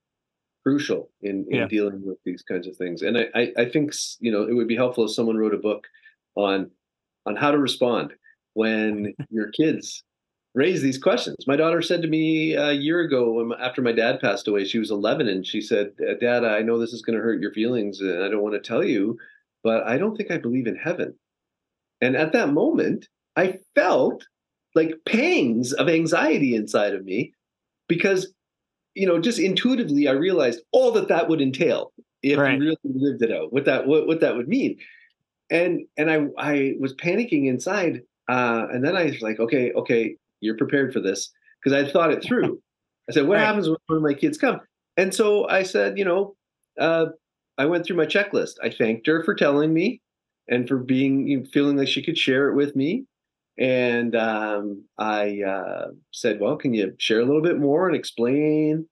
crucial 0.63 1.11
in, 1.23 1.47
in 1.51 1.61
yeah. 1.61 1.69
dealing 1.69 2.03
with 2.05 2.19
these 2.25 2.43
kinds 2.43 2.67
of 2.67 2.77
things. 2.77 3.03
And 3.03 3.19
I, 3.19 3.27
I, 3.35 3.53
I 3.59 3.69
think 3.69 3.93
you 4.21 4.33
know 4.33 4.43
it 4.43 4.55
would 4.55 4.69
be 4.69 4.77
helpful 4.77 5.05
if 5.05 5.13
someone 5.13 5.37
wrote 5.37 5.55
a 5.55 5.59
book 5.59 5.87
on 6.37 6.71
on 7.27 7.37
how 7.37 7.51
to 7.51 7.59
respond 7.59 8.13
when 8.55 9.15
your 9.31 9.51
kids 9.51 10.03
raise 10.55 10.83
these 10.83 10.99
questions. 10.99 11.47
My 11.47 11.57
daughter 11.57 11.83
said 11.83 12.03
to 12.03 12.09
me 12.09 12.55
a 12.55 12.73
year 12.73 13.01
ago 13.01 13.55
after 13.61 13.83
my 13.83 13.93
dad 13.93 14.21
passed 14.21 14.47
away, 14.47 14.65
she 14.65 14.79
was 14.79 14.91
11, 14.91 15.29
and 15.29 15.47
she 15.47 15.61
said, 15.61 15.93
uh, 16.09 16.15
"Dad, 16.21 16.45
I 16.45 16.63
know 16.63 16.79
this 16.79 16.93
is 16.93 17.03
going 17.03 17.17
to 17.17 17.23
hurt 17.23 17.41
your 17.41 17.53
feelings, 17.53 18.01
and 18.01 18.23
I 18.23 18.29
don't 18.29 18.43
want 18.43 18.55
to 18.55 18.61
tell 18.61 18.85
you, 18.85 19.19
but 19.63 19.85
I 19.85 19.99
don't 19.99 20.17
think 20.17 20.31
I 20.31 20.39
believe 20.39 20.67
in 20.67 20.77
heaven." 20.77 21.15
And 22.01 22.17
at 22.17 22.33
that 22.33 22.53
moment, 22.53 23.09
I 23.37 23.59
felt 23.75 24.27
like 24.75 25.01
pangs 25.07 25.73
of 25.73 25.89
anxiety 25.89 26.55
inside 26.55 26.95
of 26.95 27.05
me 27.05 27.33
because, 27.89 28.33
you 28.95 29.07
know, 29.07 29.21
just 29.21 29.39
intuitively 29.39 30.09
I 30.09 30.13
realized 30.13 30.61
all 30.73 30.91
that 30.93 31.09
that 31.09 31.29
would 31.29 31.41
entail 31.41 31.93
if 32.23 32.39
right. 32.39 32.55
you 32.55 32.61
really 32.61 32.77
lived 32.85 33.23
it 33.23 33.33
out, 33.33 33.53
what 33.53 33.65
that 33.67 33.87
what, 33.87 34.07
what 34.07 34.21
that 34.21 34.37
would 34.37 34.49
mean. 34.49 34.79
And 35.51 35.83
and 35.97 36.11
I 36.11 36.27
I 36.39 36.75
was 36.81 36.95
panicking 36.95 37.47
inside, 37.47 38.03
uh, 38.29 38.67
and 38.73 38.85
then 38.85 38.97
I 38.97 39.05
was 39.05 39.21
like, 39.21 39.39
okay, 39.39 39.73
okay, 39.73 40.17
you're 40.41 40.57
prepared 40.57 40.93
for 40.93 41.01
this 41.01 41.31
because 41.63 41.79
I 41.79 41.91
thought 41.91 42.13
it 42.13 42.23
through. 42.23 42.61
I 43.09 43.13
said, 43.13 43.27
what 43.27 43.37
right. 43.37 43.45
happens 43.45 43.69
when 43.87 44.03
my 44.03 44.15
kids 44.15 44.39
come? 44.39 44.61
And 44.97 45.13
so 45.13 45.47
I 45.49 45.63
said, 45.63 45.99
you 45.99 46.05
know, 46.07 46.37
uh, 46.81 47.07
I 47.59 47.67
went 47.67 47.85
through 47.85 47.97
my 47.97 48.07
checklist. 48.07 48.55
I 48.63 48.71
thanked 48.71 49.07
her 49.07 49.23
for 49.23 49.35
telling 49.35 49.75
me 49.75 50.01
and 50.49 50.67
for 50.67 50.79
being 50.79 51.45
feeling 51.47 51.77
like 51.77 51.89
she 51.89 52.03
could 52.03 52.19
share 52.19 52.49
it 52.49 52.55
with 52.55 52.75
me. 52.75 53.05
And 53.59 54.17
um, 54.17 54.85
I 54.99 55.43
uh, 55.43 55.89
said, 56.13 56.41
Well, 56.41 56.57
can 56.57 56.75
you 56.75 56.95
share 56.99 57.21
a 57.21 57.25
little 57.25 57.43
bit 57.43 57.59
more 57.59 57.87
and 57.87 57.97
explain? 57.97 58.87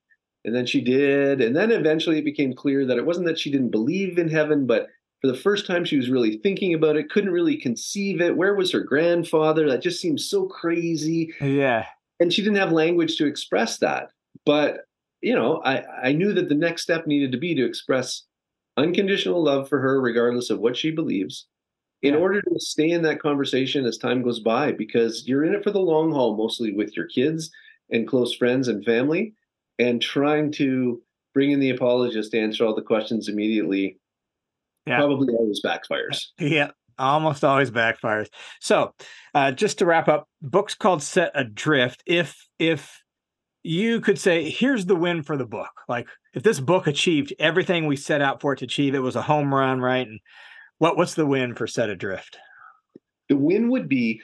And 0.45 0.55
then 0.55 0.67
she 0.67 0.81
did. 0.81 1.41
And 1.41 1.57
then 1.57 1.71
eventually 1.71 2.19
it 2.19 2.25
became 2.25 2.55
clear 2.55 2.85
that 2.87 2.99
it 2.99 3.07
wasn't 3.07 3.27
that 3.27 3.39
she 3.39 3.51
didn't 3.51 3.71
believe 3.71 4.19
in 4.19 4.29
heaven, 4.29 4.67
but 4.67 4.87
for 5.23 5.29
the 5.29 5.39
first 5.39 5.66
time 5.66 5.85
she 5.85 5.97
was 5.97 6.11
really 6.11 6.39
thinking 6.39 6.75
about 6.75 6.97
it, 6.97 7.09
couldn't 7.09 7.31
really 7.31 7.57
conceive 7.57 8.20
it. 8.20 8.37
Where 8.37 8.55
was 8.55 8.73
her 8.73 8.81
grandfather? 8.81 9.68
That 9.70 9.81
just 9.81 10.01
seems 10.01 10.29
so 10.29 10.47
crazy. 10.47 11.33
Yeah. 11.41 11.87
And 12.20 12.33
she 12.33 12.43
didn't 12.43 12.59
have 12.59 12.73
language 12.73 13.16
to 13.16 13.27
express 13.27 13.79
that. 13.79 14.11
But, 14.45 14.81
you 15.20 15.35
know, 15.35 15.62
I, 15.64 16.09
I 16.09 16.12
knew 16.12 16.33
that 16.35 16.49
the 16.49 16.57
next 16.57 16.83
step 16.83 17.07
needed 17.07 17.31
to 17.33 17.39
be 17.39 17.55
to 17.55 17.64
express 17.64 18.25
unconditional 18.77 19.43
love 19.43 19.68
for 19.68 19.81
her, 19.81 20.01
regardless 20.01 20.51
of 20.51 20.59
what 20.59 20.77
she 20.77 20.91
believes 20.91 21.47
in 22.03 22.16
order 22.16 22.43
to 22.43 22.59
stay 22.59 22.91
in 22.91 23.03
that 23.03 23.20
conversation 23.20 23.87
as 23.87 23.97
time 23.97 24.23
goes 24.23 24.41
by 24.41 24.73
because 24.73 25.27
you're 25.29 25.45
in 25.45 25.55
it 25.55 25.62
for 25.62 25.70
the 25.70 25.79
long 25.79 26.11
haul 26.11 26.37
mostly 26.37 26.73
with 26.73 26.97
your 26.97 27.07
kids 27.07 27.51
and 27.91 28.09
close 28.09 28.35
friends 28.35 28.66
and 28.66 28.85
family 28.85 29.35
and 29.79 30.03
trying 30.03 30.51
to 30.51 31.01
bring 31.33 31.53
in 31.53 31.61
the 31.61 31.70
apologist 31.70 32.33
to 32.33 32.41
answer 32.41 32.64
all 32.64 32.75
the 32.75 32.83
questions 32.83 33.29
immediately 33.29 33.99
yeah. 34.87 34.99
probably 34.99 35.35
always 35.35 35.61
backfires. 35.64 36.26
Yeah 36.39 36.70
almost 36.99 37.45
always 37.45 37.70
backfires. 37.70 38.28
So 38.61 38.95
uh, 39.35 39.53
just 39.53 39.78
to 39.78 39.87
wrap 39.87 40.09
up 40.09 40.28
book's 40.41 40.74
called 40.74 41.03
set 41.03 41.33
adrift. 41.35 42.03
If 42.07 42.49
if 42.59 43.03
you 43.62 44.01
could 44.01 44.18
say 44.18 44.49
here's 44.51 44.87
the 44.87 44.97
win 44.97 45.22
for 45.22 45.37
the 45.37 45.47
book. 45.47 45.70
Like 45.89 46.09
if 46.35 46.43
this 46.43 46.61
book 46.61 46.87
achieved 46.87 47.33
everything 47.39 47.87
we 47.87 47.97
set 47.97 48.20
out 48.20 48.41
for 48.41 48.53
it 48.53 48.59
to 48.59 48.64
achieve 48.64 48.95
it 48.95 49.01
was 49.01 49.16
a 49.16 49.22
home 49.22 49.55
run 49.55 49.80
right? 49.80 50.07
And 50.07 50.20
what 50.78 50.97
what's 50.97 51.14
the 51.14 51.26
win 51.26 51.55
for 51.55 51.66
Set 51.66 51.91
Adrift? 51.91 52.39
The 53.28 53.37
win 53.37 53.70
would 53.70 53.89
be 53.89 54.20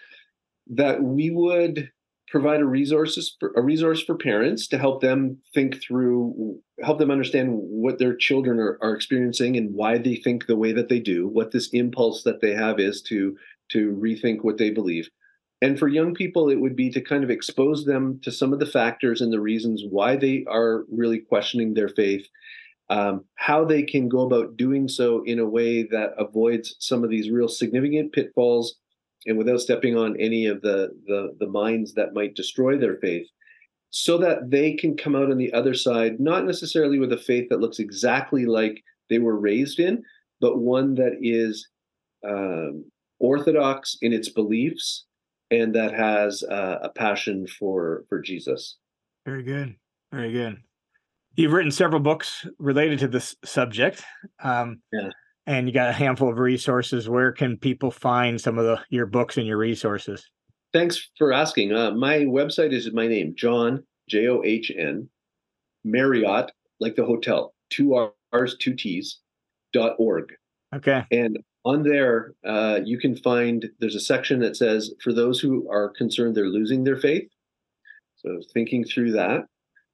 that 0.68 1.02
we 1.02 1.30
would 1.30 1.90
provide 2.30 2.60
a 2.60 2.66
resources 2.66 3.36
for, 3.38 3.52
a 3.56 3.62
resource 3.62 4.02
for 4.02 4.16
parents 4.16 4.66
to 4.68 4.78
help 4.78 5.00
them 5.00 5.38
think 5.54 5.82
through 5.82 6.58
help 6.82 6.98
them 6.98 7.10
understand 7.10 7.50
what 7.52 7.98
their 7.98 8.14
children 8.14 8.58
are, 8.58 8.78
are 8.80 8.94
experiencing 8.94 9.56
and 9.56 9.74
why 9.74 9.98
they 9.98 10.16
think 10.16 10.46
the 10.46 10.56
way 10.56 10.72
that 10.72 10.88
they 10.88 11.00
do 11.00 11.26
what 11.28 11.50
this 11.52 11.68
impulse 11.72 12.22
that 12.22 12.40
they 12.40 12.52
have 12.52 12.78
is 12.78 13.02
to 13.02 13.36
to 13.70 13.92
rethink 13.92 14.38
what 14.42 14.58
they 14.58 14.70
believe. 14.70 15.08
And 15.60 15.78
for 15.78 15.88
young 15.88 16.14
people 16.14 16.48
it 16.48 16.60
would 16.60 16.76
be 16.76 16.90
to 16.90 17.00
kind 17.00 17.24
of 17.24 17.30
expose 17.30 17.84
them 17.84 18.20
to 18.22 18.30
some 18.30 18.52
of 18.52 18.60
the 18.60 18.66
factors 18.66 19.20
and 19.20 19.32
the 19.32 19.40
reasons 19.40 19.82
why 19.88 20.16
they 20.16 20.44
are 20.48 20.84
really 20.90 21.18
questioning 21.18 21.74
their 21.74 21.88
faith 21.88 22.26
um, 22.90 23.24
how 23.34 23.64
they 23.64 23.82
can 23.82 24.08
go 24.08 24.20
about 24.20 24.56
doing 24.56 24.88
so 24.88 25.22
in 25.24 25.38
a 25.38 25.48
way 25.48 25.82
that 25.82 26.14
avoids 26.16 26.74
some 26.78 27.04
of 27.04 27.10
these 27.10 27.30
real 27.30 27.48
significant 27.48 28.12
pitfalls 28.12 28.76
and 29.26 29.36
without 29.36 29.60
stepping 29.60 29.96
on 29.96 30.18
any 30.20 30.46
of 30.46 30.60
the, 30.62 30.90
the, 31.06 31.34
the 31.40 31.48
mines 31.48 31.94
that 31.94 32.14
might 32.14 32.34
destroy 32.34 32.78
their 32.78 32.96
faith 32.96 33.26
so 33.90 34.18
that 34.18 34.50
they 34.50 34.74
can 34.74 34.96
come 34.96 35.16
out 35.16 35.30
on 35.30 35.38
the 35.38 35.52
other 35.52 35.74
side 35.74 36.20
not 36.20 36.44
necessarily 36.44 36.98
with 36.98 37.12
a 37.12 37.18
faith 37.18 37.48
that 37.48 37.60
looks 37.60 37.78
exactly 37.78 38.46
like 38.46 38.82
they 39.08 39.18
were 39.18 39.38
raised 39.38 39.80
in 39.80 40.02
but 40.40 40.58
one 40.58 40.94
that 40.94 41.16
is 41.20 41.68
um, 42.26 42.84
orthodox 43.18 43.96
in 44.02 44.12
its 44.12 44.28
beliefs 44.28 45.06
and 45.50 45.74
that 45.74 45.94
has 45.94 46.42
uh, 46.42 46.78
a 46.82 46.88
passion 46.90 47.46
for 47.46 48.04
for 48.08 48.20
Jesus. 48.20 48.76
Very 49.24 49.42
good. 49.42 49.76
Very 50.12 50.32
good. 50.32 50.58
You've 51.36 51.52
written 51.52 51.70
several 51.70 52.00
books 52.00 52.46
related 52.58 52.98
to 53.00 53.08
this 53.08 53.36
subject. 53.44 54.02
Um, 54.42 54.80
yeah. 54.92 55.10
And 55.48 55.66
you 55.66 55.72
got 55.72 55.88
a 55.88 55.94
handful 55.94 56.28
of 56.28 56.38
resources. 56.38 57.08
Where 57.08 57.32
can 57.32 57.56
people 57.56 57.90
find 57.90 58.38
some 58.38 58.58
of 58.58 58.66
the 58.66 58.78
your 58.90 59.06
books 59.06 59.38
and 59.38 59.46
your 59.46 59.56
resources? 59.56 60.28
Thanks 60.74 61.08
for 61.16 61.32
asking. 61.32 61.72
Uh, 61.72 61.92
my 61.92 62.18
website 62.18 62.74
is 62.74 62.92
my 62.92 63.06
name, 63.06 63.32
John 63.34 63.82
J 64.10 64.28
O 64.28 64.42
H 64.44 64.70
N 64.76 65.08
Marriott, 65.84 66.52
like 66.80 66.96
the 66.96 67.04
hotel, 67.06 67.54
two 67.70 68.10
R's, 68.30 68.58
two 68.58 68.74
T's, 68.74 69.20
dot 69.72 69.94
org. 69.98 70.34
Okay. 70.74 71.04
And 71.10 71.38
on 71.64 71.82
there, 71.82 72.34
uh, 72.46 72.80
you 72.84 72.98
can 72.98 73.16
find 73.16 73.70
there's 73.80 73.94
a 73.94 74.00
section 74.00 74.40
that 74.40 74.54
says 74.54 74.92
for 75.02 75.14
those 75.14 75.40
who 75.40 75.66
are 75.70 75.88
concerned 75.96 76.34
they're 76.34 76.46
losing 76.46 76.84
their 76.84 76.98
faith. 76.98 77.26
So 78.16 78.40
thinking 78.52 78.84
through 78.84 79.12
that, 79.12 79.46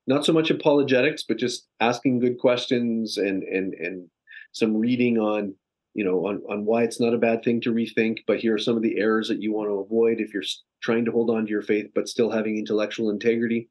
not 0.08 0.24
so 0.24 0.32
much 0.32 0.50
apologetics, 0.50 1.22
but 1.22 1.38
just 1.38 1.68
asking 1.78 2.18
good 2.18 2.40
questions 2.40 3.18
and 3.18 3.44
and 3.44 3.74
and 3.74 4.10
some 4.54 4.76
reading 4.76 5.18
on 5.18 5.54
you 5.92 6.04
know 6.04 6.26
on 6.26 6.42
on 6.48 6.64
why 6.64 6.82
it's 6.82 7.00
not 7.00 7.12
a 7.12 7.18
bad 7.18 7.44
thing 7.44 7.60
to 7.60 7.72
rethink. 7.72 8.18
But 8.26 8.38
here 8.38 8.54
are 8.54 8.58
some 8.58 8.76
of 8.76 8.82
the 8.82 8.98
errors 8.98 9.28
that 9.28 9.42
you 9.42 9.52
want 9.52 9.68
to 9.68 9.80
avoid 9.80 10.20
if 10.20 10.32
you're 10.32 10.42
trying 10.82 11.04
to 11.04 11.12
hold 11.12 11.30
on 11.30 11.44
to 11.44 11.50
your 11.50 11.62
faith 11.62 11.90
but 11.94 12.08
still 12.08 12.30
having 12.30 12.56
intellectual 12.56 13.10
integrity. 13.10 13.68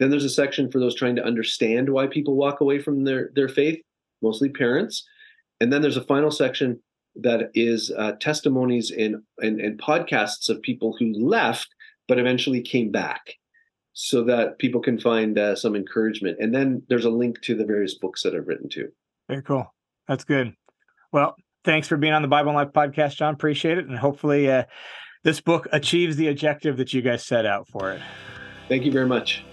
Then 0.00 0.10
there's 0.10 0.24
a 0.24 0.30
section 0.30 0.70
for 0.70 0.80
those 0.80 0.96
trying 0.96 1.16
to 1.16 1.24
understand 1.24 1.88
why 1.88 2.08
people 2.08 2.34
walk 2.36 2.60
away 2.60 2.80
from 2.80 3.04
their 3.04 3.30
their 3.34 3.48
faith, 3.48 3.80
mostly 4.22 4.48
parents. 4.48 5.06
And 5.60 5.72
then 5.72 5.82
there's 5.82 5.96
a 5.96 6.04
final 6.04 6.32
section 6.32 6.80
that 7.16 7.50
is 7.54 7.92
uh, 7.96 8.12
testimonies 8.20 8.90
and, 8.90 9.16
and 9.38 9.60
and 9.60 9.80
podcasts 9.80 10.48
of 10.48 10.60
people 10.62 10.96
who 10.98 11.12
left 11.12 11.68
but 12.08 12.18
eventually 12.18 12.60
came 12.60 12.90
back 12.90 13.22
so 13.94 14.24
that 14.24 14.58
people 14.58 14.80
can 14.80 14.98
find 14.98 15.38
uh, 15.38 15.54
some 15.54 15.76
encouragement. 15.76 16.36
And 16.40 16.52
then 16.54 16.82
there's 16.88 17.04
a 17.04 17.10
link 17.10 17.40
to 17.42 17.54
the 17.54 17.64
various 17.64 17.94
books 17.94 18.22
that 18.22 18.34
I've 18.34 18.48
written 18.48 18.68
too. 18.68 18.88
Very 19.28 19.42
cool. 19.42 19.73
That's 20.08 20.24
good. 20.24 20.54
Well, 21.12 21.36
thanks 21.64 21.88
for 21.88 21.96
being 21.96 22.12
on 22.12 22.22
the 22.22 22.28
Bible 22.28 22.50
and 22.50 22.56
Life 22.56 22.72
podcast, 22.72 23.16
John. 23.16 23.34
Appreciate 23.34 23.78
it. 23.78 23.86
And 23.86 23.98
hopefully 23.98 24.50
uh, 24.50 24.64
this 25.22 25.40
book 25.40 25.66
achieves 25.72 26.16
the 26.16 26.28
objective 26.28 26.76
that 26.76 26.92
you 26.92 27.02
guys 27.02 27.24
set 27.24 27.46
out 27.46 27.68
for 27.68 27.92
it. 27.92 28.02
Thank 28.68 28.84
you 28.84 28.92
very 28.92 29.06
much. 29.06 29.44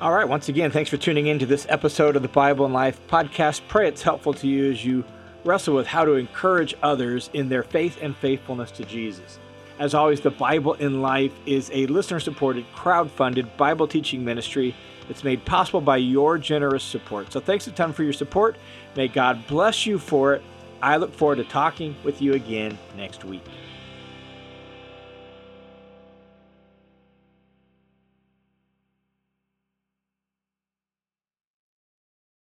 All 0.00 0.12
right. 0.12 0.28
Once 0.28 0.48
again, 0.48 0.70
thanks 0.70 0.88
for 0.88 0.96
tuning 0.96 1.26
in 1.26 1.38
to 1.40 1.46
this 1.46 1.66
episode 1.68 2.16
of 2.16 2.22
the 2.22 2.28
Bible 2.28 2.64
and 2.64 2.72
Life 2.72 3.00
podcast. 3.08 3.60
Pray 3.68 3.88
it's 3.88 4.02
helpful 4.02 4.32
to 4.34 4.46
you 4.46 4.70
as 4.70 4.84
you 4.84 5.04
wrestle 5.44 5.74
with 5.74 5.86
how 5.86 6.04
to 6.04 6.14
encourage 6.14 6.74
others 6.82 7.28
in 7.34 7.48
their 7.48 7.62
faith 7.62 7.98
and 8.00 8.16
faithfulness 8.16 8.70
to 8.72 8.84
Jesus. 8.84 9.38
As 9.78 9.94
always, 9.94 10.20
the 10.20 10.30
Bible 10.30 10.74
in 10.74 11.00
Life 11.00 11.32
is 11.46 11.70
a 11.72 11.86
listener 11.86 12.20
supported, 12.20 12.64
crowd 12.74 13.10
funded 13.10 13.56
Bible 13.56 13.88
teaching 13.88 14.24
ministry 14.24 14.74
that's 15.10 15.24
made 15.24 15.44
possible 15.44 15.80
by 15.80 15.96
your 15.96 16.38
generous 16.38 16.84
support. 16.84 17.32
So 17.32 17.40
thanks 17.40 17.66
a 17.66 17.72
ton 17.72 17.92
for 17.92 18.04
your 18.04 18.12
support. 18.12 18.54
May 18.94 19.08
God 19.08 19.44
bless 19.48 19.84
you 19.84 19.98
for 19.98 20.34
it. 20.34 20.42
I 20.80 20.98
look 20.98 21.12
forward 21.12 21.38
to 21.38 21.44
talking 21.44 21.96
with 22.04 22.22
you 22.22 22.34
again 22.34 22.78
next 22.96 23.24
week. 23.24 23.42